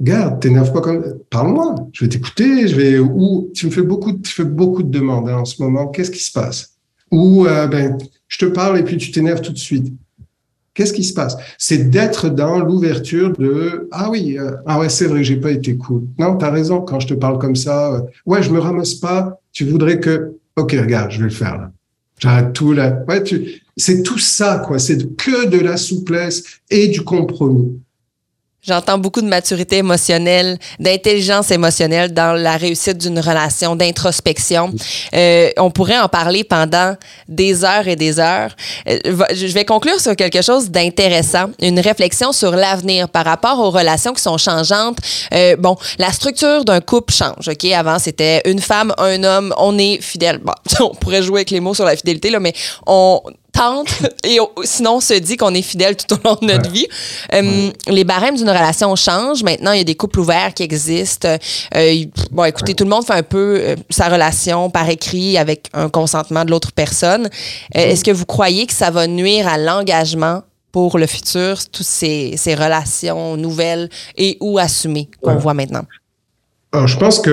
Garde, 0.00 0.40
t'énerve 0.40 0.72
pas 0.72 0.82
comme, 0.82 1.02
parle-moi, 1.30 1.74
je 1.92 2.04
vais 2.04 2.08
t'écouter, 2.10 2.68
je 2.68 2.76
vais, 2.76 2.98
ou 2.98 3.50
tu 3.54 3.66
me 3.66 3.70
fais 3.70 3.82
beaucoup, 3.82 4.12
tu 4.12 4.32
fais 4.32 4.44
beaucoup 4.44 4.82
de 4.82 4.90
demandes 4.90 5.28
hein, 5.28 5.38
en 5.38 5.44
ce 5.46 5.62
moment, 5.62 5.88
qu'est-ce 5.88 6.10
qui 6.10 6.22
se 6.22 6.32
passe? 6.32 6.74
Ou, 7.10 7.46
euh, 7.46 7.66
ben, 7.66 7.96
je 8.28 8.38
te 8.38 8.44
parle 8.44 8.78
et 8.78 8.82
puis 8.82 8.98
tu 8.98 9.10
t'énerves 9.10 9.40
tout 9.40 9.52
de 9.52 9.58
suite. 9.58 9.92
Qu'est-ce 10.74 10.92
qui 10.92 11.04
se 11.04 11.14
passe? 11.14 11.38
C'est 11.56 11.88
d'être 11.88 12.28
dans 12.28 12.58
l'ouverture 12.58 13.32
de, 13.38 13.88
ah 13.90 14.10
oui, 14.10 14.36
euh, 14.38 14.56
ah 14.66 14.86
c'est 14.90 15.06
vrai, 15.06 15.24
j'ai 15.24 15.36
pas 15.36 15.52
été 15.52 15.78
cool. 15.78 16.02
Non, 16.18 16.36
t'as 16.36 16.50
raison, 16.50 16.82
quand 16.82 17.00
je 17.00 17.06
te 17.06 17.14
parle 17.14 17.38
comme 17.38 17.56
ça, 17.56 17.94
euh, 17.94 18.00
ouais, 18.26 18.42
je 18.42 18.50
me 18.50 18.58
ramasse 18.58 18.94
pas, 18.94 19.40
tu 19.52 19.64
voudrais 19.64 19.98
que, 19.98 20.34
ok, 20.56 20.72
regarde, 20.72 21.10
je 21.10 21.18
vais 21.18 21.24
le 21.24 21.30
faire, 21.30 21.56
là. 21.56 21.72
J'arrête 22.18 22.52
tout 22.54 22.72
là. 22.72 23.02
Ouais, 23.08 23.22
tu, 23.22 23.62
c'est 23.76 24.02
tout 24.02 24.18
ça, 24.18 24.62
quoi. 24.66 24.78
C'est 24.78 25.16
que 25.16 25.48
de 25.48 25.58
la 25.58 25.76
souplesse 25.76 26.42
et 26.70 26.88
du 26.88 27.02
compromis. 27.02 27.78
J'entends 28.66 28.98
beaucoup 28.98 29.20
de 29.20 29.28
maturité 29.28 29.76
émotionnelle, 29.76 30.58
d'intelligence 30.80 31.52
émotionnelle 31.52 32.12
dans 32.12 32.32
la 32.32 32.56
réussite 32.56 32.98
d'une 32.98 33.20
relation, 33.20 33.76
d'introspection. 33.76 34.72
Euh, 35.14 35.50
on 35.56 35.70
pourrait 35.70 36.00
en 36.00 36.08
parler 36.08 36.42
pendant 36.42 36.96
des 37.28 37.64
heures 37.64 37.86
et 37.86 37.94
des 37.94 38.18
heures. 38.18 38.50
Euh, 38.88 38.98
je 39.32 39.46
vais 39.52 39.64
conclure 39.64 40.00
sur 40.00 40.16
quelque 40.16 40.42
chose 40.42 40.68
d'intéressant, 40.68 41.50
une 41.60 41.78
réflexion 41.78 42.32
sur 42.32 42.50
l'avenir 42.56 43.08
par 43.08 43.24
rapport 43.24 43.60
aux 43.60 43.70
relations 43.70 44.12
qui 44.12 44.22
sont 44.22 44.38
changeantes. 44.38 44.98
Euh, 45.32 45.54
bon, 45.56 45.76
la 45.98 46.10
structure 46.10 46.64
d'un 46.64 46.80
couple 46.80 47.14
change. 47.14 47.46
Ok, 47.46 47.64
avant 47.66 48.00
c'était 48.00 48.42
une 48.50 48.60
femme, 48.60 48.92
un 48.98 49.22
homme, 49.22 49.54
on 49.58 49.78
est 49.78 50.02
fidèle. 50.02 50.38
Bon, 50.38 50.54
on 50.80 50.94
pourrait 50.96 51.22
jouer 51.22 51.38
avec 51.38 51.50
les 51.50 51.60
mots 51.60 51.74
sur 51.74 51.84
la 51.84 51.94
fidélité 51.94 52.30
là, 52.30 52.40
mais 52.40 52.52
on 52.84 53.20
tente 53.56 53.88
et 54.24 54.38
sinon 54.64 54.96
on 54.96 55.00
se 55.00 55.14
dit 55.14 55.36
qu'on 55.36 55.54
est 55.54 55.62
fidèle 55.62 55.96
tout 55.96 56.14
au 56.14 56.18
long 56.24 56.36
de 56.40 56.46
notre 56.46 56.70
vie. 56.70 56.86
Euh, 57.32 57.70
les 57.88 58.04
barèmes 58.04 58.36
d'une 58.36 58.48
relation 58.48 58.94
changent. 58.96 59.42
Maintenant, 59.42 59.72
il 59.72 59.78
y 59.78 59.80
a 59.80 59.84
des 59.84 59.94
couples 59.94 60.20
ouverts 60.20 60.54
qui 60.54 60.62
existent. 60.62 61.28
Euh, 61.74 62.04
bon, 62.30 62.44
écoutez, 62.44 62.74
tout 62.74 62.84
le 62.84 62.90
monde 62.90 63.04
fait 63.04 63.14
un 63.14 63.22
peu 63.22 63.58
euh, 63.60 63.76
sa 63.90 64.08
relation 64.08 64.70
par 64.70 64.88
écrit 64.88 65.38
avec 65.38 65.68
un 65.72 65.88
consentement 65.88 66.44
de 66.44 66.50
l'autre 66.50 66.72
personne. 66.72 67.28
Est-ce 67.74 68.04
que 68.04 68.10
vous 68.10 68.26
croyez 68.26 68.66
que 68.66 68.74
ça 68.74 68.90
va 68.90 69.06
nuire 69.06 69.48
à 69.48 69.58
l'engagement 69.58 70.42
pour 70.72 70.98
le 70.98 71.06
futur, 71.06 71.56
toutes 71.72 71.86
ces, 71.86 72.34
ces 72.36 72.54
relations 72.54 73.36
nouvelles 73.36 73.88
et 74.16 74.36
ou 74.40 74.58
assumées 74.58 75.08
qu'on 75.22 75.36
voit 75.36 75.54
maintenant? 75.54 75.84
Alors, 76.76 76.88
je 76.88 76.98
pense 76.98 77.20
que 77.20 77.30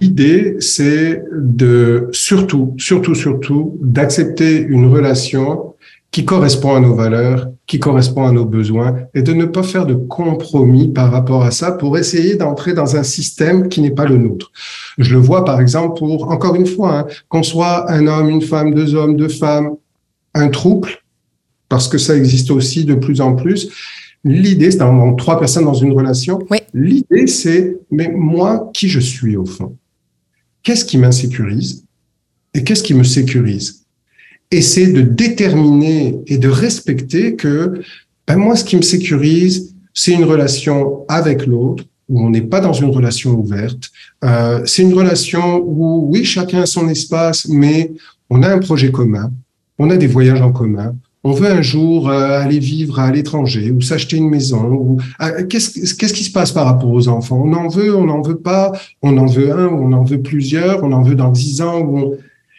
l'idée, 0.00 0.54
c'est 0.60 1.24
de 1.32 2.06
surtout, 2.12 2.76
surtout, 2.78 3.16
surtout, 3.16 3.76
d'accepter 3.82 4.60
une 4.62 4.86
relation 4.86 5.74
qui 6.12 6.24
correspond 6.24 6.76
à 6.76 6.78
nos 6.78 6.94
valeurs, 6.94 7.48
qui 7.66 7.80
correspond 7.80 8.28
à 8.28 8.30
nos 8.30 8.44
besoins, 8.44 8.94
et 9.12 9.22
de 9.22 9.32
ne 9.32 9.46
pas 9.46 9.64
faire 9.64 9.86
de 9.86 9.94
compromis 9.94 10.86
par 10.86 11.10
rapport 11.10 11.42
à 11.42 11.50
ça 11.50 11.72
pour 11.72 11.98
essayer 11.98 12.36
d'entrer 12.36 12.72
dans 12.72 12.94
un 12.94 13.02
système 13.02 13.68
qui 13.68 13.80
n'est 13.80 13.90
pas 13.90 14.04
le 14.04 14.18
nôtre. 14.18 14.52
Je 14.98 15.14
le 15.14 15.20
vois, 15.20 15.44
par 15.44 15.60
exemple, 15.60 15.98
pour, 15.98 16.30
encore 16.30 16.54
une 16.54 16.66
fois, 16.66 16.98
hein, 17.00 17.06
qu'on 17.28 17.42
soit 17.42 17.90
un 17.90 18.06
homme, 18.06 18.28
une 18.28 18.42
femme, 18.42 18.72
deux 18.72 18.94
hommes, 18.94 19.16
deux 19.16 19.26
femmes, 19.28 19.70
un 20.34 20.46
trouble, 20.46 20.90
parce 21.68 21.88
que 21.88 21.98
ça 21.98 22.16
existe 22.16 22.52
aussi 22.52 22.84
de 22.84 22.94
plus 22.94 23.20
en 23.20 23.34
plus. 23.34 23.68
L'idée, 24.22 24.70
c'est 24.70 24.78
dans 24.78 25.14
trois 25.14 25.40
personnes 25.40 25.64
dans 25.64 25.74
une 25.74 25.92
relation. 25.92 26.38
L'idée, 26.74 27.26
c'est, 27.26 27.78
mais 27.90 28.08
moi, 28.08 28.70
qui 28.74 28.88
je 28.88 29.00
suis 29.00 29.36
au 29.36 29.46
fond? 29.46 29.76
Qu'est-ce 30.62 30.84
qui 30.84 30.98
m'insécurise 30.98 31.84
et 32.54 32.64
qu'est-ce 32.64 32.82
qui 32.82 32.94
me 32.94 33.04
sécurise? 33.04 33.84
Et 34.50 34.62
c'est 34.62 34.92
de 34.92 35.00
déterminer 35.00 36.20
et 36.26 36.38
de 36.38 36.48
respecter 36.48 37.36
que, 37.36 37.80
ben 38.26 38.36
moi, 38.36 38.56
ce 38.56 38.64
qui 38.64 38.76
me 38.76 38.82
sécurise, 38.82 39.74
c'est 39.94 40.12
une 40.12 40.24
relation 40.24 41.04
avec 41.08 41.46
l'autre 41.46 41.84
où 42.08 42.20
on 42.20 42.30
n'est 42.30 42.42
pas 42.42 42.60
dans 42.60 42.72
une 42.72 42.90
relation 42.90 43.32
ouverte. 43.32 43.90
Euh, 44.24 44.62
c'est 44.66 44.82
une 44.82 44.94
relation 44.94 45.62
où, 45.64 46.08
oui, 46.10 46.24
chacun 46.24 46.62
a 46.62 46.66
son 46.66 46.88
espace, 46.88 47.48
mais 47.48 47.92
on 48.28 48.42
a 48.42 48.48
un 48.52 48.58
projet 48.58 48.90
commun, 48.90 49.32
on 49.78 49.90
a 49.90 49.96
des 49.96 50.08
voyages 50.08 50.40
en 50.40 50.52
commun, 50.52 50.96
on 51.22 51.32
veut 51.32 51.50
un 51.50 51.62
jour 51.62 52.08
euh, 52.08 52.40
aller 52.40 52.58
vivre 52.58 52.98
à 52.98 53.10
l'étranger 53.10 53.70
ou 53.70 53.80
s'acheter 53.80 54.16
une 54.16 54.30
maison. 54.30 54.64
Ou 54.64 54.96
qu'est-ce 55.48 55.94
qu'est-ce 55.94 56.14
qui 56.14 56.24
se 56.24 56.32
passe 56.32 56.52
par 56.52 56.66
rapport 56.66 56.90
aux 56.90 57.08
enfants? 57.08 57.42
On 57.44 57.52
en 57.52 57.68
veut, 57.68 57.94
on 57.94 58.06
n'en 58.06 58.22
veut 58.22 58.38
pas, 58.38 58.72
on 59.02 59.16
en 59.18 59.26
veut 59.26 59.52
un, 59.52 59.68
on 59.68 59.92
en 59.92 60.02
veut 60.02 60.22
plusieurs, 60.22 60.82
on 60.82 60.92
en 60.92 61.02
veut 61.02 61.14
dans 61.14 61.30
dix 61.30 61.60
ans. 61.60 61.80
On... 61.80 62.12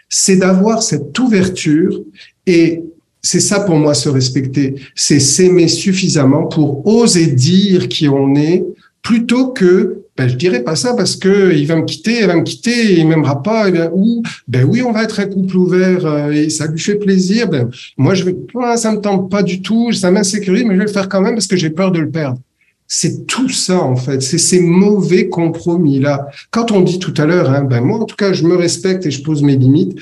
C'est 0.10 0.38
d'avoir 0.38 0.84
cette 0.84 1.18
ouverture 1.18 2.02
et 2.46 2.84
c'est 3.22 3.40
ça 3.40 3.60
pour 3.60 3.76
moi 3.76 3.94
se 3.94 4.10
respecter, 4.10 4.76
c'est 4.96 5.20
s'aimer 5.20 5.68
suffisamment 5.68 6.48
pour 6.48 6.86
oser 6.88 7.28
dire 7.28 7.88
qui 7.88 8.08
on 8.08 8.36
est 8.36 8.64
plutôt 9.04 9.50
que 9.50 10.01
ben, 10.18 10.28
je 10.28 10.36
dirais 10.36 10.64
pas 10.64 10.76
ça 10.76 10.94
parce 10.94 11.16
que 11.16 11.54
il 11.54 11.66
va 11.66 11.78
me 11.78 11.86
quitter, 11.86 12.20
elle 12.20 12.28
va 12.28 12.36
me 12.36 12.44
quitter, 12.44 13.00
il 13.00 13.08
m'aimera 13.08 13.42
pas. 13.42 13.70
Et 13.70 13.72
bien, 13.72 13.90
ou 13.94 14.22
ben 14.48 14.66
oui, 14.66 14.82
on 14.82 14.92
va 14.92 15.04
être 15.04 15.20
un 15.20 15.26
couple 15.26 15.56
ouvert 15.56 16.06
euh, 16.06 16.32
et 16.32 16.50
ça 16.50 16.68
lui 16.68 16.80
fait 16.80 16.96
plaisir. 16.96 17.48
Ben 17.48 17.70
moi, 17.98 18.14
je 18.14 18.26
vais, 18.26 18.36
ça 18.76 18.92
me 18.92 19.00
tente 19.00 19.32
pas 19.32 19.42
du 19.42 19.62
tout, 19.62 19.92
ça 19.94 20.12
m'insécurise, 20.12 20.66
mais 20.66 20.74
je 20.74 20.80
vais 20.80 20.86
le 20.86 20.92
faire 20.92 21.08
quand 21.08 21.22
même 21.22 21.36
parce 21.36 21.48
que 21.48 21.56
j'ai 21.56 21.70
peur 21.70 21.92
de 21.92 22.00
le 22.00 22.10
perdre. 22.10 22.40
C'est 22.88 23.26
tout 23.26 23.48
ça 23.48 23.80
en 23.80 23.96
fait, 23.96 24.22
c'est 24.22 24.38
ces 24.38 24.60
mauvais 24.60 25.30
compromis 25.30 26.00
là. 26.00 26.28
Quand 26.50 26.72
on 26.72 26.82
dit 26.82 27.00
tout 27.00 27.14
à 27.16 27.26
l'heure, 27.26 27.50
hein, 27.50 27.64
ben 27.64 27.80
moi 27.80 28.00
en 28.00 28.04
tout 28.04 28.18
cas, 28.18 28.34
je 28.34 28.44
me 28.44 28.56
respecte 28.56 29.06
et 29.06 29.12
je 29.12 29.24
pose 29.24 29.44
mes 29.44 29.56
limites. 29.56 29.98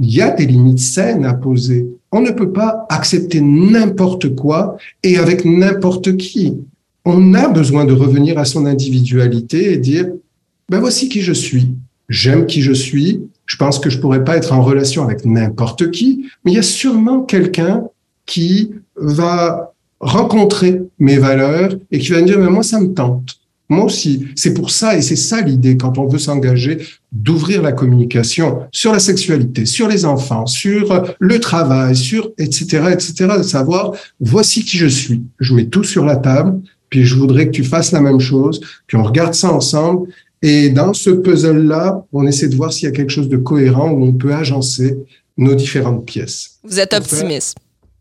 Il 0.00 0.12
y 0.12 0.20
a 0.20 0.30
des 0.30 0.46
limites 0.46 0.80
saines 0.80 1.24
à 1.24 1.34
poser. 1.34 1.86
On 2.10 2.20
ne 2.20 2.32
peut 2.32 2.50
pas 2.50 2.86
accepter 2.88 3.40
n'importe 3.40 4.34
quoi 4.34 4.76
et 5.04 5.16
avec 5.16 5.44
n'importe 5.44 6.16
qui 6.16 6.58
on 7.04 7.34
a 7.34 7.48
besoin 7.48 7.84
de 7.84 7.92
revenir 7.92 8.38
à 8.38 8.44
son 8.44 8.66
individualité 8.66 9.72
et 9.72 9.76
dire, 9.76 10.06
ben 10.68 10.80
voici 10.80 11.08
qui 11.08 11.20
je 11.20 11.32
suis. 11.32 11.74
J'aime 12.08 12.46
qui 12.46 12.62
je 12.62 12.72
suis. 12.72 13.22
Je 13.46 13.56
pense 13.56 13.78
que 13.78 13.90
je 13.90 13.98
pourrais 13.98 14.24
pas 14.24 14.36
être 14.36 14.52
en 14.52 14.62
relation 14.62 15.04
avec 15.04 15.24
n'importe 15.24 15.90
qui, 15.90 16.26
mais 16.44 16.52
il 16.52 16.54
y 16.54 16.58
a 16.58 16.62
sûrement 16.62 17.22
quelqu'un 17.22 17.84
qui 18.26 18.70
va 18.96 19.74
rencontrer 20.00 20.82
mes 20.98 21.18
valeurs 21.18 21.76
et 21.90 21.98
qui 21.98 22.12
va 22.12 22.20
me 22.20 22.26
dire, 22.26 22.38
mais 22.38 22.50
moi, 22.50 22.62
ça 22.62 22.80
me 22.80 22.92
tente. 22.92 23.38
Moi 23.70 23.84
aussi. 23.84 24.26
C'est 24.36 24.52
pour 24.52 24.70
ça, 24.70 24.96
et 24.96 25.02
c'est 25.02 25.16
ça 25.16 25.40
l'idée 25.40 25.76
quand 25.76 25.96
on 25.96 26.06
veut 26.06 26.18
s'engager, 26.18 26.86
d'ouvrir 27.12 27.62
la 27.62 27.72
communication 27.72 28.60
sur 28.72 28.92
la 28.92 28.98
sexualité, 28.98 29.64
sur 29.64 29.88
les 29.88 30.04
enfants, 30.04 30.46
sur 30.46 31.14
le 31.18 31.40
travail, 31.40 31.96
sur 31.96 32.30
etc., 32.36 32.88
etc., 32.92 33.14
de 33.38 33.42
savoir, 33.42 33.92
voici 34.20 34.64
qui 34.64 34.76
je 34.76 34.86
suis. 34.86 35.22
Je 35.40 35.54
mets 35.54 35.66
tout 35.66 35.84
sur 35.84 36.04
la 36.04 36.16
table 36.16 36.60
puis 36.88 37.04
je 37.04 37.16
voudrais 37.16 37.46
que 37.46 37.52
tu 37.52 37.64
fasses 37.64 37.92
la 37.92 38.00
même 38.00 38.20
chose, 38.20 38.60
puis 38.86 38.96
on 38.96 39.02
regarde 39.02 39.34
ça 39.34 39.52
ensemble. 39.52 40.08
Et 40.42 40.68
dans 40.68 40.92
ce 40.92 41.10
puzzle-là, 41.10 42.04
on 42.12 42.26
essaie 42.26 42.48
de 42.48 42.56
voir 42.56 42.72
s'il 42.72 42.84
y 42.84 42.92
a 42.92 42.94
quelque 42.94 43.10
chose 43.10 43.28
de 43.28 43.36
cohérent 43.36 43.90
où 43.90 44.04
on 44.04 44.12
peut 44.12 44.34
agencer 44.34 44.98
nos 45.36 45.54
différentes 45.54 46.04
pièces. 46.04 46.58
Vous 46.62 46.78
êtes 46.78 46.94
optimiste. 46.94 47.56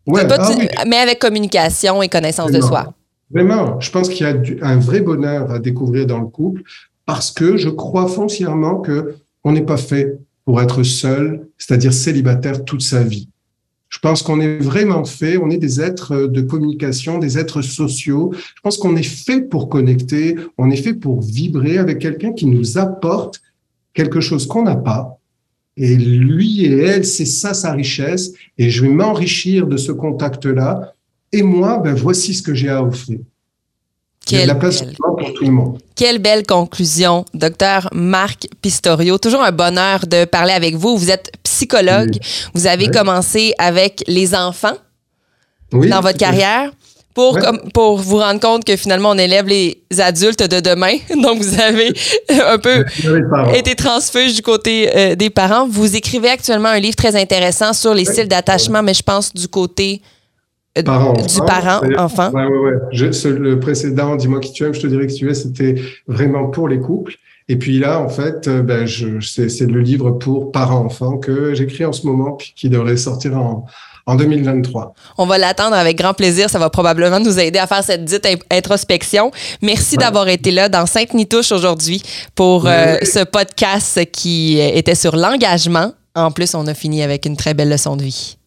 Ouais, 0.05 0.23
ah 0.29 0.83
Mais 0.85 0.97
avec 0.97 1.19
communication 1.19 2.01
et 2.03 2.09
connaissance 2.09 2.51
de 2.51 2.59
soi. 2.59 2.93
Vraiment, 3.31 3.79
je 3.79 3.89
pense 3.89 4.09
qu'il 4.09 4.27
y 4.27 4.29
a 4.29 4.67
un 4.67 4.77
vrai 4.77 4.99
bonheur 4.99 5.49
à 5.49 5.59
découvrir 5.59 6.05
dans 6.05 6.19
le 6.19 6.27
couple 6.27 6.61
parce 7.05 7.31
que 7.31 7.57
je 7.57 7.69
crois 7.69 8.07
foncièrement 8.07 8.81
que 8.81 9.15
on 9.43 9.51
n'est 9.51 9.63
pas 9.63 9.77
fait 9.77 10.19
pour 10.45 10.61
être 10.61 10.83
seul, 10.83 11.47
c'est-à-dire 11.57 11.93
célibataire 11.93 12.63
toute 12.63 12.81
sa 12.81 13.01
vie. 13.03 13.29
Je 13.93 13.99
pense 13.99 14.23
qu'on 14.23 14.41
est 14.41 14.57
vraiment 14.57 15.05
fait, 15.05 15.37
on 15.37 15.51
est 15.51 15.57
des 15.57 15.79
êtres 15.79 16.25
de 16.25 16.41
communication, 16.41 17.19
des 17.19 17.37
êtres 17.37 17.61
sociaux. 17.61 18.33
Je 18.33 18.61
pense 18.63 18.77
qu'on 18.77 18.95
est 18.95 19.03
fait 19.03 19.41
pour 19.41 19.69
connecter, 19.69 20.35
on 20.57 20.71
est 20.71 20.81
fait 20.81 20.95
pour 20.95 21.21
vibrer 21.21 21.77
avec 21.77 21.99
quelqu'un 21.99 22.33
qui 22.33 22.47
nous 22.47 22.79
apporte 22.79 23.39
quelque 23.93 24.19
chose 24.19 24.47
qu'on 24.47 24.63
n'a 24.63 24.75
pas. 24.75 25.19
Et 25.77 25.95
lui 25.95 26.65
et 26.65 26.75
elle, 26.75 27.05
c'est 27.05 27.27
ça 27.27 27.53
sa 27.53 27.71
richesse. 27.71 28.33
Et 28.57 28.71
je 28.71 28.81
vais 28.81 28.89
m'enrichir 28.89 29.67
de 29.67 29.77
ce 29.77 29.91
contact-là. 29.91 30.93
Et 31.31 31.43
moi, 31.43 31.77
ben, 31.77 31.93
voici 31.93 32.33
ce 32.33 32.41
que 32.41 32.55
j'ai 32.55 32.69
à 32.69 32.83
offrir. 32.83 33.19
Quelle 34.25 34.47
la 34.47 34.55
place 34.55 34.83
belle. 34.83 34.95
pour 34.95 35.33
tout 35.33 35.43
le 35.43 35.51
monde. 35.51 35.79
Quelle 35.95 36.17
belle 36.17 36.45
conclusion, 36.45 37.25
docteur 37.33 37.89
Marc 37.93 38.47
Pistorio. 38.61 39.17
Toujours 39.17 39.43
un 39.43 39.51
bonheur 39.51 40.07
de 40.07 40.25
parler 40.25 40.53
avec 40.53 40.75
vous. 40.75 40.97
Vous 40.97 41.11
êtes 41.11 41.31
psychologue. 41.63 42.17
Vous 42.53 42.67
avez 42.67 42.87
commencé 42.87 43.53
avec 43.57 44.03
les 44.07 44.35
enfants 44.35 44.77
dans 45.71 46.01
votre 46.01 46.17
carrière. 46.17 46.71
Pour, 47.15 47.37
pour 47.75 47.97
vous 47.99 48.17
rendre 48.17 48.39
compte 48.39 48.65
que 48.65 48.75
finalement, 48.75 49.11
on 49.11 49.17
élève 49.19 49.45
les 49.45 49.83
adultes 49.99 50.49
de 50.49 50.59
demain. 50.59 50.95
Donc, 51.21 51.43
vous 51.43 51.61
avez 51.61 51.93
un 52.43 52.57
peu 52.57 52.83
été 53.53 53.75
transfuge 53.75 54.33
du 54.33 54.41
côté 54.41 54.89
euh, 54.95 55.13
des 55.13 55.29
parents. 55.29 55.67
Vous 55.67 55.95
écrivez 55.95 56.29
actuellement 56.29 56.69
un 56.69 56.79
livre 56.79 56.95
très 56.95 57.15
intéressant 57.15 57.71
sur 57.73 57.93
les 57.93 58.05
styles 58.05 58.27
d'attachement, 58.27 58.81
mais 58.81 58.95
je 58.95 59.03
pense 59.03 59.31
du 59.31 59.47
côté 59.47 60.01
euh, 60.75 60.81
du 60.81 61.39
parent 61.45 61.81
enfant. 61.99 62.31
Ouais, 62.31 62.45
ouais, 62.45 62.57
ouais. 62.57 63.29
le 63.37 63.59
précédent, 63.59 64.15
dis-moi 64.15 64.39
qui 64.39 64.51
tu 64.51 64.63
aimes, 64.63 64.73
je 64.73 64.79
te 64.79 64.87
dirais 64.87 65.05
que 65.05 65.13
tu 65.13 65.29
es, 65.29 65.35
c'était 65.35 65.75
vraiment 66.07 66.47
pour 66.47 66.67
les 66.67 66.79
couples. 66.79 67.13
Et 67.49 67.57
puis 67.57 67.79
là, 67.79 67.99
en 67.99 68.09
fait, 68.09 68.47
euh, 68.47 68.61
ben, 68.61 68.85
je, 68.85 69.19
c'est, 69.19 69.61
le 69.61 69.81
livre 69.81 70.11
pour 70.11 70.51
parents-enfants 70.51 71.17
que 71.17 71.53
j'écris 71.53 71.85
en 71.85 71.91
ce 71.91 72.05
moment, 72.05 72.33
puis 72.33 72.53
qui 72.55 72.69
devrait 72.69 72.97
sortir 72.97 73.37
en, 73.37 73.65
en 74.05 74.15
2023. 74.15 74.93
On 75.17 75.25
va 75.25 75.37
l'attendre 75.37 75.75
avec 75.75 75.97
grand 75.97 76.13
plaisir. 76.13 76.49
Ça 76.49 76.59
va 76.59 76.69
probablement 76.69 77.19
nous 77.19 77.39
aider 77.39 77.59
à 77.59 77.67
faire 77.67 77.83
cette 77.83 78.05
dite 78.05 78.27
introspection. 78.51 79.31
Merci 79.61 79.97
d'avoir 79.97 80.27
été 80.27 80.51
là 80.51 80.69
dans 80.69 80.85
Sainte-Nitouche 80.85 81.51
aujourd'hui 81.51 82.01
pour 82.35 82.67
euh, 82.67 82.97
ce 83.03 83.23
podcast 83.23 83.99
qui 84.11 84.59
était 84.59 84.95
sur 84.95 85.15
l'engagement. 85.15 85.93
En 86.15 86.31
plus, 86.31 86.53
on 86.55 86.67
a 86.67 86.73
fini 86.73 87.01
avec 87.01 87.25
une 87.25 87.37
très 87.37 87.53
belle 87.53 87.69
leçon 87.69 87.95
de 87.95 88.03
vie. 88.03 88.37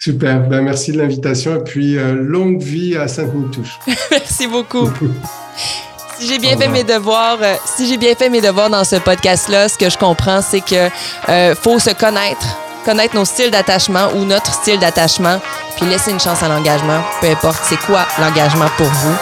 Super, 0.00 0.48
ben 0.48 0.62
merci 0.62 0.92
de 0.92 0.98
l'invitation 0.98 1.56
et 1.56 1.64
puis 1.64 1.98
euh, 1.98 2.14
longue 2.14 2.62
vie 2.62 2.96
à 2.96 3.08
Sainte-Nitouche. 3.08 3.80
merci 4.12 4.46
beaucoup. 4.46 4.88
si 6.18 6.26
j'ai 6.26 6.38
bien 6.38 6.56
fait 6.56 6.68
mes 6.68 6.84
devoirs, 6.84 7.38
euh, 7.40 7.54
si 7.64 7.88
j'ai 7.88 7.96
bien 7.96 8.14
fait 8.14 8.28
mes 8.28 8.40
devoirs 8.40 8.70
dans 8.70 8.84
ce 8.84 8.96
podcast-là, 8.96 9.68
ce 9.68 9.78
que 9.78 9.88
je 9.88 9.96
comprends, 9.96 10.42
c'est 10.42 10.60
que 10.60 10.88
euh, 11.28 11.54
faut 11.54 11.78
se 11.78 11.90
connaître, 11.90 12.44
connaître 12.84 13.14
nos 13.14 13.24
styles 13.24 13.50
d'attachement 13.50 14.08
ou 14.16 14.24
notre 14.24 14.52
style 14.52 14.78
d'attachement, 14.78 15.40
puis 15.76 15.86
laisser 15.86 16.10
une 16.10 16.20
chance 16.20 16.42
à 16.42 16.48
l'engagement. 16.48 17.02
Peu 17.20 17.28
importe 17.28 17.60
c'est 17.64 17.78
quoi 17.80 18.06
l'engagement 18.18 18.68
pour 18.76 18.86
vous, 18.86 19.16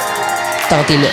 tentez-le. 0.71 1.09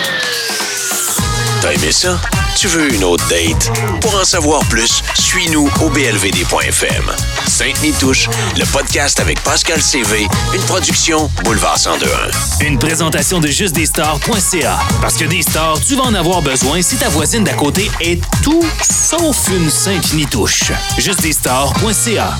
T'as 1.60 1.72
aimé 1.72 1.92
ça? 1.92 2.18
Tu 2.56 2.68
veux 2.68 2.92
une 2.94 3.04
autre 3.04 3.26
date? 3.28 3.70
Pour 4.00 4.14
en 4.14 4.24
savoir 4.24 4.60
plus, 4.68 5.02
suis-nous 5.18 5.68
au 5.80 5.90
blvd.fm. 5.90 7.12
Sainte-Nitouche, 7.46 8.28
le 8.56 8.64
podcast 8.66 9.20
avec 9.20 9.40
Pascal 9.42 9.82
CV, 9.82 10.26
une 10.54 10.62
production 10.62 11.30
Boulevard 11.44 11.76
1021. 11.78 12.66
Une 12.66 12.78
présentation 12.78 13.40
de 13.40 13.48
justdesstars.ca. 13.48 14.78
Parce 15.00 15.14
que 15.14 15.24
des 15.24 15.42
stars, 15.42 15.78
tu 15.86 15.96
vas 15.96 16.04
en 16.04 16.14
avoir 16.14 16.42
besoin 16.42 16.80
si 16.80 16.96
ta 16.96 17.08
voisine 17.08 17.44
d'à 17.44 17.54
côté 17.54 17.90
est 18.00 18.20
tout 18.42 18.64
sauf 18.82 19.48
une 19.48 19.68
Sainte-Nitouche. 19.68 20.72
Justdesstars.ca. 20.98 22.34